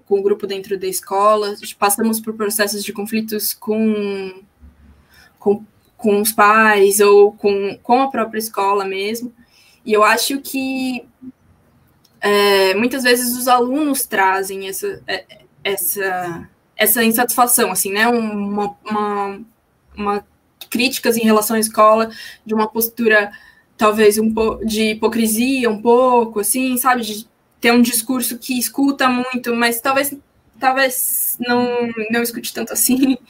com 0.06 0.20
o 0.20 0.24
grupo 0.24 0.46
dentro 0.48 0.78
da 0.78 0.88
escola, 0.88 1.56
passamos 1.78 2.20
por 2.20 2.34
processos 2.34 2.84
de 2.84 2.92
conflitos 2.92 3.54
com, 3.54 4.44
com, 5.40 5.64
com 5.96 6.22
os 6.22 6.32
pais 6.32 7.00
ou 7.00 7.32
com, 7.34 7.78
com 7.82 8.02
a 8.02 8.10
própria 8.10 8.40
escola 8.40 8.84
mesmo. 8.84 9.34
E 9.86 9.94
eu 9.94 10.04
acho 10.04 10.40
que 10.42 11.06
é, 12.20 12.74
muitas 12.76 13.04
vezes 13.04 13.38
os 13.38 13.48
alunos 13.48 14.06
trazem 14.06 14.68
essa, 14.68 15.02
é, 15.08 15.26
essa, 15.64 16.50
essa 16.76 17.04
insatisfação, 17.04 17.72
assim, 17.72 17.92
né? 17.92 18.08
Uma, 18.08 18.76
uma, 18.84 19.42
uma 19.96 20.26
críticas 20.72 21.18
em 21.18 21.24
relação 21.24 21.56
à 21.56 21.60
escola, 21.60 22.10
de 22.44 22.54
uma 22.56 22.68
postura 22.68 23.32
talvez 23.78 24.18
um 24.18 24.34
pouco 24.34 24.66
de 24.66 24.92
hipocrisia, 24.92 25.70
um 25.70 25.82
pouco, 25.82 26.40
assim, 26.40 26.78
sabe? 26.78 27.02
De 27.02 27.28
ter 27.60 27.72
um 27.72 27.82
discurso 27.82 28.38
que 28.38 28.58
escuta 28.58 29.08
muito, 29.08 29.56
mas 29.56 29.82
talvez, 29.82 30.16
talvez 30.60 31.38
não, 31.40 31.90
não 32.10 32.24
escute 32.24 32.54
tanto 32.54 32.74
assim. 32.74 33.18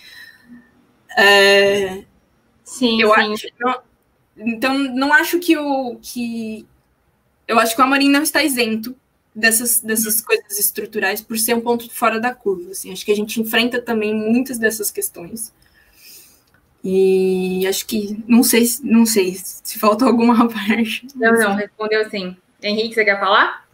É, 1.18 2.06
sim, 2.64 3.02
eu 3.02 3.14
sim. 3.14 3.34
Acho, 3.34 3.48
não, 3.60 3.82
então, 4.38 4.78
não 4.78 5.12
acho 5.12 5.40
que 5.40 5.58
o 5.58 5.98
que. 6.02 6.66
Eu 7.46 7.60
acho 7.60 7.76
que 7.76 7.82
o 7.82 7.84
Amorim 7.84 8.10
não 8.10 8.24
está 8.24 8.42
isento 8.42 8.96
dessas, 9.36 9.82
dessas 9.82 10.22
coisas 10.22 10.58
estruturais 10.58 11.20
por 11.22 11.38
ser 11.38 11.54
um 11.54 11.60
ponto 11.60 11.92
fora 11.92 12.18
da 12.18 12.34
curva. 12.34 12.72
Assim. 12.72 12.94
Acho 12.94 13.04
que 13.04 13.12
a 13.12 13.16
gente 13.16 13.42
enfrenta 13.42 13.82
também 13.82 14.16
muitas 14.16 14.58
dessas 14.58 14.90
questões. 14.90 15.54
E 16.84 17.66
acho 17.68 17.86
que 17.86 18.24
não 18.28 18.42
sei, 18.42 18.66
não 18.84 19.06
sei 19.06 19.36
se 19.36 19.78
faltou 19.78 20.08
alguma 20.08 20.48
parte. 20.50 21.08
Não, 21.16 21.34
não, 21.34 21.56
respondeu 21.56 22.10
sim. 22.10 22.36
Henrique, 22.62 22.96
você 22.96 23.06
quer 23.06 23.20
falar? 23.20 23.66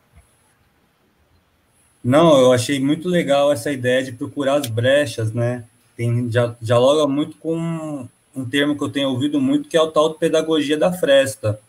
Não, 2.04 2.40
eu 2.40 2.54
achei 2.54 2.80
muito 2.80 3.10
legal 3.10 3.52
essa 3.52 3.72
ideia 3.72 4.04
de 4.04 4.12
procurar 4.12 4.56
as 4.56 4.68
brechas, 4.68 5.34
né? 5.34 5.64
Tem, 5.96 6.32
já, 6.32 6.56
dialoga 6.62 7.08
muito 7.08 7.38
com 7.38 8.08
um 8.36 8.46
termo 8.46 8.78
que 8.78 8.84
eu 8.84 8.90
tenho 8.90 9.10
ouvido 9.10 9.42
muito, 9.42 9.68
que 9.68 9.76
é 9.76 9.82
o 9.82 9.92
tal 9.92 10.14
de 10.14 10.20
pedagogia 10.20 10.78
da 10.78 10.94
fresta, 10.94 11.60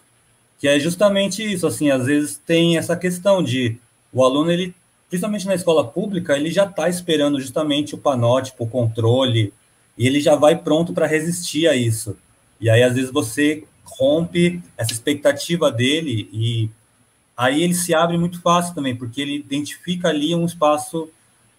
que 0.61 0.69
é 0.69 0.79
justamente 0.79 1.43
isso, 1.43 1.67
assim, 1.67 1.91
às 1.91 2.07
vezes 2.07 2.37
tem 2.37 2.77
essa 2.77 2.97
questão 2.97 3.43
de 3.43 3.79
o 4.13 4.23
aluno, 4.25 4.51
ele, 4.51 4.75
principalmente 5.09 5.47
na 5.47 5.55
escola 5.55 5.85
pública, 5.85 6.37
ele 6.37 6.51
já 6.51 6.65
está 6.65 6.89
esperando 6.89 7.41
justamente 7.41 7.95
o 7.95 7.99
panótipo, 7.99 8.65
o 8.65 8.69
controle, 8.69 9.53
e 9.99 10.07
ele 10.07 10.21
já 10.21 10.37
vai 10.37 10.57
pronto 10.57 10.93
para 10.93 11.07
resistir 11.07 11.67
a 11.67 11.75
isso. 11.75 12.17
E 12.61 12.71
aí, 12.71 12.83
às 12.83 12.95
vezes, 12.95 13.11
você 13.11 13.65
rompe 13.85 14.63
essa 14.77 14.93
expectativa 14.93 15.71
dele 15.73 16.29
e 16.33 16.71
aí 17.37 17.63
ele 17.63 17.75
se 17.75 17.93
abre 17.95 18.17
muito 18.17 18.41
fácil 18.41 18.75
também, 18.75 18.95
porque 18.95 19.21
ele 19.21 19.37
identifica 19.37 20.09
ali 20.09 20.35
um 20.35 20.45
espaço 20.45 21.09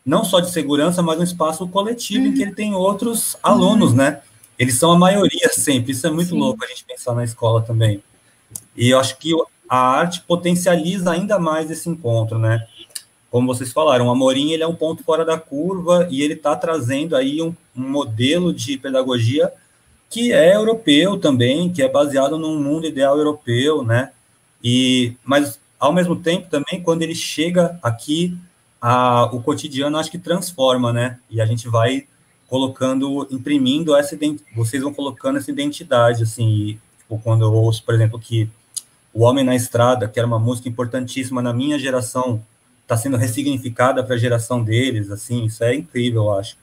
não 0.05 0.23
só 0.23 0.39
de 0.39 0.51
segurança, 0.51 1.01
mas 1.01 1.19
um 1.19 1.23
espaço 1.23 1.67
coletivo 1.67 2.23
uhum. 2.23 2.31
em 2.31 2.33
que 2.33 2.41
ele 2.41 2.53
tem 2.53 2.73
outros 2.73 3.35
alunos, 3.43 3.91
uhum. 3.91 3.97
né? 3.97 4.21
Eles 4.57 4.75
são 4.75 4.91
a 4.91 4.97
maioria 4.97 5.49
sempre, 5.53 5.91
isso 5.91 6.07
é 6.07 6.09
muito 6.09 6.29
Sim. 6.29 6.39
louco 6.39 6.63
a 6.63 6.67
gente 6.67 6.83
pensar 6.85 7.13
na 7.13 7.23
escola 7.23 7.61
também. 7.61 8.01
E 8.75 8.89
eu 8.89 8.99
acho 8.99 9.17
que 9.17 9.33
a 9.67 9.77
arte 9.77 10.21
potencializa 10.21 11.11
ainda 11.11 11.37
mais 11.37 11.69
esse 11.69 11.89
encontro, 11.89 12.39
né? 12.39 12.65
Como 13.31 13.47
vocês 13.47 13.71
falaram, 13.71 14.07
o 14.07 14.11
Amorim 14.11 14.51
ele 14.51 14.63
é 14.63 14.67
um 14.67 14.75
ponto 14.75 15.03
fora 15.03 15.23
da 15.23 15.37
curva 15.37 16.07
e 16.09 16.21
ele 16.21 16.33
está 16.33 16.55
trazendo 16.55 17.15
aí 17.15 17.41
um, 17.41 17.53
um 17.75 17.89
modelo 17.89 18.53
de 18.53 18.77
pedagogia 18.77 19.51
que 20.09 20.33
é 20.33 20.55
europeu 20.55 21.19
também, 21.19 21.71
que 21.71 21.83
é 21.83 21.87
baseado 21.87 22.37
num 22.37 22.59
mundo 22.59 22.87
ideal 22.87 23.17
europeu, 23.17 23.83
né? 23.83 24.11
E 24.63 25.13
mas 25.23 25.59
ao 25.79 25.93
mesmo 25.93 26.15
tempo, 26.17 26.49
também, 26.49 26.81
quando 26.83 27.03
ele 27.03 27.15
chega 27.15 27.79
aqui, 27.81 28.37
a, 28.81 29.25
o 29.33 29.41
cotidiano 29.41 29.97
acho 29.97 30.11
que 30.11 30.19
transforma, 30.19 30.91
né? 30.91 31.19
E 31.29 31.39
a 31.39 31.45
gente 31.45 31.69
vai 31.69 32.05
colocando, 32.47 33.27
imprimindo 33.31 33.95
essa 33.95 34.17
vocês 34.55 34.83
vão 34.83 34.93
colocando 34.93 35.37
essa 35.37 35.49
identidade, 35.49 36.23
assim, 36.23 36.49
e, 36.49 36.79
tipo, 36.97 37.19
quando 37.23 37.43
eu 37.43 37.53
ouço, 37.53 37.83
por 37.83 37.93
exemplo, 37.93 38.19
que 38.19 38.49
O 39.13 39.23
Homem 39.23 39.45
na 39.45 39.55
Estrada, 39.55 40.07
que 40.07 40.19
era 40.19 40.27
uma 40.27 40.39
música 40.39 40.67
importantíssima 40.67 41.41
na 41.41 41.53
minha 41.53 41.79
geração, 41.79 42.43
está 42.89 42.97
sendo 42.97 43.17
ressignificada 43.17 44.03
para 44.03 44.15
a 44.15 44.17
geração 44.17 44.63
deles, 44.63 45.11
assim, 45.11 45.45
isso 45.45 45.63
é 45.63 45.75
incrível, 45.75 46.23
eu 46.23 46.31
acho. 46.33 46.57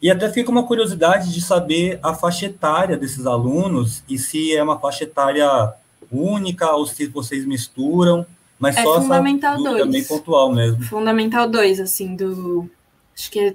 E 0.00 0.10
até 0.10 0.30
fica 0.30 0.50
uma 0.50 0.66
curiosidade 0.66 1.32
de 1.32 1.40
saber 1.40 1.98
a 2.02 2.12
faixa 2.12 2.44
etária 2.44 2.98
desses 2.98 3.24
alunos 3.24 4.04
e 4.06 4.18
se 4.18 4.54
é 4.54 4.62
uma 4.62 4.78
faixa 4.78 5.04
etária 5.04 5.72
única 6.12 6.70
ou 6.72 6.86
se 6.86 7.06
vocês 7.06 7.46
misturam. 7.46 8.26
Mas 8.58 8.76
é 8.76 8.82
só 8.82 9.00
Fundamental 9.00 9.54
essa 9.54 9.62
dúvida 9.62 9.86
bem 9.86 10.04
pontual 10.04 10.52
mesmo. 10.52 10.82
Fundamental 10.84 11.48
2, 11.48 11.80
assim, 11.80 12.14
do. 12.14 12.68
Acho 13.16 13.30
que 13.30 13.40
é 13.40 13.54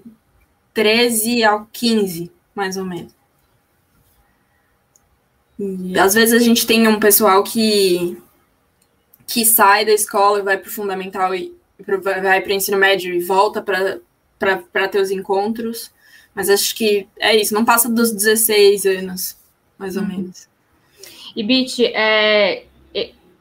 13 0.74 1.44
ao 1.44 1.68
15, 1.72 2.32
mais 2.56 2.76
ou 2.76 2.86
menos. 2.86 3.14
E 5.60 6.00
às 6.00 6.16
vezes 6.16 6.34
a 6.34 6.44
gente 6.44 6.66
tem 6.66 6.88
um 6.88 7.00
pessoal 7.00 7.44
que 7.44 8.18
que 9.28 9.46
sai 9.46 9.86
da 9.86 9.92
escola 9.92 10.40
e 10.40 10.42
vai 10.42 10.58
para 10.58 10.68
o 10.68 10.72
fundamental 10.72 11.36
e 11.36 11.59
vai 12.02 12.42
para 12.42 12.52
o 12.52 12.54
ensino 12.54 12.78
médio 12.78 13.14
e 13.14 13.20
volta 13.20 13.62
para 13.62 14.88
ter 14.88 15.00
os 15.00 15.12
encontros. 15.12 15.92
Mas 16.34 16.50
acho 16.50 16.76
que 16.76 17.08
é 17.20 17.36
isso, 17.36 17.54
não 17.54 17.66
passa 17.66 17.90
dos 17.90 18.12
16 18.12 18.86
anos, 18.86 19.38
mais 19.78 19.96
ou 19.98 20.04
uhum. 20.04 20.10
menos. 20.10 20.48
E, 21.36 21.44
Bit, 21.44 21.86
é, 21.86 22.66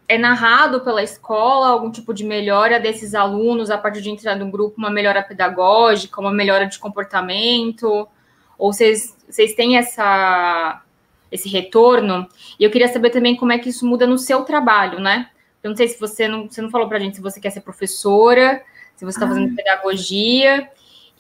é 0.09 0.17
narrado 0.17 0.81
pela 0.81 1.03
escola 1.03 1.69
algum 1.69 1.91
tipo 1.91 2.15
de 2.15 2.25
melhora 2.25 2.81
desses 2.81 3.15
alunos 3.15 3.71
a 3.71 3.77
partir 3.77 4.01
de 4.01 4.09
entrar 4.09 4.35
no 4.37 4.51
grupo, 4.51 4.79
uma 4.79 4.91
melhora 4.91 5.23
pedagógica, 5.23 6.19
uma 6.19 6.33
melhora 6.33 6.67
de 6.67 6.79
comportamento? 6.79 8.09
Ou 8.57 8.73
vocês, 8.73 9.15
vocês 9.29 9.55
têm 9.55 9.77
essa, 9.77 10.83
esse 11.31 11.49
retorno? 11.51 12.27
E 12.59 12.65
eu 12.65 12.71
queria 12.71 12.89
saber 12.89 13.11
também 13.11 13.37
como 13.37 13.53
é 13.53 13.59
que 13.59 13.69
isso 13.69 13.87
muda 13.87 14.07
no 14.07 14.17
seu 14.17 14.43
trabalho, 14.45 14.99
né? 14.99 15.29
Eu 15.69 15.71
não 15.71 15.77
sei 15.77 15.89
se 15.89 16.01
você 16.01 16.27
não, 16.27 16.49
você 16.49 16.63
não 16.63 16.71
falou 16.71 16.89
para 16.89 16.97
a 16.97 17.01
gente 17.01 17.17
se 17.17 17.23
você 17.23 17.39
quer 17.39 17.51
ser 17.51 17.61
professora, 17.61 18.65
se 18.97 19.05
você 19.05 19.19
está 19.19 19.27
ah. 19.27 19.29
fazendo 19.29 19.55
pedagogia, 19.55 20.69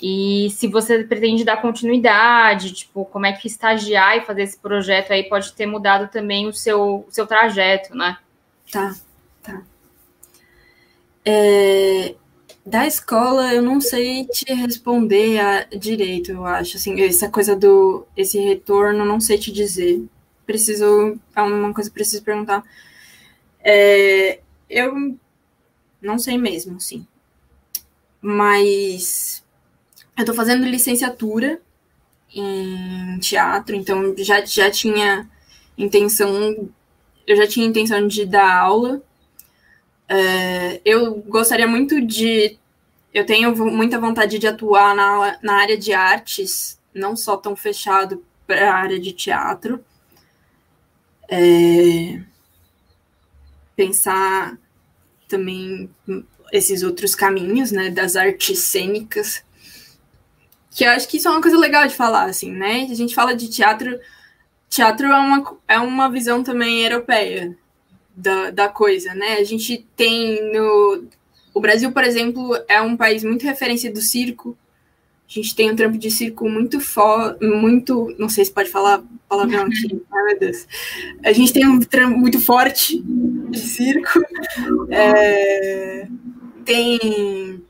e 0.00 0.48
se 0.50 0.66
você 0.68 1.04
pretende 1.04 1.44
dar 1.44 1.60
continuidade, 1.60 2.72
tipo, 2.72 3.04
como 3.04 3.26
é 3.26 3.32
que 3.32 3.46
estagiar 3.46 4.16
e 4.16 4.22
fazer 4.22 4.42
esse 4.42 4.56
projeto 4.56 5.12
aí 5.12 5.24
pode 5.28 5.52
ter 5.52 5.66
mudado 5.66 6.10
também 6.10 6.46
o 6.46 6.52
seu, 6.52 7.04
o 7.06 7.08
seu 7.10 7.26
trajeto, 7.26 7.94
né? 7.94 8.16
Tá, 8.72 8.94
tá. 9.42 9.62
É, 11.24 12.14
da 12.64 12.86
escola, 12.86 13.52
eu 13.52 13.60
não 13.60 13.80
sei 13.80 14.24
te 14.26 14.52
responder 14.54 15.40
a, 15.40 15.64
direito, 15.64 16.30
eu 16.30 16.46
acho. 16.46 16.76
Assim, 16.76 16.98
essa 17.02 17.28
coisa 17.28 17.54
do 17.54 18.06
esse 18.16 18.38
retorno, 18.38 19.04
não 19.04 19.20
sei 19.20 19.36
te 19.36 19.52
dizer. 19.52 20.02
Preciso. 20.46 21.18
É 21.34 21.42
uma 21.42 21.74
coisa 21.74 21.90
que 21.90 21.94
preciso 21.94 22.22
perguntar. 22.22 22.62
É, 23.60 24.40
eu 24.68 25.18
não 26.00 26.18
sei 26.18 26.38
mesmo, 26.38 26.80
sim. 26.80 27.06
Mas 28.20 29.44
eu 30.16 30.24
tô 30.24 30.34
fazendo 30.34 30.64
licenciatura 30.66 31.60
em 32.34 33.18
teatro, 33.20 33.74
então 33.74 34.14
já, 34.18 34.44
já 34.44 34.70
tinha 34.70 35.28
intenção, 35.76 36.68
eu 37.26 37.36
já 37.36 37.46
tinha 37.46 37.66
intenção 37.66 38.06
de 38.06 38.26
dar 38.26 38.60
aula. 38.60 39.02
É, 40.08 40.80
eu 40.84 41.14
gostaria 41.16 41.66
muito 41.66 42.00
de. 42.04 42.58
Eu 43.12 43.24
tenho 43.26 43.54
muita 43.56 43.98
vontade 43.98 44.38
de 44.38 44.46
atuar 44.46 44.94
na, 44.94 45.38
na 45.42 45.54
área 45.54 45.76
de 45.78 45.92
artes, 45.92 46.80
não 46.94 47.16
só 47.16 47.36
tão 47.36 47.56
fechado 47.56 48.24
para 48.46 48.72
a 48.72 48.74
área 48.74 48.98
de 48.98 49.12
teatro. 49.12 49.84
É, 51.30 52.20
pensar 53.78 54.58
também 55.28 55.88
esses 56.52 56.82
outros 56.82 57.14
caminhos, 57.14 57.70
né, 57.70 57.90
das 57.90 58.16
artes 58.16 58.58
cênicas 58.58 59.44
que 60.78 60.84
eu 60.84 60.90
acho 60.90 61.08
que 61.08 61.16
isso 61.16 61.26
é 61.26 61.30
uma 61.32 61.42
coisa 61.42 61.58
legal 61.58 61.88
de 61.88 61.96
falar, 61.96 62.26
assim, 62.26 62.52
né? 62.52 62.86
A 62.88 62.94
gente 62.94 63.12
fala 63.12 63.34
de 63.34 63.48
teatro, 63.48 63.98
teatro 64.70 65.08
é 65.08 65.18
uma, 65.18 65.58
é 65.66 65.78
uma 65.80 66.08
visão 66.08 66.44
também 66.44 66.84
europeia 66.84 67.58
da, 68.14 68.50
da 68.50 68.68
coisa, 68.68 69.12
né? 69.12 69.38
A 69.38 69.44
gente 69.44 69.84
tem 69.96 70.52
no... 70.52 71.08
O 71.52 71.60
Brasil, 71.60 71.90
por 71.90 72.04
exemplo, 72.04 72.56
é 72.68 72.80
um 72.80 72.96
país 72.96 73.24
muito 73.24 73.42
referência 73.44 73.92
do 73.92 74.00
circo, 74.00 74.56
a 75.28 75.32
gente 75.32 75.54
tem 75.54 75.70
um 75.70 75.76
trampo 75.76 75.98
de 75.98 76.10
circo 76.10 76.48
muito 76.48 76.80
forte, 76.80 77.44
muito. 77.44 78.14
Não 78.18 78.28
sei 78.28 78.44
se 78.44 78.52
pode 78.52 78.70
falar 78.70 79.02
palavrão 79.28 79.66
aqui, 79.66 79.88
meu 80.10 80.38
Deus. 80.38 80.66
A 81.22 81.32
gente 81.32 81.52
tem 81.52 81.66
um 81.66 81.80
trampo 81.80 82.18
muito 82.18 82.40
forte 82.40 82.98
de 83.02 83.58
circo. 83.58 84.20
É, 84.90 86.08
tem 86.64 87.60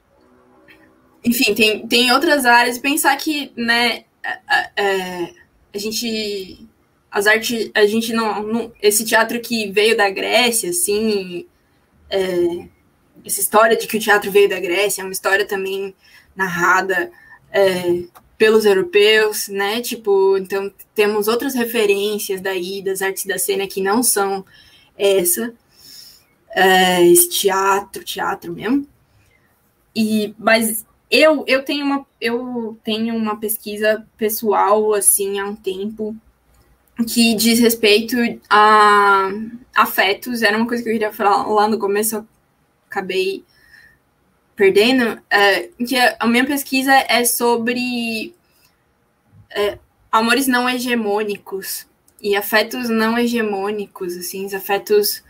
enfim, 1.25 1.55
tem, 1.55 1.87
tem 1.87 2.13
outras 2.13 2.47
áreas. 2.47 2.79
Pensar 2.79 3.15
que, 3.17 3.53
né, 3.57 4.05
a, 4.25 4.71
a, 4.77 5.31
a 5.75 5.79
gente. 5.79 6.67
As 7.11 7.27
artes. 7.27 7.71
A 7.75 7.87
gente 7.87 8.13
não, 8.13 8.43
não, 8.43 8.73
Esse 8.83 9.05
teatro 9.05 9.41
que 9.41 9.71
veio 9.71 9.97
da 9.97 10.09
Grécia, 10.11 10.71
assim. 10.71 11.47
É, 12.11 12.69
essa 13.25 13.41
história 13.41 13.77
de 13.77 13.87
que 13.87 13.97
o 13.97 14.01
teatro 14.01 14.31
veio 14.31 14.49
da 14.49 14.61
Grécia 14.61 15.03
é 15.03 15.05
uma 15.05 15.13
história 15.13 15.45
também 15.45 15.95
narrada 16.35 17.11
é, 17.53 18.05
pelos 18.37 18.65
europeus, 18.65 19.49
né? 19.49 19.81
Tipo, 19.81 20.37
então 20.39 20.73
temos 20.95 21.29
outras 21.29 21.55
referências 21.55 22.41
daí 22.41 22.81
das 22.83 23.03
artes 23.03 23.27
da 23.27 23.39
cena 23.39 23.67
que 23.67 23.81
não 23.81 24.03
são 24.03 24.45
essa, 24.97 25.53
é, 26.51 27.05
esse 27.07 27.29
teatro, 27.29 28.05
teatro 28.05 28.53
mesmo. 28.53 28.87
E, 29.95 30.35
mas 30.39 30.87
eu, 31.11 31.45
eu, 31.47 31.65
tenho 31.65 31.85
uma, 31.85 32.07
eu 32.21 32.79
tenho 32.85 33.17
uma 33.17 33.37
pesquisa 33.37 34.07
pessoal, 34.17 34.95
assim, 34.95 35.39
há 35.39 35.47
um 35.47 35.57
tempo, 35.57 36.15
que 37.07 37.35
diz 37.35 37.59
respeito 37.59 38.17
a 38.49 39.31
afetos. 39.75 40.43
Era 40.43 40.57
uma 40.57 40.67
coisa 40.67 40.83
que 40.83 40.89
eu 40.89 40.93
queria 40.93 41.13
falar 41.13 41.47
lá 41.47 41.67
no 41.67 41.79
começo, 41.79 42.17
eu 42.17 42.27
acabei 42.89 43.45
perdendo. 44.59 45.23
É, 45.31 45.69
que 45.87 45.97
a 46.19 46.27
minha 46.27 46.45
pesquisa 46.45 46.93
é 46.93 47.25
sobre 47.25 48.35
é, 49.51 49.79
amores 50.11 50.49
não 50.49 50.69
hegemônicos 50.69 51.87
e 52.21 52.35
afetos 52.35 52.89
não 52.89 53.17
hegemônicos, 53.17 54.17
assim, 54.17 54.45
os 54.45 54.53
afetos 54.53 55.23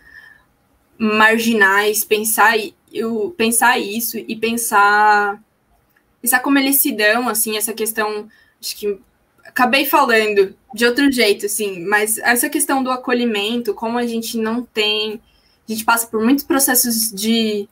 marginais, 0.96 2.04
pensar, 2.04 2.54
eu, 2.90 3.34
pensar 3.36 3.78
isso 3.78 4.16
e 4.16 4.34
pensar 4.34 5.40
pensar 6.20 6.40
como 6.40 6.58
eles 6.58 6.76
se 6.76 6.90
dão, 6.90 7.28
assim, 7.28 7.56
essa 7.56 7.72
questão, 7.72 8.28
acho 8.60 8.76
que 8.76 8.98
acabei 9.44 9.86
falando 9.86 10.56
de 10.74 10.84
outro 10.84 11.12
jeito, 11.12 11.46
assim, 11.46 11.84
mas 11.84 12.18
essa 12.18 12.48
questão 12.48 12.82
do 12.82 12.90
acolhimento, 12.90 13.72
como 13.72 13.98
a 13.98 14.06
gente 14.06 14.36
não 14.36 14.62
tem, 14.64 15.20
a 15.68 15.72
gente 15.72 15.84
passa 15.84 16.08
por 16.08 16.20
muitos 16.24 16.44
processos 16.44 17.12
de 17.12 17.68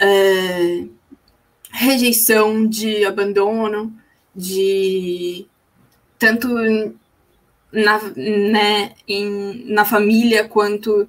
é, 0.00 0.84
rejeição, 1.70 2.66
de 2.66 3.04
abandono, 3.04 3.92
de 4.34 5.46
tanto 6.18 6.48
na, 7.72 8.00
né, 8.16 8.94
em, 9.06 9.64
na 9.72 9.84
família 9.84 10.48
quanto 10.48 11.08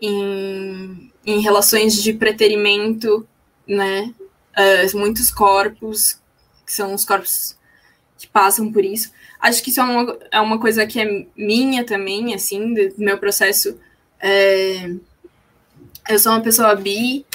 em, 0.00 1.10
em 1.24 1.40
relações 1.40 2.02
de 2.02 2.12
preterimento, 2.12 3.26
né, 3.66 4.14
uh, 4.56 4.98
muitos 4.98 5.30
corpos, 5.30 6.20
que 6.64 6.72
são 6.72 6.94
os 6.94 7.04
corpos 7.04 7.56
que 8.18 8.26
passam 8.26 8.72
por 8.72 8.84
isso. 8.84 9.12
Acho 9.40 9.62
que 9.62 9.70
isso 9.70 9.80
é 9.80 9.84
uma, 9.84 10.18
é 10.32 10.40
uma 10.40 10.60
coisa 10.60 10.86
que 10.86 11.00
é 11.00 11.26
minha 11.36 11.84
também, 11.84 12.34
assim, 12.34 12.72
do 12.74 12.94
meu 12.98 13.18
processo. 13.18 13.78
É, 14.20 14.90
eu 16.08 16.18
sou 16.18 16.32
uma 16.32 16.40
pessoa 16.40 16.74
bi 16.74 17.26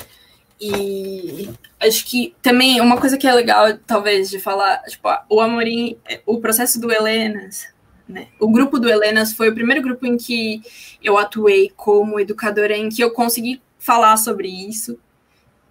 e 0.62 1.50
acho 1.80 2.06
que 2.06 2.36
também 2.42 2.80
uma 2.80 3.00
coisa 3.00 3.18
que 3.18 3.28
é 3.28 3.34
legal, 3.34 3.76
talvez, 3.88 4.30
de 4.30 4.40
falar, 4.40 4.78
tipo, 4.84 5.10
o 5.28 5.42
Amorim, 5.42 5.98
o 6.26 6.40
processo 6.40 6.80
do 6.80 6.92
Helenas, 6.92 7.68
né? 8.08 8.28
O 8.40 8.48
grupo 8.48 8.80
do 8.80 8.88
Helenas 8.88 9.34
foi 9.34 9.50
o 9.50 9.56
primeiro 9.56 9.82
grupo 9.82 10.06
em 10.06 10.18
que 10.18 10.62
eu 11.04 11.18
atuei 11.18 11.72
como 11.76 12.20
educadora, 12.20 12.78
em 12.78 12.90
que 12.90 13.04
eu 13.04 13.12
consegui 13.12 13.60
falar 13.80 14.18
sobre 14.18 14.48
isso, 14.48 15.00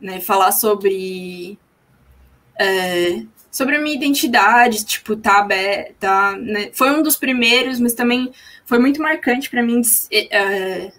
né, 0.01 0.20
falar 0.20 0.51
sobre 0.51 1.57
é, 2.59 3.22
sobre 3.51 3.76
a 3.76 3.80
minha 3.80 3.95
identidade, 3.95 4.84
tipo, 4.84 5.16
tá 5.16 5.38
aberta, 5.38 6.36
né? 6.36 6.70
Foi 6.72 6.91
um 6.91 7.03
dos 7.03 7.16
primeiros, 7.16 7.78
mas 7.78 7.95
também 7.95 8.32
foi 8.64 8.78
muito 8.78 9.01
marcante 9.01 9.49
para 9.51 9.62
mim 9.62 9.82
é, 10.11 10.93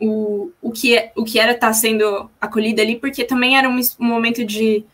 o, 0.00 0.50
o, 0.62 0.70
que, 0.70 0.96
é, 0.96 1.12
o 1.14 1.24
que 1.24 1.38
era 1.38 1.52
estar 1.52 1.68
tá 1.68 1.72
sendo 1.72 2.30
acolhida 2.40 2.80
ali, 2.80 2.96
porque 2.96 3.24
também 3.24 3.58
era 3.58 3.68
um, 3.68 3.78
um 3.98 4.06
momento 4.06 4.44
de, 4.44 4.84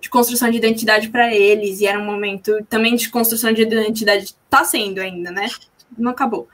de 0.00 0.10
construção 0.10 0.50
de 0.50 0.58
identidade 0.58 1.08
para 1.08 1.34
eles, 1.34 1.80
e 1.80 1.86
era 1.86 1.98
um 1.98 2.04
momento 2.04 2.64
também 2.68 2.96
de 2.96 3.08
construção 3.08 3.52
de 3.52 3.62
identidade, 3.62 4.34
tá 4.48 4.64
sendo 4.64 5.00
ainda, 5.00 5.30
né? 5.30 5.48
Não 5.96 6.10
acabou. 6.10 6.48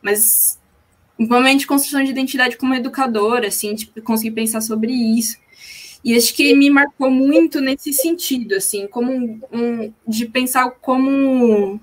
Mas 0.00 0.58
um 1.18 1.26
momento 1.26 1.60
de 1.60 1.66
construção 1.66 2.02
de 2.02 2.10
identidade 2.10 2.56
como 2.56 2.74
educadora, 2.74 3.48
assim, 3.48 3.74
tipo, 3.74 4.00
conseguir 4.02 4.32
pensar 4.32 4.60
sobre 4.60 4.92
isso. 4.92 5.36
E 6.04 6.16
acho 6.16 6.34
que 6.34 6.54
me 6.54 6.68
marcou 6.68 7.10
muito 7.10 7.60
nesse 7.60 7.92
sentido, 7.92 8.54
assim, 8.54 8.88
como 8.88 9.12
um, 9.12 9.40
um 9.52 9.92
de 10.06 10.26
pensar 10.26 10.70
como 10.70 11.80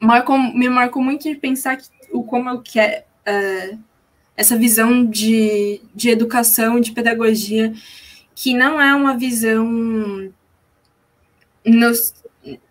marcou, 0.00 0.38
me 0.38 0.68
marcou 0.70 1.02
muito 1.02 1.24
de 1.24 1.34
pensar 1.34 1.76
que, 1.76 1.88
o 2.10 2.22
como 2.22 2.48
eu 2.48 2.62
quero 2.62 3.02
uh, 3.02 3.78
essa 4.38 4.56
visão 4.56 5.04
de, 5.04 5.80
de 5.92 6.10
educação, 6.10 6.78
de 6.80 6.92
pedagogia, 6.92 7.74
que 8.36 8.54
não 8.54 8.80
é 8.80 8.94
uma 8.94 9.16
visão 9.16 10.32
nos, 11.66 12.14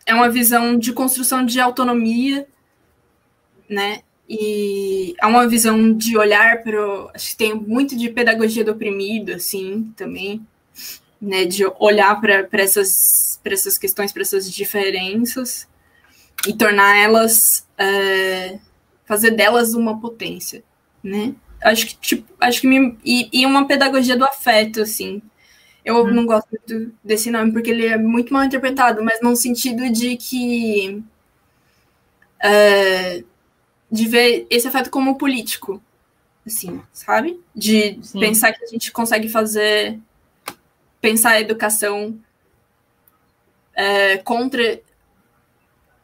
é 0.06 0.16
uma 0.16 0.30
visão 0.30 0.80
de 0.80 0.94
construção 0.94 1.46
de 1.46 1.60
autonomia, 1.60 2.48
né? 3.70 4.00
E 4.30 5.14
há 5.20 5.28
uma 5.28 5.46
visão 5.46 5.94
de 5.94 6.18
olhar 6.18 6.64
para. 6.64 6.80
Acho 7.14 7.32
que 7.32 7.36
tem 7.36 7.54
muito 7.54 7.98
de 7.98 8.10
pedagogia 8.12 8.64
do 8.64 8.72
oprimido, 8.72 9.34
assim, 9.34 9.94
também, 9.98 10.48
né? 11.22 11.44
De 11.44 11.66
olhar 11.80 12.20
para 12.22 12.48
essas, 12.54 13.42
essas 13.44 13.78
questões, 13.78 14.14
para 14.14 14.22
essas 14.22 14.50
diferenças 14.50 15.68
e 16.48 16.54
tornar 16.54 16.96
elas. 16.96 17.68
É, 17.78 18.58
fazer 19.06 19.32
delas 19.32 19.74
uma 19.74 20.00
potência, 20.00 20.64
né? 21.04 21.36
Acho 21.62 21.88
que, 21.88 21.98
tipo, 21.98 22.34
acho 22.40 22.62
que 22.62 22.68
me, 22.68 22.98
e, 23.04 23.30
e 23.32 23.46
uma 23.46 23.68
pedagogia 23.68 24.16
do 24.16 24.26
afeto, 24.26 24.82
assim. 24.82 25.22
Eu 25.84 26.04
hum. 26.04 26.14
não 26.14 26.26
gosto 26.26 26.48
muito 26.52 26.94
desse 27.04 27.32
nome 27.32 27.52
porque 27.52 27.70
ele 27.70 27.86
é 27.86 27.98
muito 27.98 28.34
mal 28.34 28.44
interpretado, 28.44 29.04
mas 29.04 29.22
no 29.22 29.36
sentido 29.36 29.90
de 29.90 30.18
que. 30.18 31.04
É, 32.40 33.24
de 33.90 34.08
ver 34.08 34.46
esse 34.50 34.68
afeto 34.68 34.90
como 34.92 35.18
político, 35.18 35.82
assim, 36.46 36.82
sabe? 36.94 37.42
De 37.56 37.98
Sim. 38.04 38.20
pensar 38.20 38.52
que 38.54 38.64
a 38.64 38.68
gente 38.68 38.92
consegue 38.92 39.30
fazer. 39.30 40.00
pensar 41.02 41.32
a 41.32 41.42
educação 41.42 42.20
é, 43.74 44.18
contra 44.18 44.82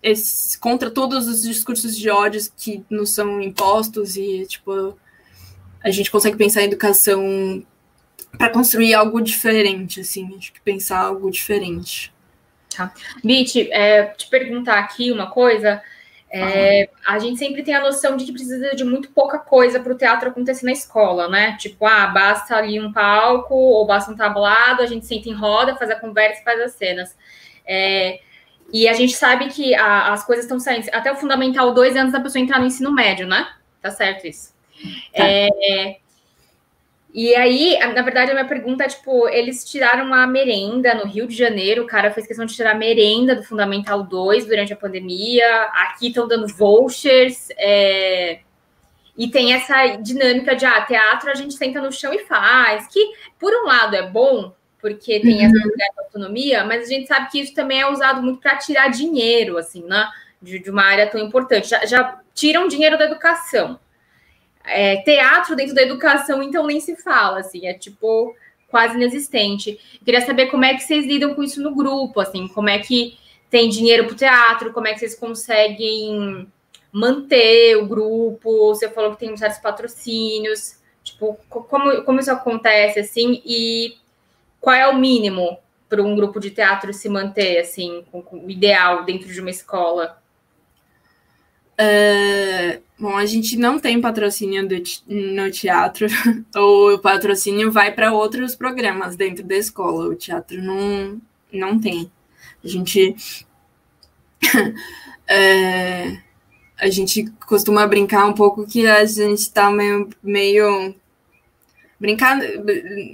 esse, 0.01 0.57
contra 0.59 0.91
todos 0.91 1.27
os 1.27 1.41
discursos 1.41 1.97
de 1.97 2.09
ódio 2.09 2.41
que 2.57 2.85
nos 2.89 3.11
são 3.11 3.41
impostos 3.41 4.15
e 4.15 4.45
tipo 4.45 4.97
a 5.83 5.91
gente 5.91 6.09
consegue 6.09 6.37
pensar 6.37 6.61
em 6.61 6.65
educação 6.65 7.63
para 8.37 8.49
construir 8.49 8.93
algo 8.93 9.21
diferente, 9.21 9.99
assim, 9.99 10.35
acho 10.37 10.53
que 10.53 10.61
pensar 10.61 10.99
algo 10.99 11.29
diferente. 11.29 12.13
Tá. 12.75 12.91
Bit, 13.23 13.71
é, 13.71 14.05
te 14.05 14.27
perguntar 14.27 14.79
aqui 14.79 15.11
uma 15.11 15.29
coisa. 15.29 15.81
É, 16.35 16.89
a 17.05 17.19
gente 17.19 17.37
sempre 17.37 17.61
tem 17.61 17.75
a 17.75 17.81
noção 17.81 18.17
de 18.17 18.25
que 18.25 18.31
precisa 18.31 18.75
de 18.75 18.83
muito 18.83 19.11
pouca 19.11 19.37
coisa 19.37 19.79
para 19.79 19.93
o 19.93 19.97
teatro 19.97 20.29
acontecer 20.29 20.65
na 20.65 20.71
escola, 20.71 21.29
né? 21.29 21.55
Tipo, 21.59 21.85
ah, 21.85 22.07
basta 22.07 22.55
ali 22.55 22.81
um 22.81 22.91
palco 22.91 23.53
ou 23.53 23.85
basta 23.85 24.11
um 24.11 24.15
tablado, 24.15 24.81
a 24.81 24.87
gente 24.87 25.05
senta 25.05 25.29
em 25.29 25.33
roda, 25.33 25.75
faz 25.75 25.91
a 25.91 25.95
conversa 25.95 26.41
e 26.41 26.43
faz 26.43 26.59
as 26.59 26.71
cenas. 26.71 27.15
É, 27.63 28.19
e 28.71 28.87
a 28.87 28.93
gente 28.93 29.13
sabe 29.13 29.49
que 29.49 29.75
a, 29.75 30.11
as 30.11 30.25
coisas 30.25 30.45
estão 30.45 30.59
saindo. 30.59 30.87
Até 30.91 31.11
o 31.11 31.15
Fundamental, 31.15 31.71
dois 31.71 31.95
anos 31.95 32.11
da 32.11 32.19
pessoa 32.19 32.41
entrar 32.41 32.59
no 32.59 32.65
ensino 32.65 32.91
médio, 32.91 33.27
né? 33.27 33.47
Tá 33.79 33.91
certo 33.91 34.25
isso. 34.25 34.52
Tá. 35.15 35.23
É, 35.25 35.97
e 37.13 37.35
aí, 37.35 37.77
na 37.93 38.01
verdade, 38.01 38.31
a 38.31 38.33
minha 38.33 38.47
pergunta 38.47 38.83
é, 38.83 38.87
tipo, 38.87 39.29
eles 39.29 39.63
tiraram 39.63 40.05
uma 40.05 40.25
merenda 40.25 40.95
no 40.95 41.05
Rio 41.05 41.27
de 41.27 41.35
Janeiro, 41.35 41.83
o 41.83 41.87
cara 41.87 42.09
fez 42.09 42.25
questão 42.25 42.45
de 42.45 42.55
tirar 42.55 42.71
a 42.71 42.77
merenda 42.77 43.35
do 43.35 43.43
Fundamental 43.43 44.01
2 44.01 44.47
durante 44.47 44.73
a 44.73 44.75
pandemia, 44.75 45.63
aqui 45.73 46.07
estão 46.07 46.27
dando 46.27 46.47
vouchers, 46.47 47.49
é, 47.51 48.39
e 49.15 49.27
tem 49.27 49.53
essa 49.53 49.95
dinâmica 49.97 50.55
de, 50.55 50.65
ah, 50.65 50.81
teatro 50.81 51.29
a 51.29 51.35
gente 51.35 51.53
senta 51.53 51.79
no 51.79 51.91
chão 51.91 52.11
e 52.11 52.25
faz, 52.25 52.87
que, 52.87 53.11
por 53.39 53.53
um 53.53 53.67
lado, 53.67 53.95
é 53.95 54.01
bom, 54.01 54.51
porque 54.81 55.19
tem 55.19 55.45
uhum. 55.45 55.53
essa 55.79 56.01
autonomia, 56.01 56.63
mas 56.65 56.85
a 56.85 56.87
gente 56.87 57.07
sabe 57.07 57.29
que 57.29 57.39
isso 57.39 57.53
também 57.53 57.79
é 57.79 57.87
usado 57.87 58.23
muito 58.23 58.41
para 58.41 58.57
tirar 58.57 58.87
dinheiro, 58.87 59.57
assim, 59.57 59.83
né, 59.85 60.09
de, 60.41 60.57
de, 60.57 60.69
uma 60.71 60.83
área 60.83 61.05
tão 61.05 61.21
importante. 61.21 61.69
Já, 61.69 61.85
já 61.85 62.19
tiram 62.33 62.67
dinheiro 62.67 62.97
da 62.97 63.05
educação. 63.05 63.79
É, 64.65 64.97
teatro 64.97 65.55
dentro 65.55 65.75
da 65.75 65.81
educação, 65.81 66.41
então 66.41 66.65
nem 66.65 66.79
se 66.79 66.95
fala, 66.95 67.39
assim, 67.39 67.67
é 67.67 67.73
tipo 67.73 68.35
quase 68.69 68.95
inexistente. 68.95 69.79
Eu 69.99 70.05
queria 70.05 70.21
saber 70.21 70.47
como 70.47 70.65
é 70.65 70.73
que 70.73 70.81
vocês 70.81 71.05
lidam 71.05 71.35
com 71.35 71.43
isso 71.43 71.61
no 71.61 71.75
grupo, 71.75 72.19
assim, 72.19 72.47
como 72.47 72.69
é 72.69 72.79
que 72.79 73.17
tem 73.49 73.69
dinheiro 73.69 74.05
para 74.05 74.13
o 74.13 74.17
teatro, 74.17 74.73
como 74.73 74.87
é 74.87 74.93
que 74.93 74.99
vocês 74.99 75.13
conseguem 75.13 76.47
manter 76.91 77.75
o 77.77 77.87
grupo, 77.87 78.69
você 78.69 78.89
falou 78.89 79.11
que 79.11 79.19
tem 79.19 79.37
certos 79.37 79.59
patrocínios, 79.59 80.79
tipo, 81.03 81.37
como, 81.49 82.03
como 82.03 82.19
isso 82.19 82.31
acontece, 82.31 82.99
assim, 82.99 83.41
e 83.45 83.97
qual 84.59 84.75
é 84.75 84.87
o 84.87 84.97
mínimo 84.97 85.59
para 85.89 86.01
um 86.01 86.15
grupo 86.15 86.39
de 86.39 86.49
teatro 86.49 86.93
se 86.93 87.07
manter, 87.09 87.59
assim, 87.59 88.03
com, 88.11 88.21
com 88.21 88.49
ideal 88.49 89.03
dentro 89.03 89.27
de 89.27 89.39
uma 89.39 89.49
escola? 89.51 90.22
É, 91.77 92.79
bom, 92.99 93.17
a 93.17 93.25
gente 93.25 93.57
não 93.57 93.79
tem 93.79 93.99
patrocínio 93.99 94.67
do, 94.67 94.75
no 95.07 95.51
teatro, 95.51 96.07
o 96.55 96.99
patrocínio 96.99 97.71
vai 97.71 97.91
para 97.91 98.13
outros 98.13 98.55
programas 98.55 99.15
dentro 99.15 99.43
da 99.43 99.55
escola, 99.55 100.07
o 100.07 100.15
teatro 100.15 100.61
não, 100.61 101.19
não 101.51 101.79
tem. 101.79 102.11
A 102.63 102.67
gente. 102.67 103.15
é, 105.27 106.17
a 106.77 106.89
gente 106.89 107.29
costuma 107.47 107.87
brincar 107.87 108.25
um 108.25 108.33
pouco 108.33 108.67
que 108.67 108.85
a 108.87 109.05
gente 109.05 109.39
está 109.39 109.71
meio, 109.71 110.09
meio 110.21 110.95
brincar 112.03 112.37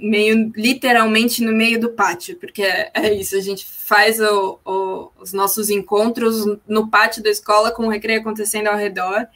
meio 0.02 0.52
literalmente 0.56 1.44
no 1.44 1.52
meio 1.52 1.78
do 1.78 1.90
pátio, 1.90 2.36
porque 2.38 2.60
é, 2.60 2.90
é 2.92 3.14
isso, 3.14 3.36
a 3.36 3.40
gente 3.40 3.64
faz 3.64 4.18
o, 4.18 4.58
o, 4.64 5.12
os 5.20 5.32
nossos 5.32 5.70
encontros 5.70 6.44
no 6.66 6.88
pátio 6.88 7.22
da 7.22 7.30
escola 7.30 7.70
com 7.70 7.86
o 7.86 7.88
recreio 7.88 8.20
acontecendo 8.20 8.66
ao 8.66 8.76
redor. 8.76 9.28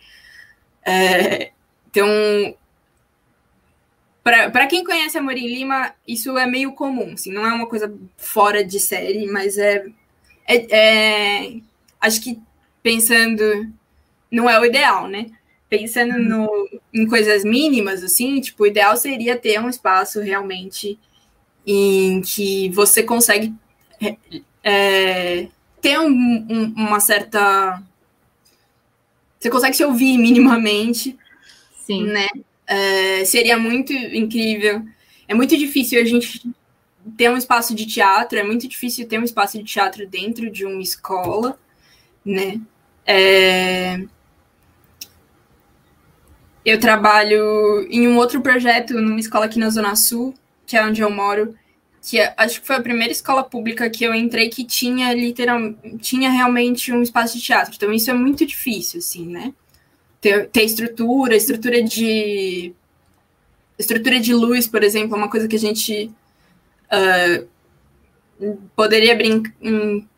É, 0.85 1.53
então, 1.89 2.09
para 4.25 4.67
quem 4.67 4.83
conhece 4.83 5.17
a 5.17 5.23
Morim 5.23 5.47
Lima, 5.47 5.95
isso 6.05 6.37
é 6.37 6.47
meio 6.47 6.73
comum, 6.73 7.13
assim, 7.13 7.33
não 7.33 7.47
é 7.47 7.53
uma 7.53 7.69
coisa 7.69 7.95
fora 8.17 8.65
de 8.65 8.81
série, 8.81 9.25
mas 9.29 9.57
é, 9.57 9.87
é, 10.49 10.67
é 10.77 11.57
acho 12.01 12.21
que 12.21 12.43
pensando, 12.83 13.73
não 14.33 14.51
é 14.51 14.59
o 14.59 14.65
ideal, 14.65 15.07
né? 15.07 15.27
pensando 15.69 16.19
no, 16.19 16.69
em 16.95 17.07
coisas 17.07 17.45
mínimas, 17.45 18.05
assim, 18.05 18.41
tipo, 18.41 18.63
o 18.63 18.67
ideal 18.67 18.97
seria 18.97 19.37
ter 19.37 19.61
um 19.61 19.69
espaço 19.69 20.21
realmente 20.21 20.97
em 21.67 22.21
que 22.21 22.69
você 22.71 23.03
consegue 23.03 23.53
é, 24.01 24.17
é, 24.63 25.49
ter 25.81 25.99
um, 25.99 26.07
um, 26.09 26.75
uma 26.77 27.01
certa. 27.01 27.83
Você 29.41 29.51
consegue 29.51 29.77
se 29.77 29.85
ouvir 29.85 30.17
minimamente. 30.19 31.19
Sim. 31.85 32.05
Né? 32.05 32.29
É, 32.67 33.25
seria 33.25 33.59
muito 33.59 33.93
incrível. 33.93 34.83
É 35.27 35.35
muito 35.35 35.57
difícil 35.57 36.01
a 36.01 36.05
gente 36.05 36.49
ter 37.17 37.31
um 37.31 37.37
espaço 37.37 37.75
de 37.75 37.87
teatro, 37.87 38.39
é 38.39 38.43
muito 38.43 38.67
difícil 38.69 39.07
ter 39.07 39.19
um 39.19 39.25
espaço 39.25 39.59
de 39.59 39.65
teatro 39.65 40.07
dentro 40.07 40.51
de 40.51 40.65
uma 40.65 40.81
escola, 40.81 41.59
né? 42.25 42.61
É, 43.07 44.03
eu 46.65 46.79
trabalho 46.81 47.87
em 47.91 48.09
um 48.09 48.17
outro 48.17 48.41
projeto 48.41 48.95
numa 48.95 49.21
escola 49.21 49.45
aqui 49.45 49.59
na 49.59 49.71
Zona 49.71 49.95
Sul, 49.95 50.35
que 50.67 50.77
é 50.77 50.85
onde 50.85 51.03
eu 51.03 51.11
moro, 51.11 51.55
que 52.03 52.19
é, 52.19 52.35
acho 52.37 52.61
que 52.61 52.67
foi 52.67 52.77
a 52.77 52.83
primeira 52.83 53.13
escola 53.13 53.45
pública 53.45 53.89
que 53.91 54.05
eu 54.05 54.15
entrei 54.15 54.49
que 54.49 54.65
tinha 54.65 55.13
literal, 55.13 55.59
tinha 56.01 56.31
realmente 56.31 56.93
um 56.93 57.03
espaço 57.03 57.37
de 57.37 57.45
teatro. 57.45 57.75
Então 57.75 57.93
isso 57.93 58.11
é 58.11 58.15
muito 58.15 58.47
difícil, 58.47 58.99
assim, 58.99 59.27
né? 59.27 59.53
Ter, 60.21 60.49
ter 60.49 60.65
estrutura, 60.65 61.37
estrutura 61.37 61.83
de 61.83 62.73
estrutura 63.79 64.21
de 64.21 64.33
luz, 64.33 64.67
por 64.67 64.83
exemplo, 64.83 65.15
é 65.15 65.19
uma 65.19 65.31
coisa 65.31 65.49
que 65.49 65.57
a 65.57 65.59
gente 65.59 66.11
uh, 66.91 67.47
poderia 68.75 69.15
brincar 69.15 69.53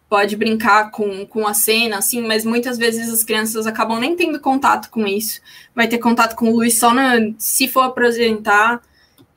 pode 0.08 0.36
brincar 0.36 0.90
com, 0.90 1.26
com 1.26 1.46
a 1.46 1.54
cena, 1.54 1.98
assim, 1.98 2.22
mas 2.22 2.44
muitas 2.44 2.78
vezes 2.78 3.12
as 3.12 3.24
crianças 3.24 3.66
acabam 3.66 3.98
nem 3.98 4.14
tendo 4.14 4.40
contato 4.40 4.88
com 4.90 5.06
isso. 5.06 5.40
Vai 5.74 5.88
ter 5.88 5.98
contato 5.98 6.36
com 6.36 6.48
o 6.48 6.56
Luiz 6.56 6.78
só 6.78 6.94
na, 6.94 7.16
se 7.38 7.66
for 7.66 7.82
apresentar 7.82 8.80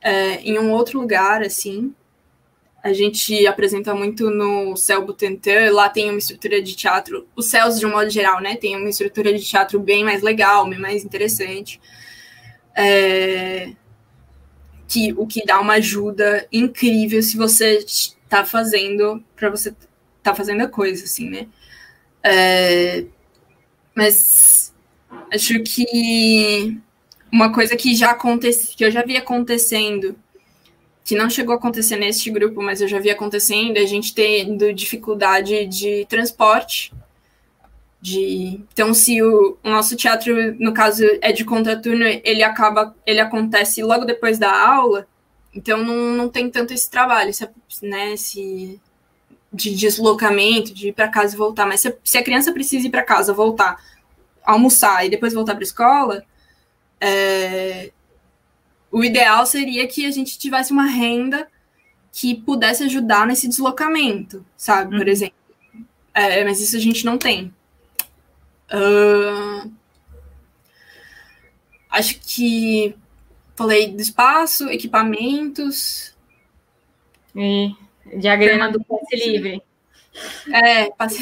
é, 0.00 0.40
em 0.42 0.58
um 0.58 0.70
outro 0.70 1.00
lugar, 1.00 1.42
assim. 1.42 1.92
A 2.82 2.92
gente 2.92 3.46
apresenta 3.46 3.94
muito 3.94 4.30
no 4.30 4.74
Céu 4.76 5.04
Butantan, 5.04 5.70
lá 5.72 5.88
tem 5.88 6.08
uma 6.08 6.18
estrutura 6.18 6.62
de 6.62 6.74
teatro, 6.74 7.26
os 7.36 7.46
céus 7.46 7.78
de 7.78 7.84
um 7.84 7.90
modo 7.90 8.08
geral, 8.08 8.40
né? 8.40 8.56
Tem 8.56 8.74
uma 8.76 8.88
estrutura 8.88 9.36
de 9.36 9.44
teatro 9.44 9.78
bem 9.78 10.02
mais 10.02 10.22
legal, 10.22 10.68
bem 10.68 10.78
mais 10.78 11.04
interessante. 11.04 11.80
É, 12.74 13.72
que, 14.88 15.12
o 15.16 15.26
que 15.26 15.44
dá 15.44 15.60
uma 15.60 15.74
ajuda 15.74 16.46
incrível 16.50 17.22
se 17.22 17.36
você 17.36 17.78
está 17.78 18.44
fazendo 18.44 19.22
para 19.36 19.50
você 19.50 19.74
tá 20.30 20.36
fazendo 20.36 20.62
a 20.62 20.68
coisa, 20.68 21.04
assim, 21.04 21.28
né? 21.28 21.46
É, 22.22 23.04
mas 23.94 24.74
acho 25.32 25.60
que 25.62 26.78
uma 27.32 27.52
coisa 27.52 27.76
que 27.76 27.94
já 27.94 28.10
aconteceu, 28.10 28.74
que 28.76 28.84
eu 28.84 28.90
já 28.90 29.02
vi 29.02 29.16
acontecendo, 29.16 30.16
que 31.04 31.14
não 31.14 31.30
chegou 31.30 31.54
a 31.54 31.58
acontecer 31.58 31.96
neste 31.96 32.30
grupo, 32.30 32.62
mas 32.62 32.80
eu 32.80 32.88
já 32.88 32.98
vi 32.98 33.10
acontecendo, 33.10 33.76
é 33.76 33.80
a 33.80 33.86
gente 33.86 34.14
tendo 34.14 34.72
dificuldade 34.72 35.66
de 35.66 36.06
transporte. 36.08 36.92
De... 38.00 38.60
Então, 38.72 38.94
se 38.94 39.22
o, 39.22 39.58
o 39.62 39.70
nosso 39.70 39.96
teatro, 39.96 40.54
no 40.58 40.72
caso, 40.72 41.04
é 41.20 41.32
de 41.32 41.44
contraturno, 41.44 42.04
ele 42.24 42.42
acaba, 42.42 42.94
ele 43.06 43.20
acontece 43.20 43.82
logo 43.82 44.04
depois 44.04 44.38
da 44.38 44.50
aula, 44.50 45.06
então 45.54 45.84
não, 45.84 46.16
não 46.16 46.28
tem 46.28 46.48
tanto 46.50 46.72
esse 46.72 46.88
trabalho, 46.88 47.32
se, 47.34 47.48
né? 47.82 48.16
Se 48.16 48.80
de 49.52 49.74
deslocamento, 49.74 50.72
de 50.72 50.88
ir 50.88 50.92
para 50.92 51.08
casa 51.08 51.34
e 51.34 51.38
voltar. 51.38 51.66
Mas 51.66 51.80
se, 51.80 51.96
se, 52.04 52.18
a 52.18 52.22
criança 52.22 52.52
precisa 52.52 52.86
ir 52.86 52.90
para 52.90 53.02
casa, 53.02 53.32
voltar, 53.32 53.82
almoçar 54.44 55.04
e 55.04 55.10
depois 55.10 55.32
voltar 55.32 55.54
para 55.54 55.62
a 55.62 55.64
escola, 55.64 56.24
é, 57.00 57.90
o 58.90 59.04
ideal 59.04 59.44
seria 59.46 59.86
que 59.86 60.06
a 60.06 60.10
gente 60.10 60.38
tivesse 60.38 60.72
uma 60.72 60.86
renda 60.86 61.48
que 62.12 62.34
pudesse 62.34 62.82
ajudar 62.84 63.26
nesse 63.26 63.48
deslocamento, 63.48 64.44
sabe? 64.56 64.96
Por 64.96 65.06
uhum. 65.06 65.12
exemplo. 65.12 65.34
É, 66.12 66.44
mas 66.44 66.60
isso 66.60 66.76
a 66.76 66.80
gente 66.80 67.04
não 67.04 67.16
tem. 67.16 67.54
Uh, 68.72 69.70
acho 71.90 72.20
que 72.20 72.94
falei 73.56 73.92
do 73.92 74.00
espaço, 74.00 74.68
equipamentos 74.68 76.14
E 77.34 77.74
diagrama 78.18 78.70
do 78.70 78.82
passe 78.84 79.16
livre. 79.16 79.62
É, 80.52 80.90
passe 80.90 81.18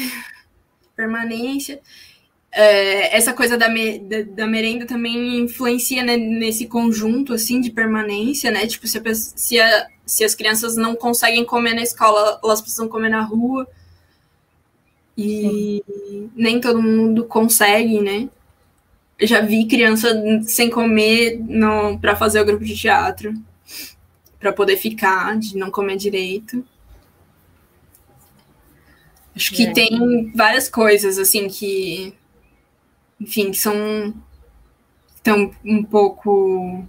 permanência. 0.95 1.79
É, 2.51 3.15
essa 3.15 3.31
coisa 3.31 3.57
da, 3.57 3.69
me, 3.69 3.99
da, 3.99 4.21
da, 4.23 4.47
merenda 4.47 4.85
também 4.85 5.39
influencia 5.39 6.03
né, 6.03 6.17
nesse 6.17 6.65
conjunto 6.65 7.33
assim 7.33 7.61
de 7.61 7.69
permanência, 7.69 8.49
né? 8.49 8.65
Tipo, 8.65 8.87
se, 8.87 8.97
a, 8.97 9.13
se, 9.13 9.59
a, 9.59 9.87
se 10.05 10.23
as 10.23 10.33
crianças 10.33 10.75
não 10.75 10.95
conseguem 10.95 11.45
comer 11.45 11.75
na 11.75 11.83
escola, 11.83 12.39
elas 12.43 12.59
precisam 12.59 12.87
comer 12.87 13.09
na 13.09 13.21
rua. 13.21 13.67
E 15.15 15.83
Sim. 15.85 16.31
nem 16.35 16.59
todo 16.59 16.81
mundo 16.81 17.25
consegue, 17.25 18.01
né? 18.01 18.27
Eu 19.19 19.27
já 19.27 19.41
vi 19.41 19.67
criança 19.67 20.09
sem 20.43 20.69
comer 20.69 21.39
para 22.01 22.15
fazer 22.15 22.41
o 22.41 22.45
grupo 22.45 22.63
de 22.63 22.75
teatro, 22.75 23.33
para 24.39 24.53
poder 24.53 24.77
ficar, 24.77 25.37
de 25.37 25.57
não 25.57 25.69
comer 25.69 25.97
direito. 25.97 26.65
Acho 29.39 29.53
que 29.53 29.67
é. 29.67 29.71
tem 29.71 30.33
várias 30.35 30.67
coisas 30.67 31.17
assim 31.17 31.47
que, 31.47 32.13
enfim, 33.21 33.51
que 33.51 33.57
são 33.57 34.13
estão 35.15 35.49
um 35.63 35.81
pouco 35.81 36.85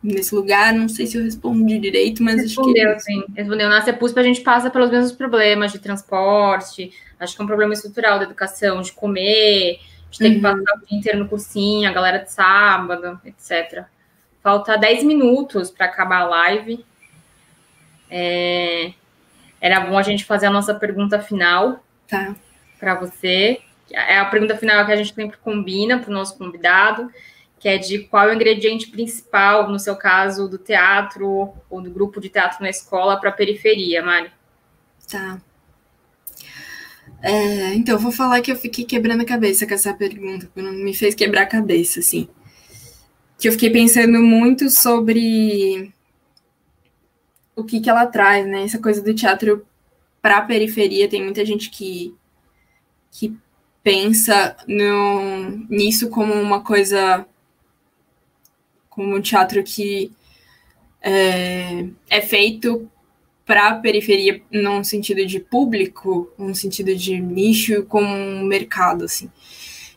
nesse 0.00 0.32
lugar. 0.32 0.72
Não 0.72 0.88
sei 0.88 1.08
se 1.08 1.18
eu 1.18 1.24
respondi 1.24 1.76
direito, 1.80 2.22
mas 2.22 2.40
Respondeu, 2.40 2.92
acho 2.92 3.04
que. 3.04 3.12
Sim, 3.12 3.24
respondeu. 3.34 3.68
Na 3.68 3.82
CEPUSP 3.82 4.20
a 4.20 4.22
gente 4.22 4.40
passa 4.42 4.70
pelos 4.70 4.90
mesmos 4.90 5.10
problemas 5.10 5.72
de 5.72 5.80
transporte, 5.80 6.92
acho 7.18 7.34
que 7.34 7.42
é 7.42 7.44
um 7.44 7.48
problema 7.48 7.74
estrutural 7.74 8.18
da 8.18 8.24
educação, 8.26 8.80
de 8.80 8.92
comer, 8.92 9.80
de 10.08 10.18
ter 10.18 10.28
uhum. 10.28 10.34
que 10.34 10.40
passar 10.40 10.76
o 10.76 10.86
dia 10.86 10.98
inteiro 10.98 11.18
no 11.18 11.28
cursinho, 11.28 11.88
a 11.88 11.92
galera 11.92 12.18
de 12.18 12.30
sábado, 12.30 13.20
etc. 13.24 13.86
Falta 14.40 14.78
10 14.78 15.02
minutos 15.02 15.68
para 15.68 15.86
acabar 15.86 16.20
a 16.20 16.26
live. 16.26 16.84
É... 18.08 18.92
Era 19.66 19.80
bom 19.80 19.98
a 19.98 20.02
gente 20.02 20.24
fazer 20.24 20.46
a 20.46 20.50
nossa 20.50 20.72
pergunta 20.72 21.18
final 21.18 21.84
tá. 22.06 22.36
para 22.78 22.94
você. 22.94 23.58
É 23.90 24.16
a 24.16 24.24
pergunta 24.24 24.56
final 24.56 24.86
que 24.86 24.92
a 24.92 24.96
gente 24.96 25.12
sempre 25.12 25.36
combina 25.38 25.98
para 25.98 26.08
o 26.08 26.14
nosso 26.14 26.38
convidado, 26.38 27.10
que 27.58 27.68
é 27.68 27.76
de 27.76 27.98
qual 28.04 28.28
é 28.28 28.32
o 28.32 28.34
ingrediente 28.36 28.88
principal, 28.88 29.68
no 29.68 29.80
seu 29.80 29.96
caso, 29.96 30.48
do 30.48 30.56
teatro 30.56 31.52
ou 31.68 31.82
do 31.82 31.90
grupo 31.90 32.20
de 32.20 32.28
teatro 32.28 32.62
na 32.62 32.70
escola 32.70 33.18
para 33.18 33.30
a 33.30 33.32
periferia, 33.32 34.04
Mari. 34.04 34.30
Tá. 35.10 35.40
É, 37.20 37.74
então, 37.74 37.96
eu 37.96 37.98
vou 37.98 38.12
falar 38.12 38.40
que 38.42 38.52
eu 38.52 38.56
fiquei 38.56 38.84
quebrando 38.84 39.22
a 39.22 39.26
cabeça 39.26 39.66
com 39.66 39.74
essa 39.74 39.92
pergunta, 39.92 40.48
me 40.54 40.94
fez 40.94 41.12
quebrar 41.12 41.42
a 41.42 41.46
cabeça, 41.46 41.98
assim. 41.98 42.28
Que 43.36 43.48
eu 43.48 43.52
fiquei 43.52 43.70
pensando 43.70 44.22
muito 44.22 44.70
sobre 44.70 45.92
o 47.56 47.64
que, 47.64 47.80
que 47.80 47.90
ela 47.90 48.06
traz, 48.06 48.46
né? 48.46 48.62
Essa 48.62 48.78
coisa 48.78 49.02
do 49.02 49.14
teatro 49.14 49.66
para 50.20 50.38
a 50.38 50.42
periferia, 50.42 51.08
tem 51.08 51.24
muita 51.24 51.44
gente 51.44 51.70
que, 51.70 52.14
que 53.10 53.34
pensa 53.82 54.56
no, 54.68 55.50
nisso 55.68 56.10
como 56.10 56.34
uma 56.34 56.60
coisa, 56.62 57.26
como 58.90 59.16
um 59.16 59.20
teatro 59.20 59.62
que 59.62 60.12
é, 61.00 61.86
é 62.10 62.20
feito 62.20 62.90
para 63.46 63.68
a 63.68 63.74
periferia 63.76 64.42
num 64.50 64.82
sentido 64.82 65.24
de 65.24 65.38
público, 65.38 66.28
num 66.36 66.54
sentido 66.54 66.94
de 66.96 67.20
nicho, 67.20 67.84
como 67.84 68.08
um 68.08 68.44
mercado, 68.44 69.04
assim. 69.04 69.30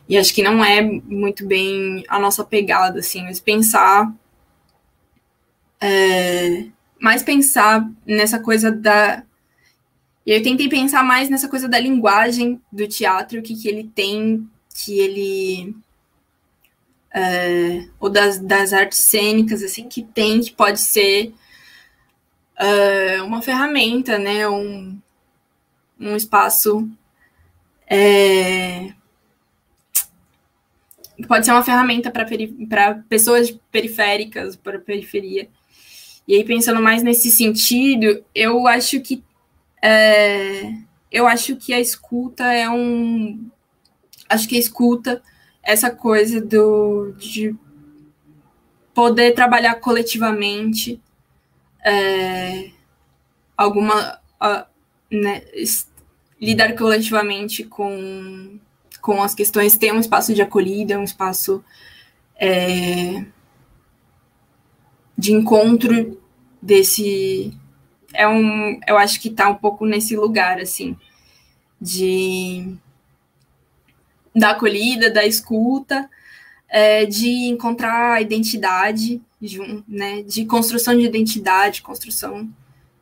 E 0.08 0.16
acho 0.16 0.32
que 0.32 0.42
não 0.42 0.64
é 0.64 0.80
muito 0.80 1.44
bem 1.44 2.04
a 2.08 2.18
nossa 2.18 2.44
pegada, 2.44 3.00
assim, 3.00 3.22
mas 3.24 3.40
pensar. 3.40 4.12
É, 5.80 6.66
mais 7.00 7.22
pensar 7.22 7.90
nessa 8.06 8.38
coisa 8.38 8.70
da. 8.70 9.24
Eu 10.26 10.42
tentei 10.42 10.68
pensar 10.68 11.02
mais 11.02 11.30
nessa 11.30 11.48
coisa 11.48 11.66
da 11.66 11.78
linguagem 11.78 12.60
do 12.70 12.86
teatro, 12.86 13.40
o 13.40 13.42
que, 13.42 13.56
que 13.56 13.68
ele 13.68 13.90
tem, 13.94 14.48
que 14.74 14.98
ele. 14.98 15.74
É, 17.12 17.88
ou 17.98 18.08
das, 18.08 18.38
das 18.38 18.72
artes 18.72 18.98
cênicas, 18.98 19.62
assim, 19.62 19.88
que 19.88 20.02
tem, 20.02 20.40
que 20.40 20.52
pode 20.52 20.78
ser 20.78 21.34
uh, 22.60 23.24
uma 23.24 23.42
ferramenta, 23.42 24.18
né? 24.18 24.46
Um, 24.48 25.00
um 25.98 26.14
espaço. 26.14 26.88
É, 27.88 28.92
pode 31.26 31.44
ser 31.44 31.52
uma 31.52 31.64
ferramenta 31.64 32.10
para 32.10 32.94
pessoas 33.08 33.50
periféricas, 33.72 34.54
para 34.54 34.78
periferia. 34.78 35.48
E 36.26 36.34
aí, 36.34 36.44
pensando 36.44 36.80
mais 36.80 37.02
nesse 37.02 37.30
sentido, 37.30 38.24
eu 38.34 38.66
acho 38.66 39.00
que 39.00 39.22
é, 39.82 40.72
eu 41.10 41.26
acho 41.26 41.56
que 41.56 41.72
a 41.72 41.80
escuta 41.80 42.44
é 42.52 42.68
um. 42.68 43.50
Acho 44.28 44.48
que 44.48 44.56
a 44.56 44.60
escuta, 44.60 45.22
essa 45.62 45.90
coisa 45.90 46.40
do, 46.40 47.12
de 47.18 47.54
poder 48.94 49.32
trabalhar 49.32 49.74
coletivamente, 49.76 51.00
é, 51.84 52.70
alguma 53.56 54.20
uh, 54.40 54.66
né, 55.10 55.42
lidar 56.40 56.74
coletivamente 56.76 57.64
com, 57.64 58.58
com 59.00 59.22
as 59.22 59.34
questões, 59.34 59.76
ter 59.76 59.92
um 59.92 60.00
espaço 60.00 60.32
de 60.32 60.42
acolhida, 60.42 60.98
um 60.98 61.04
espaço 61.04 61.64
é, 62.36 63.24
de 65.20 65.32
encontro 65.34 66.18
desse 66.62 67.52
é 68.14 68.26
um 68.26 68.80
eu 68.88 68.96
acho 68.96 69.20
que 69.20 69.28
está 69.28 69.50
um 69.50 69.54
pouco 69.54 69.84
nesse 69.84 70.16
lugar 70.16 70.58
assim 70.58 70.96
de 71.80 72.74
da 74.34 74.50
acolhida, 74.50 75.10
da 75.10 75.26
escuta, 75.26 76.08
é, 76.68 77.04
de 77.04 77.28
encontrar 77.48 78.14
a 78.14 78.20
identidade 78.20 79.20
de, 79.40 79.58
né, 79.86 80.22
de 80.22 80.46
construção 80.46 80.96
de 80.96 81.04
identidade, 81.04 81.82
construção, 81.82 82.48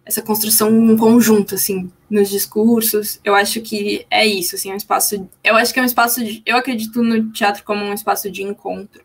essa 0.07 0.23
construção 0.23 0.71
um 0.71 0.97
conjunto, 0.97 1.55
assim, 1.55 1.93
nos 2.09 2.31
discursos. 2.31 3.21
Eu 3.23 3.35
acho 3.35 3.61
que 3.61 4.07
é 4.11 4.27
isso, 4.27 4.55
assim, 4.57 4.71
é 4.71 4.75
um 4.75 4.79
espaço. 4.79 5.29
Eu 5.45 5.55
acho 5.55 5.73
que 5.73 5.79
é 5.79 5.83
um 5.83 5.87
espaço. 5.87 6.25
De, 6.25 6.43
eu 6.47 6.57
acredito 6.57 7.03
no 7.03 7.31
teatro 7.31 7.63
como 7.63 7.85
um 7.85 7.93
espaço 7.93 8.31
de 8.31 8.43
encontro 8.43 9.05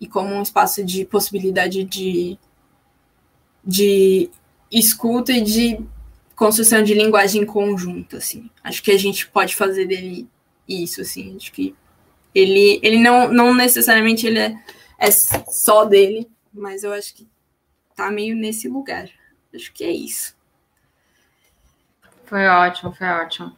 e 0.00 0.06
como 0.06 0.34
um 0.34 0.42
espaço 0.42 0.84
de 0.84 1.04
possibilidade 1.04 1.84
de, 1.84 2.38
de 3.64 4.30
escuta 4.70 5.32
e 5.32 5.42
de 5.42 5.84
construção 6.34 6.82
de 6.82 6.94
linguagem 6.94 7.44
conjunta, 7.44 8.16
assim. 8.16 8.48
Acho 8.64 8.82
que 8.82 8.90
a 8.90 8.98
gente 8.98 9.28
pode 9.28 9.54
fazer 9.54 9.86
dele 9.86 10.26
isso, 10.66 11.02
assim. 11.02 11.36
Acho 11.36 11.52
que 11.52 11.74
ele, 12.34 12.80
ele 12.82 12.98
não, 12.98 13.30
não 13.30 13.54
necessariamente 13.54 14.26
ele 14.26 14.38
é, 14.38 14.58
é 14.98 15.10
só 15.10 15.84
dele, 15.84 16.30
mas 16.52 16.82
eu 16.82 16.92
acho 16.92 17.14
que 17.14 17.28
tá 17.94 18.10
meio 18.10 18.34
nesse 18.34 18.68
lugar. 18.68 19.10
Acho 19.54 19.70
que 19.72 19.84
é 19.84 19.92
isso. 19.92 20.34
Foi 22.24 22.46
ótimo, 22.46 22.92
foi 22.94 23.08
ótimo. 23.08 23.56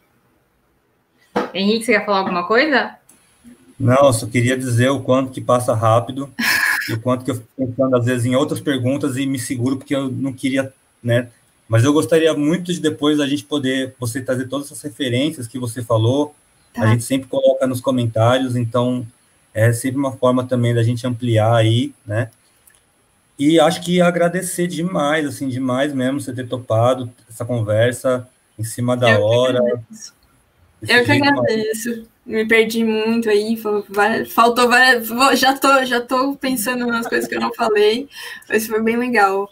Henrique, 1.53 1.85
você 1.85 1.93
quer 1.93 2.05
falar 2.05 2.19
alguma 2.19 2.47
coisa? 2.47 2.97
Não, 3.83 4.07
eu 4.07 4.13
só 4.13 4.25
queria 4.25 4.57
dizer 4.57 4.89
o 4.89 5.01
quanto 5.01 5.31
que 5.31 5.41
passa 5.41 5.73
rápido 5.73 6.31
e 6.89 6.93
o 6.93 6.99
quanto 6.99 7.25
que 7.25 7.31
eu 7.31 7.35
fico 7.35 7.47
pensando, 7.55 7.95
às 7.95 8.05
vezes, 8.05 8.25
em 8.25 8.35
outras 8.35 8.59
perguntas 8.59 9.17
e 9.17 9.25
me 9.25 9.37
seguro 9.37 9.77
porque 9.77 9.95
eu 9.95 10.09
não 10.09 10.31
queria, 10.31 10.73
né? 11.03 11.29
Mas 11.67 11.83
eu 11.83 11.93
gostaria 11.93 12.33
muito 12.33 12.73
de 12.73 12.79
depois 12.79 13.19
a 13.19 13.27
gente 13.27 13.43
poder, 13.45 13.95
você 13.99 14.21
trazer 14.21 14.47
todas 14.47 14.67
essas 14.67 14.81
referências 14.81 15.47
que 15.47 15.57
você 15.57 15.81
falou, 15.81 16.35
tá. 16.73 16.83
a 16.83 16.87
gente 16.87 17.03
sempre 17.03 17.27
coloca 17.27 17.65
nos 17.67 17.81
comentários, 17.81 18.55
então 18.55 19.05
é 19.53 19.71
sempre 19.73 19.99
uma 19.99 20.11
forma 20.11 20.45
também 20.45 20.73
da 20.73 20.83
gente 20.83 21.05
ampliar 21.05 21.55
aí, 21.55 21.93
né? 22.05 22.29
E 23.37 23.59
acho 23.59 23.81
que 23.81 23.99
agradecer 23.99 24.67
demais, 24.67 25.25
assim, 25.25 25.49
demais 25.49 25.93
mesmo 25.93 26.21
você 26.21 26.31
ter 26.33 26.47
topado 26.47 27.11
essa 27.29 27.43
conversa 27.43 28.27
em 28.57 28.63
cima 28.63 28.95
da 28.95 29.11
eu 29.11 29.23
hora. 29.23 29.61
Que 30.85 30.93
eu 30.93 31.03
que 31.03 31.11
agradeço. 31.11 32.12
Me 32.25 32.47
perdi 32.47 32.83
muito 32.83 33.29
aí, 33.29 33.57
faltou 34.27 34.69
várias. 34.69 35.09
Já 35.37 35.57
tô, 35.57 35.83
já 35.85 35.99
tô 35.99 36.35
pensando 36.35 36.85
nas 36.87 37.07
coisas 37.07 37.27
que 37.27 37.35
eu 37.35 37.41
não 37.41 37.53
falei, 37.53 38.07
mas 38.47 38.65
foi 38.65 38.81
bem 38.81 38.97
legal. 38.97 39.49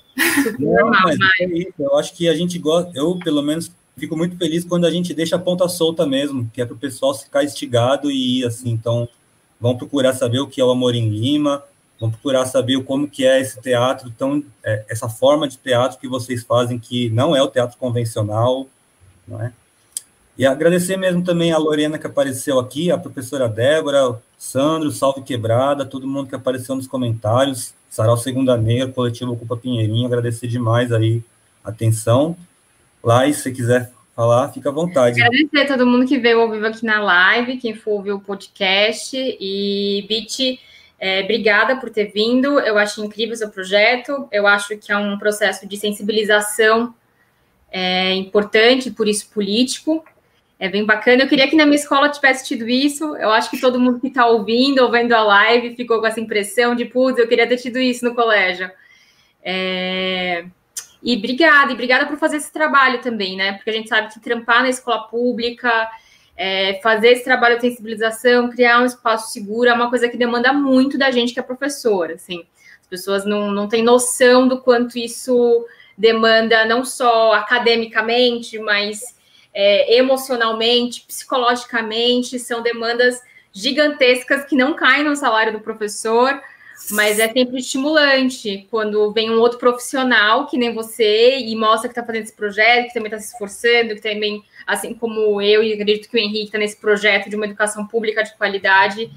Não, 0.58 0.90
mas 0.90 1.18
é 1.42 1.46
isso, 1.46 1.74
eu 1.80 1.98
acho 1.98 2.14
que 2.16 2.30
a 2.30 2.36
gente 2.36 2.58
gosta, 2.58 2.92
eu 2.96 3.18
pelo 3.20 3.42
menos 3.42 3.72
fico 3.98 4.16
muito 4.16 4.38
feliz 4.38 4.64
quando 4.64 4.86
a 4.86 4.92
gente 4.92 5.14
deixa 5.14 5.36
a 5.36 5.40
ponta 5.40 5.68
solta 5.68 6.06
mesmo, 6.06 6.50
que 6.54 6.62
é 6.62 6.66
para 6.66 6.76
o 6.76 6.80
pessoal 6.80 7.14
ficar 7.14 7.44
instigado 7.44 8.10
e 8.10 8.40
ir 8.40 8.46
assim. 8.46 8.70
Então, 8.70 9.08
vão 9.60 9.78
procurar 9.78 10.14
saber 10.14 10.40
o 10.40 10.48
que 10.48 10.62
é 10.62 10.64
o 10.64 10.72
Amor 10.72 10.96
em 10.96 11.10
Lima, 11.10 11.64
Vamos 12.02 12.16
procurar 12.16 12.48
saber 12.48 12.84
como 12.84 13.08
que 13.08 13.24
é 13.24 13.40
esse 13.40 13.62
teatro, 13.62 14.12
tão, 14.18 14.44
é, 14.64 14.84
essa 14.90 15.08
forma 15.08 15.48
de 15.48 15.56
teatro 15.56 16.00
que 16.00 16.08
vocês 16.08 16.44
fazem, 16.44 16.80
que 16.80 17.12
não 17.12 17.36
é 17.36 17.44
o 17.44 17.48
teatro 17.48 17.78
convencional, 17.78 18.68
não 19.28 19.40
é? 19.40 19.54
E 20.38 20.46
agradecer 20.46 20.98
mesmo 20.98 21.24
também 21.24 21.52
a 21.52 21.58
Lorena 21.58 22.00
que 22.00 22.08
apareceu 22.08 22.58
aqui, 22.60 22.92
a 22.92 22.98
professora 22.98 23.48
Débora, 23.48 24.20
Sandro, 24.38 24.92
Salve 24.92 25.22
Quebrada, 25.22 25.86
todo 25.86 26.08
mundo 26.08 26.30
que 26.30 26.36
apareceu 26.36 26.76
nos 26.76 26.88
comentários, 26.88 27.74
Sarau 27.90 28.18
Segunda 28.18 28.58
Negra, 28.58 28.92
Coletivo 28.92 29.34
Ocupa 29.34 29.58
Pinheirinho, 29.58 30.08
agradecer 30.08 30.48
demais 30.48 30.92
aí 30.92 31.22
atenção. 31.64 32.36
Lá, 33.04 33.28
e 33.28 33.34
se 33.34 33.42
você 33.42 33.52
quiser 33.52 33.92
falar, 34.16 34.50
fica 34.50 34.70
à 34.70 34.72
vontade. 34.72 35.22
Agradecer 35.22 35.62
a 35.62 35.68
todo 35.68 35.86
mundo 35.86 36.06
que 36.06 36.18
veio 36.18 36.40
ao 36.42 36.50
vivo 36.50 36.66
aqui 36.66 36.86
na 36.86 37.02
live, 37.02 37.58
quem 37.58 37.74
for 37.74 37.92
ouvir 37.92 38.12
o 38.12 38.20
podcast. 38.20 39.16
E, 39.16 40.06
Bit, 40.08 40.60
é, 41.00 41.22
obrigada 41.24 41.78
por 41.78 41.90
ter 41.90 42.12
vindo. 42.12 42.60
Eu 42.60 42.78
acho 42.78 43.04
incrível 43.04 43.34
o 43.34 43.38
seu 43.38 43.50
projeto. 43.50 44.28
Eu 44.32 44.46
acho 44.48 44.78
que 44.78 44.92
é 44.92 44.98
um 44.98 45.18
processo 45.18 45.68
de 45.68 45.76
sensibilização 45.78 46.94
é, 47.72 48.14
importante, 48.14 48.92
por 48.92 49.08
isso 49.08 49.30
político. 49.32 50.04
É 50.62 50.70
bem 50.70 50.86
bacana. 50.86 51.24
Eu 51.24 51.28
queria 51.28 51.50
que 51.50 51.56
na 51.56 51.66
minha 51.66 51.76
escola 51.76 52.08
tivesse 52.08 52.46
tido 52.46 52.70
isso. 52.70 53.18
Eu 53.18 53.32
acho 53.32 53.50
que 53.50 53.60
todo 53.60 53.80
mundo 53.80 54.00
que 54.00 54.10
está 54.10 54.28
ouvindo 54.28 54.84
ou 54.84 54.92
vendo 54.92 55.12
a 55.12 55.24
live 55.24 55.76
ficou 55.76 56.00
com 56.00 56.06
essa 56.06 56.20
impressão 56.20 56.76
de, 56.76 56.86
putz, 56.86 57.18
eu 57.18 57.28
queria 57.28 57.48
ter 57.48 57.58
tido 57.58 57.80
isso 57.80 58.06
no 58.06 58.14
colégio. 58.14 58.70
É... 59.42 60.46
E 61.02 61.18
obrigada, 61.18 61.72
e 61.72 61.74
obrigada 61.74 62.06
por 62.06 62.16
fazer 62.16 62.38
esse 62.38 62.54
trabalho 62.54 63.02
também, 63.02 63.36
né? 63.36 63.54
Porque 63.54 63.72
a 63.72 63.74
gente 63.74 63.90
sabe 63.90 64.14
que 64.14 64.20
trampar 64.20 64.62
na 64.62 64.70
escola 64.70 65.08
pública, 65.08 65.90
é, 66.38 66.80
fazer 66.84 67.14
esse 67.14 67.24
trabalho 67.24 67.56
de 67.56 67.62
sensibilização, 67.62 68.52
criar 68.52 68.84
um 68.84 68.86
espaço 68.86 69.34
seguro 69.34 69.68
é 69.68 69.74
uma 69.74 69.90
coisa 69.90 70.08
que 70.08 70.16
demanda 70.16 70.54
muito 70.54 70.96
da 70.96 71.10
gente 71.10 71.34
que 71.34 71.40
é 71.40 71.44
professora, 71.44 72.14
assim. 72.14 72.46
As 72.80 72.86
pessoas 72.86 73.26
não, 73.26 73.52
não 73.52 73.68
têm 73.68 73.82
noção 73.82 74.48
do 74.48 74.62
quanto 74.62 75.00
isso 75.00 75.66
demanda, 75.98 76.66
não 76.68 76.86
só 76.86 77.34
academicamente, 77.34 78.60
mas 78.60 79.20
é, 79.54 79.98
emocionalmente, 79.98 81.02
psicologicamente, 81.08 82.40
são 82.40 82.62
demandas 82.62 83.22
gigantescas 83.54 84.46
que 84.46 84.56
não 84.56 84.74
caem 84.74 85.04
no 85.04 85.16
salário 85.16 85.54
do 85.54 85.60
professor, 85.60 86.42
mas 86.90 87.20
é 87.20 87.28
sempre 87.32 87.60
estimulante 87.60 88.68
quando 88.72 89.12
vem 89.12 89.30
um 89.30 89.40
outro 89.40 89.60
profissional 89.60 90.48
que 90.48 90.58
nem 90.58 90.74
você 90.74 91.38
e 91.38 91.56
mostra 91.56 91.88
que 91.88 91.92
está 91.92 92.04
fazendo 92.04 92.24
esse 92.24 92.34
projeto, 92.34 92.88
que 92.88 92.94
também 92.94 93.12
está 93.12 93.20
se 93.20 93.34
esforçando, 93.34 93.96
que 93.96 94.02
também, 94.02 94.44
assim 94.66 94.94
como 94.94 95.42
eu 95.42 95.64
e 95.64 95.74
acredito 95.74 96.10
que 96.10 96.18
o 96.18 96.20
Henrique 96.20 96.46
está 96.46 96.58
nesse 96.58 96.78
projeto 96.78 97.30
de 97.30 97.36
uma 97.36 97.46
educação 97.46 97.86
pública 97.86 98.24
de 98.24 98.36
qualidade, 98.36 99.12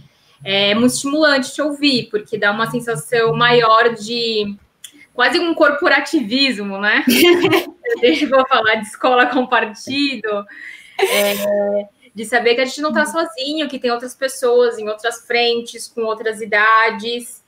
é 0.45 0.75
muito 0.75 0.93
estimulante 0.93 1.55
te 1.55 1.63
ouvir, 1.63 2.09
porque 2.11 2.37
dá 2.37 2.51
uma 2.51 2.71
sensação 2.71 3.35
maior 3.35 3.95
de 3.95 4.55
quase 5.15 5.39
um 5.39 5.55
corporativismo, 5.55 6.79
né? 6.79 7.05
Deixa 8.01 8.25
eu 8.25 8.47
falar 8.47 8.77
de 8.77 8.87
escola 8.87 9.27
com 9.27 9.47
partido, 9.47 10.47
é, 10.99 11.89
de 12.15 12.25
saber 12.25 12.55
que 12.55 12.61
a 12.61 12.65
gente 12.65 12.81
não 12.81 12.91
está 12.91 13.07
sozinho, 13.07 13.69
que 13.69 13.79
tem 13.79 13.91
outras 13.91 14.15
pessoas 14.15 14.79
em 14.79 14.89
outras 14.89 15.27
frentes, 15.27 15.89
com 15.89 16.03
outras 16.03 16.41
idades, 16.41 17.43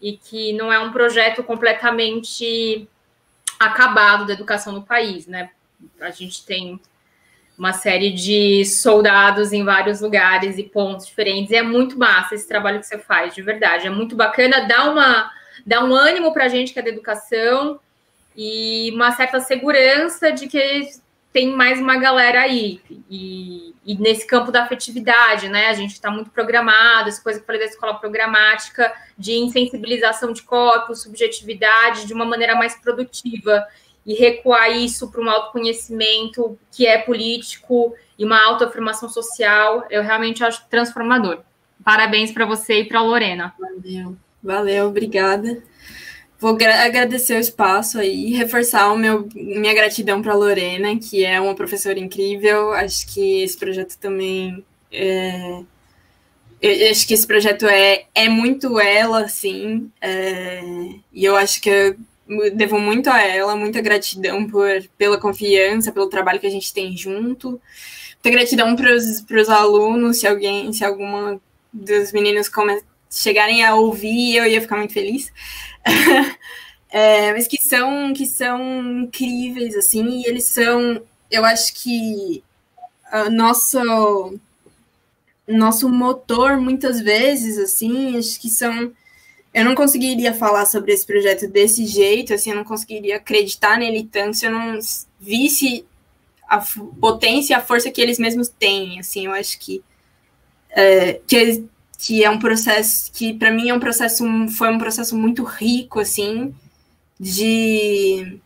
e 0.00 0.16
que 0.16 0.52
não 0.52 0.72
é 0.72 0.78
um 0.78 0.92
projeto 0.92 1.42
completamente 1.44 2.88
acabado 3.58 4.26
da 4.26 4.32
educação 4.32 4.72
no 4.72 4.82
país, 4.82 5.26
né? 5.26 5.50
A 6.00 6.10
gente 6.10 6.44
tem 6.44 6.80
uma 7.56 7.72
série 7.72 8.10
de 8.10 8.64
soldados 8.64 9.52
em 9.52 9.64
vários 9.64 10.00
lugares 10.00 10.58
e 10.58 10.64
pontos 10.64 11.06
diferentes, 11.06 11.52
e 11.52 11.56
é 11.56 11.62
muito 11.62 11.98
massa 11.98 12.34
esse 12.34 12.48
trabalho 12.48 12.80
que 12.80 12.86
você 12.86 12.98
faz, 12.98 13.34
de 13.34 13.42
verdade, 13.42 13.86
é 13.86 13.90
muito 13.90 14.16
bacana, 14.16 14.66
dá 14.66 14.90
uma 14.90 15.30
dá 15.64 15.84
um 15.84 15.94
ânimo 15.94 16.32
para 16.32 16.46
a 16.46 16.48
gente 16.48 16.72
que 16.72 16.78
é 16.78 16.82
da 16.82 16.88
educação 16.88 17.78
e 18.36 18.90
uma 18.94 19.12
certa 19.12 19.40
segurança 19.40 20.32
de 20.32 20.46
que 20.48 20.90
tem 21.32 21.50
mais 21.54 21.80
uma 21.80 21.96
galera 21.96 22.42
aí. 22.42 22.80
E, 23.10 23.74
e 23.84 23.94
nesse 23.96 24.26
campo 24.26 24.52
da 24.52 24.64
afetividade, 24.64 25.48
né? 25.48 25.68
A 25.68 25.74
gente 25.74 25.92
está 25.92 26.10
muito 26.10 26.30
programado, 26.30 27.08
essa 27.08 27.22
coisa 27.22 27.38
que 27.38 27.42
eu 27.42 27.46
falei 27.46 27.62
da 27.62 27.68
escola 27.68 27.94
programática, 27.94 28.92
de 29.16 29.32
insensibilização 29.32 30.32
de 30.32 30.42
corpos, 30.42 31.02
subjetividade, 31.02 32.06
de 32.06 32.12
uma 32.12 32.24
maneira 32.24 32.54
mais 32.54 32.74
produtiva. 32.78 33.66
E 34.04 34.14
recuar 34.14 34.70
isso 34.70 35.10
para 35.10 35.20
um 35.20 35.30
autoconhecimento 35.30 36.58
que 36.72 36.86
é 36.86 36.98
político 36.98 37.94
e 38.18 38.24
uma 38.24 38.44
autoafirmação 38.44 39.08
social, 39.08 39.86
eu 39.88 40.02
realmente 40.02 40.42
acho 40.44 40.66
transformador. 40.68 41.38
Parabéns 41.84 42.32
para 42.32 42.44
você 42.44 42.80
e 42.80 42.84
para 42.84 42.98
a 42.98 43.02
Lorena. 43.02 43.54
Valeu. 43.58 44.16
Valeu, 44.42 44.88
obrigada. 44.88 45.62
Vou 46.42 46.58
agradecer 46.60 47.36
o 47.36 47.38
espaço 47.38 48.00
aí, 48.00 48.32
reforçar 48.32 48.92
o 48.92 48.98
meu, 48.98 49.28
minha 49.32 49.72
gratidão 49.72 50.20
para 50.20 50.32
a 50.32 50.36
Lorena, 50.36 50.98
que 50.98 51.24
é 51.24 51.40
uma 51.40 51.54
professora 51.54 52.00
incrível. 52.00 52.72
Acho 52.72 53.06
que 53.14 53.44
esse 53.44 53.56
projeto 53.56 53.96
também. 53.96 54.64
É, 54.90 55.60
eu 56.60 56.90
acho 56.90 57.06
que 57.06 57.14
esse 57.14 57.24
projeto 57.24 57.64
é, 57.66 58.06
é 58.12 58.28
muito 58.28 58.80
ela, 58.80 59.20
assim, 59.20 59.88
é, 60.00 60.60
e 61.12 61.24
eu 61.24 61.36
acho 61.36 61.60
que 61.60 61.70
eu 61.70 61.96
devo 62.52 62.76
muito 62.76 63.08
a 63.08 63.22
ela, 63.22 63.54
muita 63.54 63.80
gratidão 63.80 64.44
por, 64.44 64.66
pela 64.98 65.20
confiança, 65.20 65.92
pelo 65.92 66.08
trabalho 66.08 66.40
que 66.40 66.46
a 66.48 66.50
gente 66.50 66.74
tem 66.74 66.96
junto. 66.96 67.50
Muita 68.14 68.30
gratidão 68.30 68.74
para 68.74 68.92
os 68.92 69.48
alunos, 69.48 70.18
se 70.18 70.26
alguém, 70.26 70.72
se 70.72 70.84
alguma 70.84 71.40
dos 71.72 72.10
meninos 72.10 72.48
come, 72.48 72.82
chegarem 73.08 73.62
a 73.64 73.74
ouvir, 73.74 74.36
eu 74.36 74.46
ia 74.46 74.60
ficar 74.60 74.76
muito 74.76 74.92
feliz. 74.92 75.30
é, 76.90 77.32
mas 77.32 77.46
que 77.46 77.60
são, 77.60 78.12
que 78.12 78.26
são 78.26 79.02
incríveis, 79.02 79.76
assim, 79.76 80.20
e 80.20 80.26
eles 80.26 80.44
são, 80.44 81.02
eu 81.30 81.44
acho 81.44 81.74
que 81.74 82.42
a 83.12 83.28
nosso, 83.28 84.38
nosso 85.46 85.88
motor, 85.88 86.58
muitas 86.58 87.00
vezes, 87.00 87.58
assim, 87.58 88.16
acho 88.16 88.40
que 88.40 88.48
são. 88.48 88.92
Eu 89.52 89.66
não 89.66 89.74
conseguiria 89.74 90.32
falar 90.32 90.64
sobre 90.64 90.94
esse 90.94 91.06
projeto 91.06 91.46
desse 91.46 91.84
jeito, 91.86 92.32
assim, 92.32 92.50
eu 92.50 92.56
não 92.56 92.64
conseguiria 92.64 93.16
acreditar 93.16 93.76
nele 93.78 94.08
tanto 94.10 94.38
se 94.38 94.46
eu 94.46 94.50
não 94.50 94.78
visse 95.20 95.84
a 96.48 96.64
potência 96.98 97.52
e 97.52 97.56
a 97.56 97.60
força 97.60 97.90
que 97.90 98.00
eles 98.00 98.18
mesmos 98.18 98.48
têm, 98.48 98.98
assim, 98.98 99.26
eu 99.26 99.32
acho 99.32 99.58
que, 99.58 99.82
é, 100.70 101.20
que 101.26 101.64
que 102.04 102.24
é 102.24 102.28
um 102.28 102.38
processo 102.38 103.10
que 103.12 103.32
para 103.34 103.50
mim 103.50 103.68
é 103.68 103.74
um 103.74 103.80
processo 103.80 104.24
foi 104.48 104.70
um 104.70 104.78
processo 104.78 105.16
muito 105.16 105.44
rico 105.44 106.00
assim 106.00 106.52
de 107.18 108.40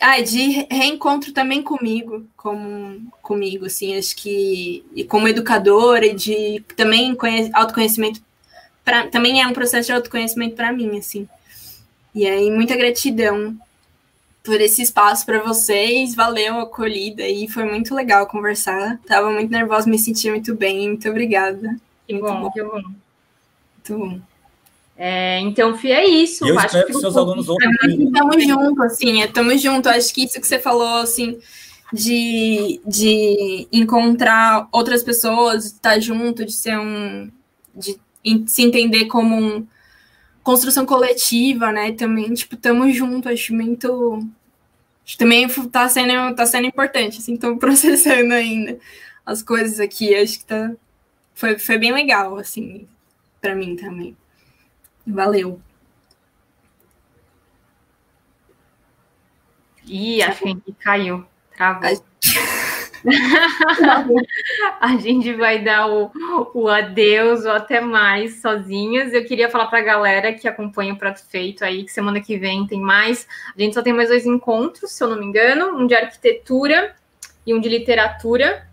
ah, 0.00 0.20
de 0.22 0.66
reencontro 0.70 1.30
também 1.32 1.62
comigo, 1.62 2.26
como 2.34 3.12
comigo, 3.20 3.66
assim, 3.66 3.96
acho 3.98 4.16
que 4.16 4.82
e 4.96 5.04
como 5.04 5.28
educadora 5.28 6.06
e 6.06 6.14
de 6.14 6.64
também 6.74 7.14
autoconhecimento 7.52 8.22
pra, 8.82 9.08
também 9.08 9.42
é 9.42 9.46
um 9.46 9.52
processo 9.52 9.86
de 9.88 9.92
autoconhecimento 9.92 10.56
para 10.56 10.72
mim, 10.72 10.98
assim. 10.98 11.28
E 12.14 12.26
aí 12.26 12.50
muita 12.50 12.76
gratidão 12.76 13.56
por 14.50 14.60
esse 14.60 14.82
espaço 14.82 15.24
para 15.24 15.40
vocês. 15.40 16.12
Valeu 16.12 16.58
a 16.58 16.62
acolhida 16.62 17.22
e 17.22 17.48
foi 17.48 17.64
muito 17.64 17.94
legal 17.94 18.26
conversar. 18.26 18.98
Tava 19.06 19.30
muito 19.30 19.48
nervosa, 19.48 19.88
me 19.88 19.96
senti 19.96 20.28
muito 20.28 20.56
bem. 20.56 20.88
Muito 20.88 21.08
obrigada. 21.08 21.76
Que 22.04 22.14
muito 22.14 22.26
bom, 22.26 22.40
bom. 22.40 22.50
que 22.50 22.62
bom. 22.64 22.82
Muito 22.82 23.98
bom. 24.08 24.20
É, 24.96 25.38
então, 25.38 25.78
Fia, 25.78 26.00
é 26.00 26.04
isso. 26.04 26.44
Eu 26.44 26.58
acho 26.58 26.80
que, 26.80 26.92
que 26.92 26.98
seus 26.98 27.16
alunos 27.16 27.46
vão. 27.46 27.56
Estamos 27.84 28.44
juntos, 28.44 28.80
assim, 28.80 29.22
estamos 29.22 29.54
é, 29.54 29.58
juntos. 29.58 29.92
Acho 29.92 30.12
que 30.12 30.24
isso 30.24 30.40
que 30.40 30.46
você 30.46 30.58
falou, 30.58 30.96
assim, 30.96 31.38
de, 31.92 32.80
de 32.84 33.68
encontrar 33.72 34.68
outras 34.72 35.04
pessoas, 35.04 35.66
estar 35.66 36.00
junto, 36.00 36.44
de 36.44 36.52
ser 36.52 36.76
um. 36.76 37.30
de 37.76 38.00
se 38.48 38.62
entender 38.62 39.04
como 39.04 39.36
um 39.36 39.66
construção 40.42 40.84
coletiva, 40.84 41.70
né? 41.70 41.92
Também, 41.92 42.34
tipo, 42.34 42.56
estamos 42.56 42.94
juntos, 42.96 43.30
acho 43.30 43.54
muito. 43.54 44.18
Acho 45.04 45.18
também 45.18 45.48
tá 45.70 45.88
sendo, 45.88 46.34
tá 46.34 46.46
sendo 46.46 46.66
importante, 46.66 47.18
assim, 47.18 47.34
estou 47.34 47.56
processando 47.58 48.32
ainda 48.34 48.78
as 49.24 49.42
coisas 49.42 49.80
aqui. 49.80 50.14
Acho 50.14 50.38
que 50.38 50.44
tá. 50.44 50.72
Foi, 51.34 51.58
foi 51.58 51.78
bem 51.78 51.92
legal, 51.92 52.36
assim, 52.36 52.86
para 53.40 53.54
mim 53.54 53.76
também. 53.76 54.16
Valeu. 55.06 55.60
Ih, 59.86 60.22
acho 60.22 60.42
que 60.42 60.72
caiu. 60.74 61.26
Travou. 61.56 61.88
a 61.88 62.59
gente 65.00 65.32
vai 65.34 65.62
dar 65.62 65.88
o, 65.88 66.10
o 66.54 66.68
adeus 66.68 67.44
ou 67.44 67.52
até 67.52 67.80
mais 67.80 68.40
sozinhas. 68.40 69.12
Eu 69.12 69.24
queria 69.24 69.50
falar 69.50 69.66
para 69.66 69.80
a 69.80 69.82
galera 69.82 70.32
que 70.32 70.46
acompanha 70.46 70.94
o 70.94 70.96
Prato 70.96 71.22
Feito 71.28 71.64
aí, 71.64 71.84
que 71.84 71.92
semana 71.92 72.20
que 72.20 72.38
vem 72.38 72.66
tem 72.66 72.80
mais. 72.80 73.26
A 73.56 73.60
gente 73.60 73.74
só 73.74 73.82
tem 73.82 73.92
mais 73.92 74.08
dois 74.08 74.26
encontros, 74.26 74.92
se 74.92 75.02
eu 75.02 75.08
não 75.08 75.18
me 75.18 75.26
engano, 75.26 75.76
um 75.76 75.86
de 75.86 75.94
arquitetura 75.94 76.94
e 77.46 77.54
um 77.54 77.60
de 77.60 77.68
literatura. 77.68 78.66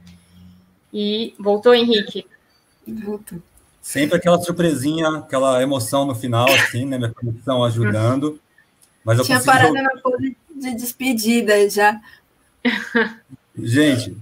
E 0.93 1.33
voltou, 1.39 1.73
Henrique? 1.73 2.25
Voltou. 2.87 3.41
Sempre 3.81 4.17
aquela 4.17 4.39
surpresinha, 4.39 5.09
aquela 5.09 5.61
emoção 5.61 6.05
no 6.05 6.13
final, 6.13 6.47
assim, 6.49 6.85
né? 6.85 6.97
Minha 6.97 7.13
conexão 7.13 7.63
ajudando. 7.63 8.39
Mas 9.03 9.19
eu 9.19 9.25
Tinha 9.25 9.41
parado 9.41 9.73
na 9.73 10.01
pose 10.01 10.35
de 10.53 10.75
despedida 10.75 11.69
já. 11.69 11.99
Gente, 13.57 14.17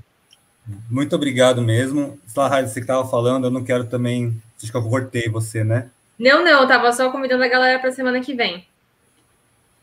muito 0.89 1.15
obrigado 1.15 1.61
mesmo. 1.61 2.19
Sarah, 2.27 2.65
você 2.65 2.75
que 2.75 2.79
estava 2.81 3.07
falando, 3.07 3.45
eu 3.45 3.51
não 3.51 3.63
quero 3.63 3.86
também. 3.86 4.41
Acho 4.61 4.71
que 4.71 4.77
eu 4.77 4.83
cortei 4.83 5.29
você, 5.29 5.63
né? 5.63 5.89
Não, 6.17 6.43
não, 6.43 6.61
eu 6.61 6.67
tava 6.67 6.91
só 6.93 7.11
convidando 7.11 7.43
a 7.43 7.47
galera 7.47 7.79
para 7.79 7.91
semana 7.91 8.21
que 8.21 8.33
vem. 8.33 8.65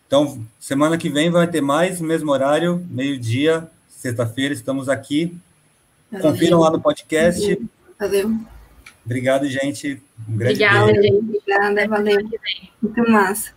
Então, 0.07 0.45
semana 0.59 0.99
que 0.99 1.09
vem 1.09 1.31
vai 1.31 1.47
ter 1.47 1.61
mais, 1.61 2.01
mesmo 2.01 2.31
horário, 2.31 2.85
meio-dia, 2.91 3.69
sexta-feira, 3.89 4.53
estamos 4.53 4.89
aqui. 4.89 5.37
Valeu. 6.11 6.31
Confiram 6.31 6.61
lá 6.61 6.71
no 6.71 6.81
podcast. 6.81 7.59
Valeu. 7.99 8.37
Obrigado, 9.05 9.49
gente. 9.49 10.03
Um 10.29 10.37
grande 10.37 10.63
Obrigada, 10.63 10.93
beijo. 10.93 11.03
gente. 11.03 11.25
Obrigada, 11.25 11.89
valeu. 11.89 12.29
Muito 12.83 13.11
massa. 13.11 13.53